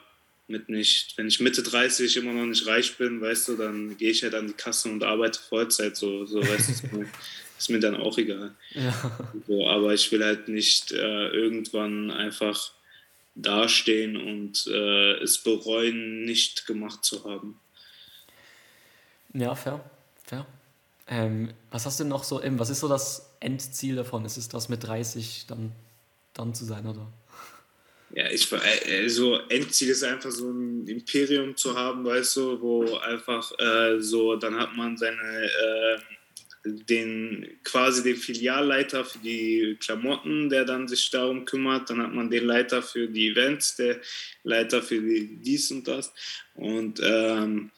mit 0.48 0.68
nicht, 0.68 1.16
wenn 1.16 1.28
ich 1.28 1.40
Mitte 1.40 1.62
30 1.62 2.18
immer 2.18 2.32
noch 2.32 2.46
nicht 2.46 2.66
reich 2.66 2.96
bin, 2.96 3.20
weißt 3.20 3.48
du, 3.48 3.56
dann 3.56 3.96
gehe 3.96 4.10
ich 4.10 4.22
halt 4.22 4.34
an 4.34 4.46
die 4.46 4.52
Kasse 4.52 4.90
und 4.90 5.02
arbeite 5.02 5.40
Vollzeit, 5.40 5.96
so, 5.96 6.26
so 6.26 6.40
weißt 6.40 6.84
du 6.92 7.06
ist 7.58 7.70
mir 7.70 7.80
dann 7.80 7.96
auch 7.96 8.18
egal. 8.18 8.54
Ja. 8.72 8.92
So, 9.46 9.66
aber 9.66 9.94
ich 9.94 10.10
will 10.12 10.24
halt 10.24 10.48
nicht 10.48 10.92
äh, 10.92 11.28
irgendwann 11.28 12.10
einfach 12.10 12.72
dastehen 13.34 14.16
und 14.16 14.66
äh, 14.66 15.14
es 15.22 15.38
bereuen, 15.38 16.24
nicht 16.24 16.66
gemacht 16.66 17.04
zu 17.04 17.24
haben. 17.24 17.60
Ja, 19.34 19.54
fair, 19.54 19.84
fair. 20.24 20.46
Ähm, 21.08 21.52
was 21.70 21.86
hast 21.86 22.00
du 22.00 22.04
noch 22.04 22.24
so, 22.24 22.40
was 22.42 22.70
ist 22.70 22.80
so 22.80 22.88
das 22.88 23.30
Endziel 23.40 23.96
davon? 23.96 24.24
Ist 24.24 24.38
es 24.38 24.48
das 24.48 24.68
mit 24.68 24.82
30 24.84 25.46
dann, 25.46 25.72
dann 26.32 26.54
zu 26.54 26.64
sein, 26.64 26.86
oder? 26.86 27.06
Ja, 28.10 28.30
ich 28.30 28.48
also 28.52 29.36
Endziel 29.48 29.90
ist 29.90 30.02
einfach 30.02 30.30
so 30.30 30.50
ein 30.50 30.86
Imperium 30.86 31.56
zu 31.56 31.76
haben, 31.76 32.04
weißt 32.04 32.36
du, 32.36 32.60
wo 32.60 32.96
einfach 32.96 33.52
äh, 33.58 34.00
so, 34.00 34.36
dann 34.36 34.58
hat 34.58 34.74
man 34.74 34.96
seine 34.96 35.20
äh, 35.20 35.98
den 36.66 37.46
quasi 37.62 38.02
den 38.02 38.16
Filialleiter 38.16 39.04
für 39.04 39.18
die 39.18 39.76
Klamotten, 39.80 40.48
der 40.48 40.64
dann 40.64 40.88
sich 40.88 41.10
darum 41.10 41.44
kümmert. 41.44 41.90
Dann 41.90 42.02
hat 42.02 42.12
man 42.12 42.30
den 42.30 42.44
Leiter 42.44 42.82
für 42.82 43.06
die 43.06 43.28
Events, 43.28 43.76
der 43.76 44.00
Leiter 44.42 44.82
für 44.82 45.00
die, 45.00 45.36
dies 45.36 45.70
und 45.70 45.86
das. 45.86 46.12
Und, 46.54 47.00
ähm, 47.02 47.70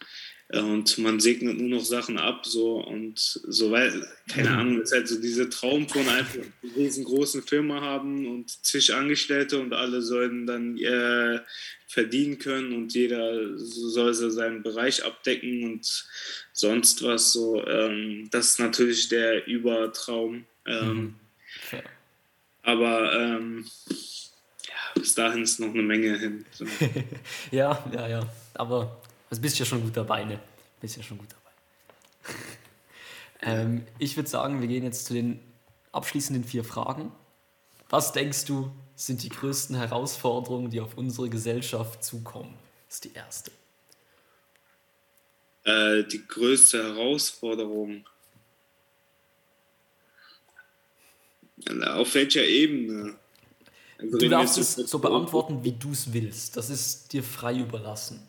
und 0.51 0.97
man 0.99 1.21
segnet 1.21 1.59
nur 1.59 1.69
noch 1.69 1.85
Sachen 1.85 2.17
ab, 2.17 2.47
so 2.47 2.83
und 2.83 3.19
so 3.19 3.71
weil, 3.71 4.07
keine 4.33 4.49
mhm. 4.49 4.57
Ahnung, 4.57 4.81
ist 4.81 4.93
halt 4.93 5.07
so 5.07 5.21
diese 5.21 5.51
Traum 5.51 5.87
von 5.87 6.09
einfach 6.09 6.39
riesengroßen 6.75 7.43
Firma 7.43 7.83
haben 7.83 8.27
und 8.27 8.49
zig 8.65 8.95
Angestellte 8.95 9.59
und 9.59 9.75
alle 9.75 10.01
sollen 10.01 10.47
dann 10.47 10.79
äh, 10.79 11.41
verdienen 11.89 12.39
können 12.39 12.75
und 12.75 12.93
jeder 12.93 13.57
soll 13.57 14.13
so 14.13 14.29
seinen 14.29 14.63
Bereich 14.63 15.05
abdecken 15.05 15.65
und 15.65 16.07
sonst 16.53 17.03
was 17.03 17.33
so. 17.33 17.65
Ähm, 17.67 18.29
das 18.31 18.51
ist 18.51 18.61
natürlich 18.61 19.09
der 19.09 19.47
Übertraum. 19.47 20.45
Ähm, 20.67 20.95
mhm. 20.95 21.15
okay. 21.67 21.83
Aber 22.63 23.13
ähm, 23.15 23.65
ja, 23.89 25.01
bis 25.01 25.15
dahin 25.15 25.43
ist 25.43 25.59
noch 25.61 25.71
eine 25.71 25.83
Menge 25.83 26.19
hin. 26.19 26.45
So. 26.51 26.67
ja, 27.51 27.83
ja, 27.91 28.07
ja. 28.07 28.29
Aber 28.53 29.01
du 29.31 29.41
bist 29.41 29.59
ja 29.59 29.65
schon 29.65 29.81
gut 29.81 29.97
dabei, 29.97 30.25
ne? 30.25 30.39
Bist 30.83 30.99
ja 30.99 31.03
schon 31.03 31.17
gut 31.17 31.29
dabei. 31.31 32.37
ähm, 33.63 33.87
ich 33.99 34.15
würde 34.15 34.29
sagen, 34.29 34.61
wir 34.61 34.69
gehen 34.69 34.85
jetzt 34.85 35.07
zu 35.07 35.15
den 35.15 35.41
abschließenden 35.93 36.45
vier 36.45 36.65
Fragen. 36.65 37.13
Was 37.89 38.13
denkst 38.13 38.45
du, 38.45 38.71
sind 38.99 39.23
die 39.23 39.29
größten 39.29 39.77
Herausforderungen, 39.77 40.71
die 40.71 40.81
auf 40.81 40.97
unsere 40.97 41.29
Gesellschaft 41.31 42.03
zukommen? 42.03 42.59
Das 42.89 42.97
ist 42.97 43.05
die 43.05 43.13
erste. 43.13 43.51
Äh, 45.65 46.03
die 46.05 46.27
größte 46.27 46.83
Herausforderung. 46.83 48.05
Auf 51.83 52.15
welcher 52.15 52.45
Ebene? 52.45 53.17
Also 53.99 54.19
du 54.19 54.29
darfst 54.29 54.59
es 54.59 54.75
so 54.75 54.99
beantworten, 54.99 55.63
wie 55.63 55.73
du 55.73 55.93
es 55.93 56.13
willst. 56.13 56.57
Das 56.57 56.69
ist 56.69 57.13
dir 57.13 57.23
frei 57.23 57.57
überlassen. 57.59 58.27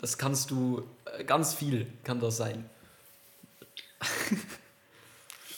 Das 0.00 0.16
kannst 0.16 0.50
du, 0.50 0.88
äh, 1.06 1.24
ganz 1.24 1.54
viel 1.54 1.86
kann 2.04 2.20
das 2.20 2.36
sein. 2.36 2.68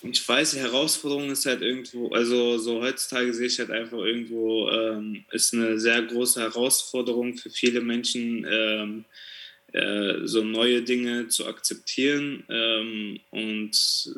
ich 0.03 0.29
weiß, 0.29 0.53
die 0.53 0.61
Herausforderung 0.61 1.31
ist 1.31 1.47
halt 1.47 1.63
irgendwo, 1.63 2.11
also 2.11 2.59
so 2.59 2.81
heutzutage 2.81 3.33
sehe 3.35 3.47
ich 3.47 3.59
halt 3.59 3.71
einfach 3.71 3.99
irgendwo, 3.99 4.69
ähm, 4.71 5.25
ist 5.33 5.55
eine 5.55 5.79
sehr 5.79 6.03
große 6.03 6.41
Herausforderung 6.41 7.37
für 7.37 7.51
viele 7.51 7.81
Menschen, 7.81 8.47
ähm, 8.49 9.05
äh, 9.73 10.27
so 10.27 10.43
neue 10.43 10.83
Dinge 10.83 11.29
zu 11.29 11.47
akzeptieren 11.47 12.45
ähm, 12.49 13.21
und 13.31 14.15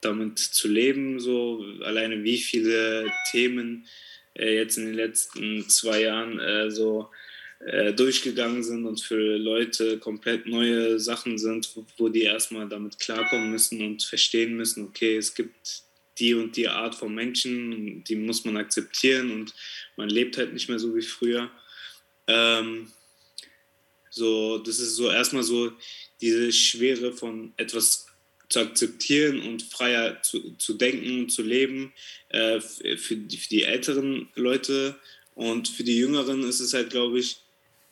damit 0.00 0.38
zu 0.38 0.68
leben. 0.68 1.18
So 1.18 1.64
alleine 1.82 2.22
wie 2.22 2.38
viele 2.38 3.10
Themen 3.30 3.86
äh, 4.34 4.54
jetzt 4.54 4.78
in 4.78 4.86
den 4.86 4.94
letzten 4.94 5.68
zwei 5.68 6.02
Jahren 6.02 6.38
äh, 6.38 6.70
so 6.70 7.10
äh, 7.60 7.92
durchgegangen 7.92 8.62
sind 8.62 8.84
und 8.84 9.00
für 9.00 9.38
Leute 9.38 9.98
komplett 9.98 10.46
neue 10.46 11.00
Sachen 11.00 11.38
sind, 11.38 11.68
wo, 11.96 12.08
die 12.08 12.22
erstmal 12.22 12.68
damit 12.68 12.98
klarkommen 12.98 13.50
müssen 13.50 13.80
und 13.84 14.02
verstehen 14.02 14.56
müssen, 14.56 14.84
okay, 14.84 15.16
es 15.16 15.34
gibt 15.34 15.82
die 16.18 16.34
und 16.34 16.56
die 16.56 16.68
Art 16.68 16.94
von 16.94 17.14
Menschen, 17.14 18.04
die 18.04 18.16
muss 18.16 18.44
man 18.44 18.56
akzeptieren 18.56 19.30
und 19.32 19.54
man 19.96 20.08
lebt 20.08 20.36
halt 20.36 20.52
nicht 20.52 20.68
mehr 20.68 20.78
so 20.78 20.94
wie 20.94 21.02
früher. 21.02 21.50
Ähm, 22.26 22.90
so, 24.10 24.58
das 24.58 24.78
ist 24.78 24.96
so 24.96 25.10
erstmal 25.10 25.42
so 25.42 25.72
diese 26.20 26.52
Schwere 26.52 27.12
von 27.12 27.52
etwas 27.56 28.06
zu 28.48 28.60
akzeptieren 28.60 29.40
und 29.40 29.62
freier 29.62 30.22
zu, 30.22 30.56
zu 30.56 30.74
denken 30.74 31.20
und 31.20 31.30
zu 31.30 31.42
leben 31.42 31.92
äh, 32.28 32.60
für, 32.60 33.16
die, 33.16 33.36
für 33.36 33.48
die 33.48 33.64
älteren 33.64 34.28
Leute 34.34 34.96
und 35.34 35.68
für 35.68 35.84
die 35.84 35.98
Jüngeren 35.98 36.48
ist 36.48 36.60
es 36.60 36.72
halt, 36.72 36.90
glaube 36.90 37.18
ich, 37.18 37.38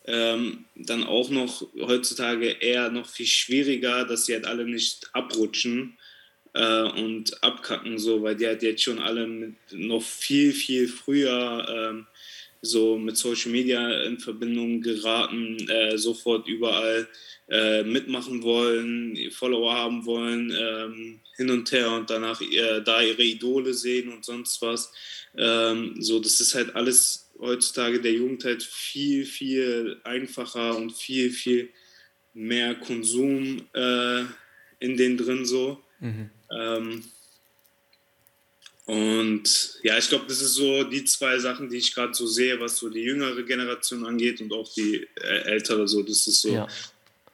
ähm, 0.07 0.65
dann 0.75 1.05
auch 1.05 1.31
noch 1.31 1.67
heutzutage 1.81 2.49
eher 2.49 2.91
noch 2.91 3.09
viel 3.09 3.27
schwieriger, 3.27 4.05
dass 4.05 4.27
sie 4.27 4.35
halt 4.35 4.47
alle 4.47 4.65
nicht 4.65 5.09
abrutschen 5.15 5.97
äh, 6.53 6.83
und 6.83 7.43
abkacken, 7.43 7.99
so, 7.99 8.23
weil 8.23 8.37
die 8.37 8.47
halt 8.47 8.63
jetzt 8.63 8.83
schon 8.83 8.99
alle 8.99 9.27
mit 9.27 9.55
noch 9.73 10.03
viel, 10.03 10.53
viel 10.53 10.89
früher 10.89 11.67
ähm, 11.69 12.07
so 12.65 12.99
mit 12.99 13.17
Social 13.17 13.51
Media 13.51 14.03
in 14.03 14.19
Verbindung 14.19 14.81
geraten, 14.81 15.69
äh, 15.69 15.99
sofort 15.99 16.49
überall 16.49 17.07
äh, 17.49 17.83
mitmachen 17.83 18.43
wollen, 18.43 19.19
Follower 19.31 19.75
haben 19.75 20.07
wollen, 20.07 20.51
ähm, 20.59 21.21
hin 21.37 21.51
und 21.51 21.71
her 21.73 21.91
und 21.93 22.09
danach 22.09 22.41
äh, 22.41 22.81
da 22.83 23.03
ihre 23.03 23.23
Idole 23.23 23.75
sehen 23.75 24.13
und 24.13 24.25
sonst 24.25 24.63
was. 24.63 24.93
Ähm, 25.37 25.97
so, 25.99 26.21
das 26.21 26.41
ist 26.41 26.55
halt 26.55 26.75
alles 26.75 27.24
heutzutage 27.39 28.01
der 28.01 28.13
Jugend 28.13 28.45
halt 28.45 28.63
viel, 28.63 29.25
viel 29.25 30.01
einfacher 30.05 30.77
und 30.77 30.93
viel, 30.93 31.31
viel 31.31 31.71
mehr 32.33 32.75
Konsum 32.75 33.67
äh, 33.73 34.21
in 34.81 34.97
den 34.97 35.17
drin 35.17 35.45
so. 35.45 35.83
Mhm. 36.01 36.31
Ähm, 36.51 37.05
und 38.87 39.79
ja, 39.83 39.97
ich 39.97 40.09
glaube, 40.09 40.27
das 40.29 40.43
ist 40.43 40.55
so 40.55 40.85
die 40.85 41.05
zwei 41.05 41.39
Sachen, 41.39 41.71
die 41.71 41.79
ich 41.79 41.95
gerade 41.95 42.13
so 42.13 42.27
sehe, 42.27 42.61
was 42.61 42.77
so 42.77 42.91
die 42.91 43.01
jüngere 43.01 43.43
Generation 43.43 44.05
angeht 44.05 44.43
und 44.43 44.53
auch 44.53 44.71
die 44.75 45.09
äh, 45.17 45.43
ältere. 45.45 45.89
So, 45.89 46.03
das 46.03 46.27
ist 46.27 46.43
so, 46.43 46.53
ja. 46.53 46.69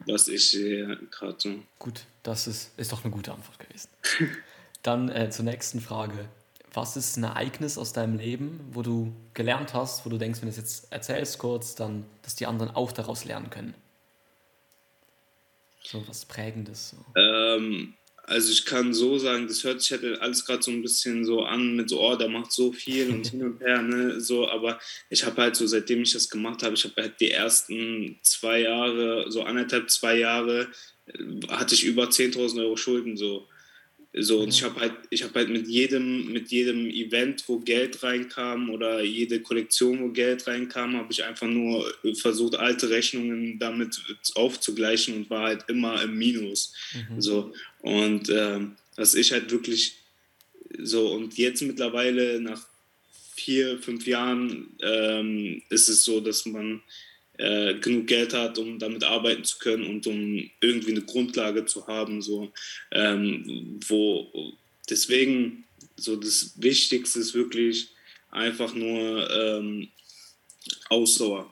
was 0.05 0.29
ich 0.29 0.51
sehe 0.51 0.97
gerade 1.09 1.35
so. 1.37 1.61
Gut, 1.77 2.05
das 2.23 2.47
ist, 2.47 2.71
ist 2.77 2.91
doch 2.91 3.03
eine 3.03 3.11
gute 3.11 3.33
Antwort 3.33 3.59
gewesen. 3.59 3.89
Dann 4.81 5.09
äh, 5.09 5.29
zur 5.29 5.43
nächsten 5.43 5.81
Frage. 5.81 6.29
Was 6.73 6.95
ist 6.95 7.17
ein 7.17 7.23
Ereignis 7.23 7.77
aus 7.77 7.91
deinem 7.91 8.17
Leben, 8.17 8.59
wo 8.71 8.81
du 8.81 9.13
gelernt 9.33 9.73
hast, 9.73 10.05
wo 10.05 10.09
du 10.09 10.17
denkst, 10.17 10.41
wenn 10.41 10.47
du 10.47 10.51
es 10.51 10.57
jetzt 10.57 10.91
erzählst 10.91 11.37
kurz, 11.37 11.75
dann, 11.75 12.05
dass 12.21 12.35
die 12.35 12.45
anderen 12.45 12.73
auch 12.73 12.91
daraus 12.91 13.25
lernen 13.25 13.49
können? 13.49 13.73
So 15.83 16.07
was 16.07 16.23
Prägendes. 16.25 16.91
So. 16.91 17.19
Ähm, 17.19 17.95
also 18.23 18.51
ich 18.51 18.65
kann 18.65 18.93
so 18.93 19.17
sagen, 19.17 19.47
das 19.47 19.63
hört 19.63 19.81
sich 19.81 19.91
halt 19.91 20.21
alles 20.21 20.45
gerade 20.45 20.63
so 20.63 20.71
ein 20.71 20.81
bisschen 20.81 21.25
so 21.25 21.43
an 21.43 21.75
mit 21.75 21.89
so, 21.89 21.99
oh, 21.99 22.15
der 22.15 22.29
macht 22.29 22.51
so 22.51 22.71
viel 22.71 23.09
und 23.09 23.27
hin 23.27 23.43
und 23.43 23.59
her, 23.59 23.81
ne, 23.81 24.21
so, 24.21 24.47
aber 24.47 24.79
ich 25.09 25.25
habe 25.25 25.41
halt 25.41 25.55
so, 25.55 25.67
seitdem 25.67 26.03
ich 26.03 26.13
das 26.13 26.29
gemacht 26.29 26.63
habe, 26.63 26.75
ich 26.75 26.85
habe 26.85 27.01
halt 27.01 27.19
die 27.19 27.31
ersten 27.31 28.17
zwei 28.21 28.61
Jahre, 28.61 29.29
so 29.29 29.43
anderthalb, 29.43 29.89
zwei 29.89 30.17
Jahre, 30.17 30.69
äh, 31.07 31.47
hatte 31.49 31.75
ich 31.75 31.83
über 31.83 32.05
10.000 32.05 32.61
Euro 32.61 32.77
Schulden, 32.77 33.17
so. 33.17 33.47
So, 34.13 34.41
und 34.41 34.49
ich 34.49 34.61
habe 34.63 34.77
halt, 34.81 34.93
ich 35.09 35.23
habe 35.23 35.33
halt 35.35 35.49
mit 35.49 35.67
jedem, 35.69 36.33
mit 36.33 36.51
jedem 36.51 36.89
Event, 36.89 37.47
wo 37.47 37.59
Geld 37.59 38.03
reinkam 38.03 38.69
oder 38.69 39.01
jede 39.01 39.39
Kollektion, 39.39 40.01
wo 40.01 40.09
Geld 40.09 40.45
reinkam, 40.47 40.97
habe 40.97 41.13
ich 41.13 41.23
einfach 41.23 41.47
nur 41.47 41.89
versucht, 42.15 42.55
alte 42.55 42.89
Rechnungen 42.89 43.57
damit 43.57 44.01
aufzugleichen 44.35 45.15
und 45.15 45.29
war 45.29 45.43
halt 45.43 45.63
immer 45.69 46.01
im 46.03 46.17
Minus. 46.17 46.73
Mhm. 46.93 47.21
So. 47.21 47.53
Und 47.81 48.29
ähm, 48.29 48.75
was 48.97 49.15
ich 49.15 49.31
halt 49.31 49.49
wirklich 49.49 49.95
so, 50.77 51.13
und 51.13 51.37
jetzt 51.37 51.61
mittlerweile 51.61 52.41
nach 52.41 52.67
vier, 53.35 53.79
fünf 53.79 54.05
Jahren 54.07 54.75
ähm, 54.81 55.61
ist 55.69 55.87
es 55.87 56.03
so, 56.03 56.19
dass 56.19 56.45
man 56.45 56.81
äh, 57.41 57.73
genug 57.79 58.05
Geld 58.05 58.33
hat, 58.33 58.59
um 58.59 58.77
damit 58.77 59.03
arbeiten 59.03 59.43
zu 59.43 59.57
können 59.57 59.87
und 59.87 60.05
um 60.05 60.49
irgendwie 60.61 60.91
eine 60.91 61.01
Grundlage 61.01 61.65
zu 61.65 61.87
haben. 61.87 62.21
So, 62.21 62.51
ähm, 62.91 63.79
wo 63.87 64.53
deswegen 64.89 65.63
so 65.95 66.15
das 66.15 66.53
Wichtigste 66.57 67.19
ist 67.19 67.33
wirklich 67.33 67.89
einfach 68.29 68.75
nur 68.75 69.29
ähm, 69.31 69.87
Ausdauer. 70.89 71.51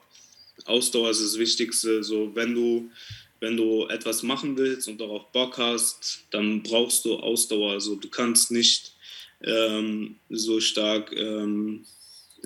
Ausdauer 0.66 1.10
ist 1.10 1.22
das 1.22 1.40
Wichtigste. 1.40 2.04
So, 2.04 2.36
wenn 2.36 2.54
du 2.54 2.92
wenn 3.40 3.58
du 3.58 3.88
etwas 3.88 4.22
machen 4.22 4.58
willst 4.58 4.90
und 4.90 5.00
darauf 5.00 5.32
Bock 5.32 5.58
hast, 5.58 6.26
dann 6.30 6.62
brauchst 6.62 7.06
du 7.06 7.16
Ausdauer. 7.16 7.72
Also 7.72 7.96
du 7.96 8.10
kannst 8.10 8.52
nicht 8.52 8.94
ähm, 9.42 10.18
so 10.30 10.60
stark 10.60 11.14
ähm, 11.16 11.86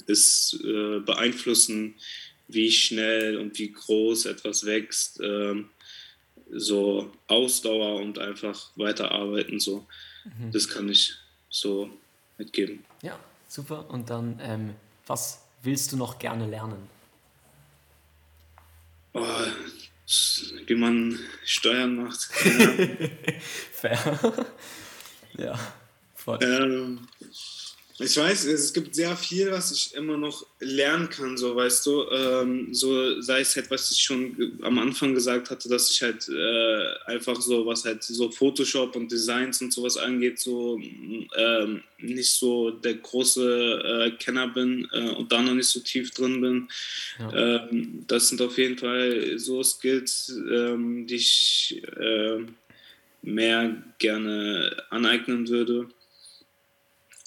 es 0.07 0.59
äh, 0.63 0.99
beeinflussen, 0.99 1.95
wie 2.47 2.71
schnell 2.71 3.37
und 3.37 3.57
wie 3.59 3.71
groß 3.71 4.25
etwas 4.25 4.65
wächst. 4.65 5.19
Ähm, 5.21 5.69
so 6.51 7.11
Ausdauer 7.27 7.95
und 8.01 8.19
einfach 8.19 8.71
weiterarbeiten. 8.75 9.59
So. 9.59 9.87
Mhm. 10.25 10.51
Das 10.51 10.67
kann 10.67 10.89
ich 10.89 11.15
so 11.49 11.89
mitgeben. 12.37 12.85
Ja, 13.01 13.19
super. 13.47 13.89
Und 13.89 14.09
dann, 14.09 14.39
ähm, 14.41 14.75
was 15.07 15.43
willst 15.63 15.91
du 15.91 15.97
noch 15.97 16.19
gerne 16.19 16.47
lernen? 16.47 16.89
Oh, 19.13 19.25
wie 20.65 20.75
man 20.75 21.19
Steuern 21.45 21.95
macht. 22.03 22.21
Fair. 23.71 24.19
ja, 25.37 25.59
voll. 26.15 26.39
Ähm, 26.41 27.07
ich 27.99 28.17
weiß, 28.17 28.45
es 28.45 28.73
gibt 28.73 28.95
sehr 28.95 29.15
viel, 29.15 29.51
was 29.51 29.71
ich 29.71 29.93
immer 29.93 30.17
noch 30.17 30.47
lernen 30.59 31.09
kann, 31.09 31.37
so 31.37 31.55
weißt 31.55 31.85
du. 31.85 32.09
Ähm, 32.09 32.73
so 32.73 33.21
sei 33.21 33.41
es 33.41 33.55
halt, 33.55 33.69
was 33.69 33.91
ich 33.91 33.99
schon 33.99 34.57
am 34.63 34.79
Anfang 34.79 35.13
gesagt 35.13 35.51
hatte, 35.51 35.69
dass 35.69 35.91
ich 35.91 36.01
halt 36.01 36.27
äh, 36.27 37.11
einfach 37.11 37.39
so, 37.39 37.67
was 37.67 37.85
halt 37.85 38.01
so 38.01 38.31
Photoshop 38.31 38.95
und 38.95 39.11
Designs 39.11 39.61
und 39.61 39.71
sowas 39.71 39.97
angeht, 39.97 40.39
so 40.39 40.81
ähm, 41.37 41.83
nicht 41.99 42.31
so 42.31 42.71
der 42.71 42.95
große 42.95 44.07
äh, 44.07 44.11
Kenner 44.17 44.47
bin 44.47 44.87
äh, 44.91 45.11
und 45.11 45.31
da 45.31 45.43
noch 45.43 45.53
nicht 45.53 45.67
so 45.67 45.79
tief 45.79 46.11
drin 46.11 46.41
bin. 46.41 46.67
Ja. 47.19 47.67
Ähm, 47.69 48.05
das 48.07 48.29
sind 48.29 48.41
auf 48.41 48.57
jeden 48.57 48.77
Fall 48.79 49.37
so 49.37 49.61
Skills, 49.61 50.35
ähm, 50.51 51.05
die 51.05 51.15
ich 51.15 51.79
äh, 51.99 52.39
mehr 53.21 53.83
gerne 53.99 54.83
aneignen 54.89 55.47
würde. 55.47 55.89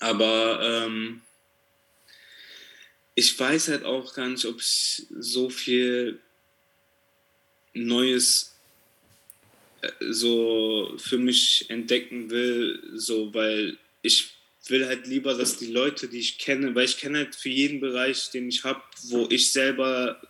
Aber 0.01 0.61
ähm, 0.63 1.23
ich 3.15 3.39
weiß 3.39 3.69
halt 3.69 3.85
auch 3.85 4.15
gar 4.15 4.29
nicht, 4.29 4.45
ob 4.45 4.61
ich 4.61 5.07
so 5.19 5.49
viel 5.49 6.21
Neues 7.73 8.55
äh, 9.81 9.91
so 10.11 10.95
für 10.99 11.19
mich 11.19 11.67
entdecken 11.69 12.31
will, 12.31 12.83
so 12.95 13.33
weil 13.33 13.79
ich 14.03 14.37
will 14.69 14.87
halt 14.87 15.07
lieber, 15.07 15.35
dass 15.35 15.59
die 15.59 15.71
Leute, 15.71 16.09
die 16.09 16.19
ich 16.19 16.39
kenne, 16.39 16.75
weil 16.75 16.85
ich 16.85 16.99
kenne 16.99 17.19
halt 17.19 17.35
für 17.35 17.49
jeden 17.49 17.81
Bereich, 17.81 18.31
den 18.31 18.49
ich 18.49 18.65
habe, 18.65 18.83
wo 19.05 19.27
ich 19.31 19.53
selber 19.53 20.21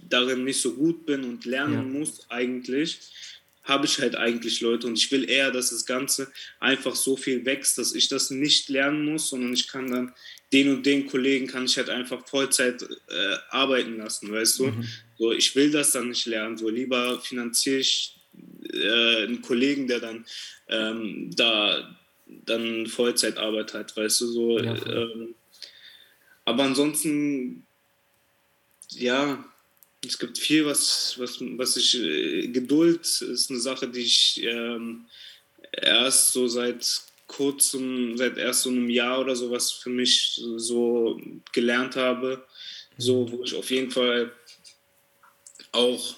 darin 0.00 0.44
nicht 0.44 0.60
so 0.60 0.74
gut 0.74 1.06
bin 1.06 1.24
und 1.24 1.44
lernen 1.44 1.74
ja. 1.74 1.98
muss 1.98 2.30
eigentlich, 2.30 2.98
habe 3.66 3.86
ich 3.86 3.98
halt 3.98 4.16
eigentlich 4.16 4.60
Leute 4.60 4.86
und 4.86 4.96
ich 4.96 5.10
will 5.10 5.28
eher, 5.28 5.50
dass 5.50 5.70
das 5.70 5.84
Ganze 5.84 6.30
einfach 6.60 6.94
so 6.94 7.16
viel 7.16 7.44
wächst, 7.44 7.78
dass 7.78 7.94
ich 7.94 8.08
das 8.08 8.30
nicht 8.30 8.68
lernen 8.68 9.04
muss, 9.04 9.28
sondern 9.28 9.52
ich 9.52 9.68
kann 9.68 9.90
dann 9.90 10.14
den 10.52 10.72
und 10.72 10.86
den 10.86 11.06
Kollegen 11.06 11.48
kann 11.48 11.64
ich 11.64 11.76
halt 11.76 11.90
einfach 11.90 12.26
Vollzeit 12.26 12.82
äh, 12.82 13.36
arbeiten 13.50 13.98
lassen, 13.98 14.32
weißt 14.32 14.60
du? 14.60 14.66
Mhm. 14.68 14.88
So, 15.18 15.32
ich 15.32 15.54
will 15.56 15.70
das 15.70 15.90
dann 15.90 16.08
nicht 16.08 16.26
lernen, 16.26 16.56
so 16.56 16.68
lieber 16.68 17.20
finanziere 17.20 17.78
ich 17.78 18.16
äh, 18.72 19.24
einen 19.24 19.42
Kollegen, 19.42 19.88
der 19.88 20.00
dann 20.00 20.24
ähm, 20.68 21.30
da 21.34 21.96
dann 22.26 22.86
Vollzeitarbeit 22.86 23.74
hat, 23.74 23.96
weißt 23.96 24.20
du, 24.20 24.26
so. 24.26 24.58
Ja, 24.58 24.74
ähm, 24.86 25.34
aber 26.44 26.62
ansonsten, 26.64 27.66
ja, 28.90 29.44
es 30.04 30.18
gibt 30.18 30.38
viel, 30.38 30.66
was, 30.66 31.14
was, 31.18 31.38
was 31.40 31.76
ich. 31.76 32.00
Äh, 32.00 32.48
Geduld 32.48 33.06
ist 33.06 33.50
eine 33.50 33.60
Sache, 33.60 33.88
die 33.88 34.00
ich 34.00 34.42
ähm, 34.42 35.06
erst 35.72 36.32
so 36.32 36.46
seit 36.48 37.02
kurzem, 37.26 38.16
seit 38.16 38.38
erst 38.38 38.62
so 38.62 38.70
einem 38.70 38.88
Jahr 38.88 39.20
oder 39.20 39.34
so, 39.34 39.50
was 39.50 39.72
für 39.72 39.90
mich 39.90 40.40
so 40.56 41.20
gelernt 41.52 41.96
habe. 41.96 42.46
So, 42.98 43.30
wo 43.30 43.42
ich 43.44 43.54
auf 43.54 43.70
jeden 43.70 43.90
Fall 43.90 44.32
auch 45.72 46.16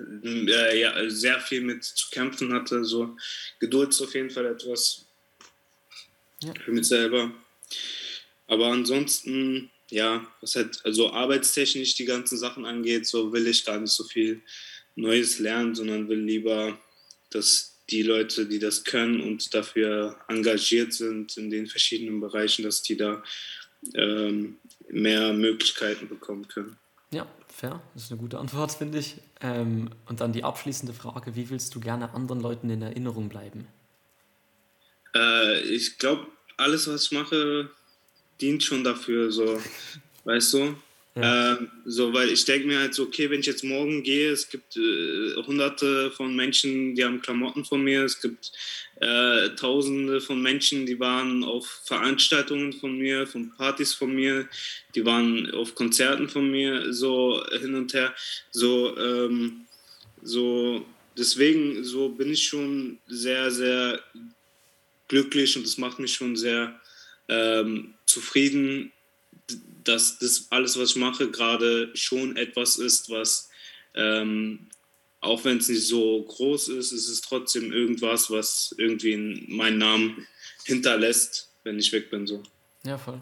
äh, 0.00 0.80
ja, 0.80 1.10
sehr 1.10 1.40
viel 1.40 1.62
mit 1.62 1.82
zu 1.82 2.10
kämpfen 2.10 2.52
hatte. 2.52 2.84
So, 2.84 3.16
Geduld 3.58 3.90
ist 3.90 4.00
auf 4.00 4.14
jeden 4.14 4.30
Fall 4.30 4.46
etwas 4.46 5.06
ja. 6.42 6.52
für 6.64 6.72
mich 6.72 6.86
selber. 6.86 7.32
Aber 8.46 8.68
ansonsten 8.68 9.70
ja, 9.90 10.26
was 10.40 10.54
halt 10.54 10.80
also 10.84 11.12
arbeitstechnisch 11.12 11.94
die 11.94 12.04
ganzen 12.04 12.38
Sachen 12.38 12.66
angeht, 12.66 13.06
so 13.06 13.32
will 13.32 13.46
ich 13.46 13.64
gar 13.64 13.78
nicht 13.78 13.92
so 13.92 14.04
viel 14.04 14.42
Neues 14.96 15.38
lernen, 15.38 15.74
sondern 15.74 16.08
will 16.08 16.20
lieber, 16.20 16.78
dass 17.30 17.78
die 17.90 18.02
Leute, 18.02 18.46
die 18.46 18.58
das 18.58 18.84
können 18.84 19.20
und 19.20 19.54
dafür 19.54 20.18
engagiert 20.28 20.92
sind 20.92 21.36
in 21.36 21.50
den 21.50 21.66
verschiedenen 21.66 22.20
Bereichen, 22.20 22.64
dass 22.64 22.82
die 22.82 22.96
da 22.96 23.22
ähm, 23.94 24.58
mehr 24.90 25.32
Möglichkeiten 25.32 26.08
bekommen 26.08 26.48
können. 26.48 26.76
Ja, 27.10 27.26
fair. 27.48 27.82
Das 27.94 28.04
ist 28.04 28.12
eine 28.12 28.20
gute 28.20 28.38
Antwort, 28.38 28.72
finde 28.72 28.98
ich. 28.98 29.16
Ähm, 29.40 29.90
und 30.06 30.20
dann 30.20 30.32
die 30.32 30.44
abschließende 30.44 30.92
Frage: 30.92 31.34
Wie 31.36 31.48
willst 31.48 31.74
du 31.74 31.80
gerne 31.80 32.12
anderen 32.12 32.40
Leuten 32.40 32.68
in 32.68 32.82
Erinnerung 32.82 33.28
bleiben? 33.28 33.66
Äh, 35.14 35.60
ich 35.60 35.98
glaube, 35.98 36.26
alles, 36.58 36.88
was 36.88 37.04
ich 37.04 37.12
mache, 37.12 37.70
dient 38.40 38.62
schon 38.62 38.84
dafür, 38.84 39.30
so, 39.30 39.60
weißt 40.24 40.52
du? 40.54 40.76
Ja. 41.14 41.56
Ähm, 41.56 41.70
so, 41.84 42.12
weil 42.12 42.28
ich 42.28 42.44
denke 42.44 42.68
mir 42.68 42.78
halt 42.78 42.94
so, 42.94 43.04
okay, 43.04 43.28
wenn 43.28 43.40
ich 43.40 43.46
jetzt 43.46 43.64
morgen 43.64 44.02
gehe, 44.04 44.30
es 44.30 44.48
gibt 44.48 44.76
äh, 44.76 45.34
hunderte 45.44 46.12
von 46.12 46.36
Menschen, 46.36 46.94
die 46.94 47.04
haben 47.04 47.20
Klamotten 47.20 47.64
von 47.64 47.82
mir, 47.82 48.04
es 48.04 48.20
gibt 48.20 48.52
äh, 49.00 49.48
tausende 49.56 50.20
von 50.20 50.40
Menschen, 50.40 50.86
die 50.86 51.00
waren 51.00 51.42
auf 51.42 51.82
Veranstaltungen 51.84 52.72
von 52.72 52.96
mir, 52.96 53.26
von 53.26 53.50
Partys 53.56 53.94
von 53.94 54.14
mir, 54.14 54.48
die 54.94 55.04
waren 55.04 55.50
auf 55.52 55.74
Konzerten 55.74 56.28
von 56.28 56.50
mir, 56.50 56.92
so 56.92 57.44
hin 57.58 57.74
und 57.74 57.92
her, 57.94 58.14
so, 58.52 58.96
ähm, 58.96 59.66
so, 60.22 60.86
deswegen, 61.16 61.82
so 61.82 62.10
bin 62.10 62.30
ich 62.30 62.46
schon 62.46 62.98
sehr, 63.08 63.50
sehr 63.50 64.00
glücklich 65.08 65.56
und 65.56 65.66
das 65.66 65.78
macht 65.78 65.98
mich 65.98 66.14
schon 66.14 66.36
sehr 66.36 66.80
ähm, 67.28 67.94
zufrieden, 68.06 68.92
dass 69.84 70.18
das 70.18 70.46
alles, 70.50 70.78
was 70.78 70.90
ich 70.90 70.96
mache, 70.96 71.30
gerade 71.30 71.90
schon 71.94 72.36
etwas 72.36 72.76
ist, 72.76 73.10
was, 73.10 73.48
ähm, 73.94 74.66
auch 75.20 75.44
wenn 75.44 75.58
es 75.58 75.68
nicht 75.68 75.86
so 75.86 76.22
groß 76.22 76.68
ist, 76.68 76.92
ist 76.92 77.08
es 77.08 77.20
trotzdem 77.22 77.72
irgendwas, 77.72 78.30
was 78.30 78.74
irgendwie 78.78 79.16
meinen 79.48 79.78
Namen 79.78 80.26
hinterlässt, 80.64 81.48
wenn 81.64 81.78
ich 81.78 81.92
weg 81.92 82.10
bin. 82.10 82.26
So. 82.26 82.42
Ja, 82.84 82.98
voll. 82.98 83.20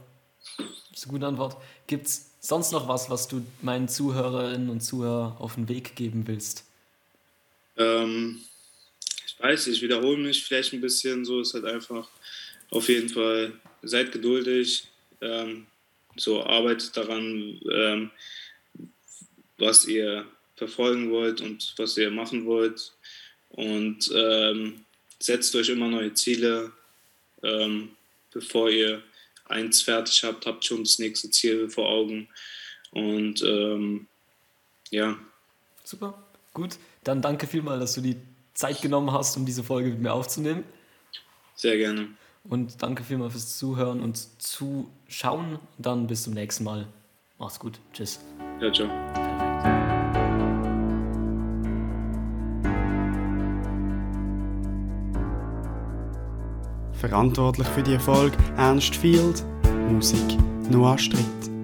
Das 0.57 1.01
ist 1.01 1.05
eine 1.05 1.13
gute 1.13 1.27
Antwort. 1.27 1.57
Gibt 1.87 2.07
es 2.07 2.31
sonst 2.41 2.73
noch 2.73 2.89
was, 2.89 3.11
was 3.11 3.29
du 3.29 3.45
meinen 3.63 3.89
Zuhörerinnen 3.89 4.69
und 4.69 4.81
Zuhörern 4.81 5.37
auf 5.39 5.55
den 5.55 5.69
Weg 5.69 5.97
geben 5.97 6.27
willst? 6.27 6.65
Ähm, 7.77 8.41
ich 9.27 9.39
weiß, 9.39 9.67
ich 9.69 9.83
wiederhole 9.83 10.19
mich 10.19 10.45
vielleicht 10.45 10.73
ein 10.73 10.81
bisschen. 10.81 11.25
So 11.25 11.41
ist 11.41 11.55
halt 11.55 11.65
einfach 11.65 12.09
auf 12.71 12.89
jeden 12.89 13.09
Fall, 13.09 13.53
seid 13.83 14.13
geduldig. 14.13 14.89
Ähm, 15.21 15.67
so 16.17 16.43
arbeitet 16.43 16.97
daran, 16.97 17.61
ähm, 17.71 18.11
was 19.59 19.87
ihr 19.87 20.27
verfolgen 20.57 21.11
wollt 21.11 21.41
und 21.41 21.75
was 21.77 21.97
ihr 21.97 22.11
machen 22.11 22.47
wollt. 22.47 22.93
Und 23.51 24.11
ähm, 24.15 24.85
setzt 25.19 25.55
euch 25.55 25.69
immer 25.69 25.89
neue 25.89 26.15
Ziele. 26.15 26.73
Ähm, 27.43 27.91
bevor 28.33 28.71
ihr 28.71 29.03
eins 29.45 29.83
fertig 29.83 30.25
habt, 30.25 30.47
habt 30.47 30.65
schon 30.65 30.85
das 30.85 30.99
nächste 30.99 31.31
Ziel 31.31 31.69
vor 31.69 31.89
Augen. 31.89 32.29
Und 32.91 33.43
ähm, 33.43 34.07
ja. 34.91 35.19
Super, 35.85 36.23
gut. 36.53 36.77
Dann 37.05 37.23
danke 37.23 37.47
vielmals, 37.47 37.81
dass 37.81 37.95
du 37.95 38.01
die 38.01 38.17
Zeit 38.55 38.81
genommen 38.81 39.13
hast, 39.13 39.37
um 39.37 39.47
diese 39.47 39.63
Folge 39.63 39.91
mit 39.91 40.01
mir 40.01 40.13
aufzunehmen. 40.13 40.65
Sehr 41.55 41.77
gerne. 41.77 42.09
Und 42.49 42.83
danke 42.83 43.03
vielmals 43.03 43.33
fürs 43.33 43.59
Zuhören 43.59 44.01
und 44.01 44.17
Zuschauen. 44.41 45.59
Dann 45.79 46.07
bis 46.07 46.23
zum 46.23 46.35
nächsten 46.35 46.65
Mal. 46.65 46.87
Mach's 47.39 47.59
gut. 47.59 47.81
Tschüss. 47.93 48.21
Ja, 48.61 48.73
ciao. 48.73 48.89
Verantwortlich 56.93 57.67
für 57.69 57.83
die 57.83 57.95
Erfolg 57.95 58.33
Ernst 58.57 58.97
Field, 58.97 59.45
Musik 59.91 60.39
Noah 60.71 60.99
Stritt. 60.99 61.56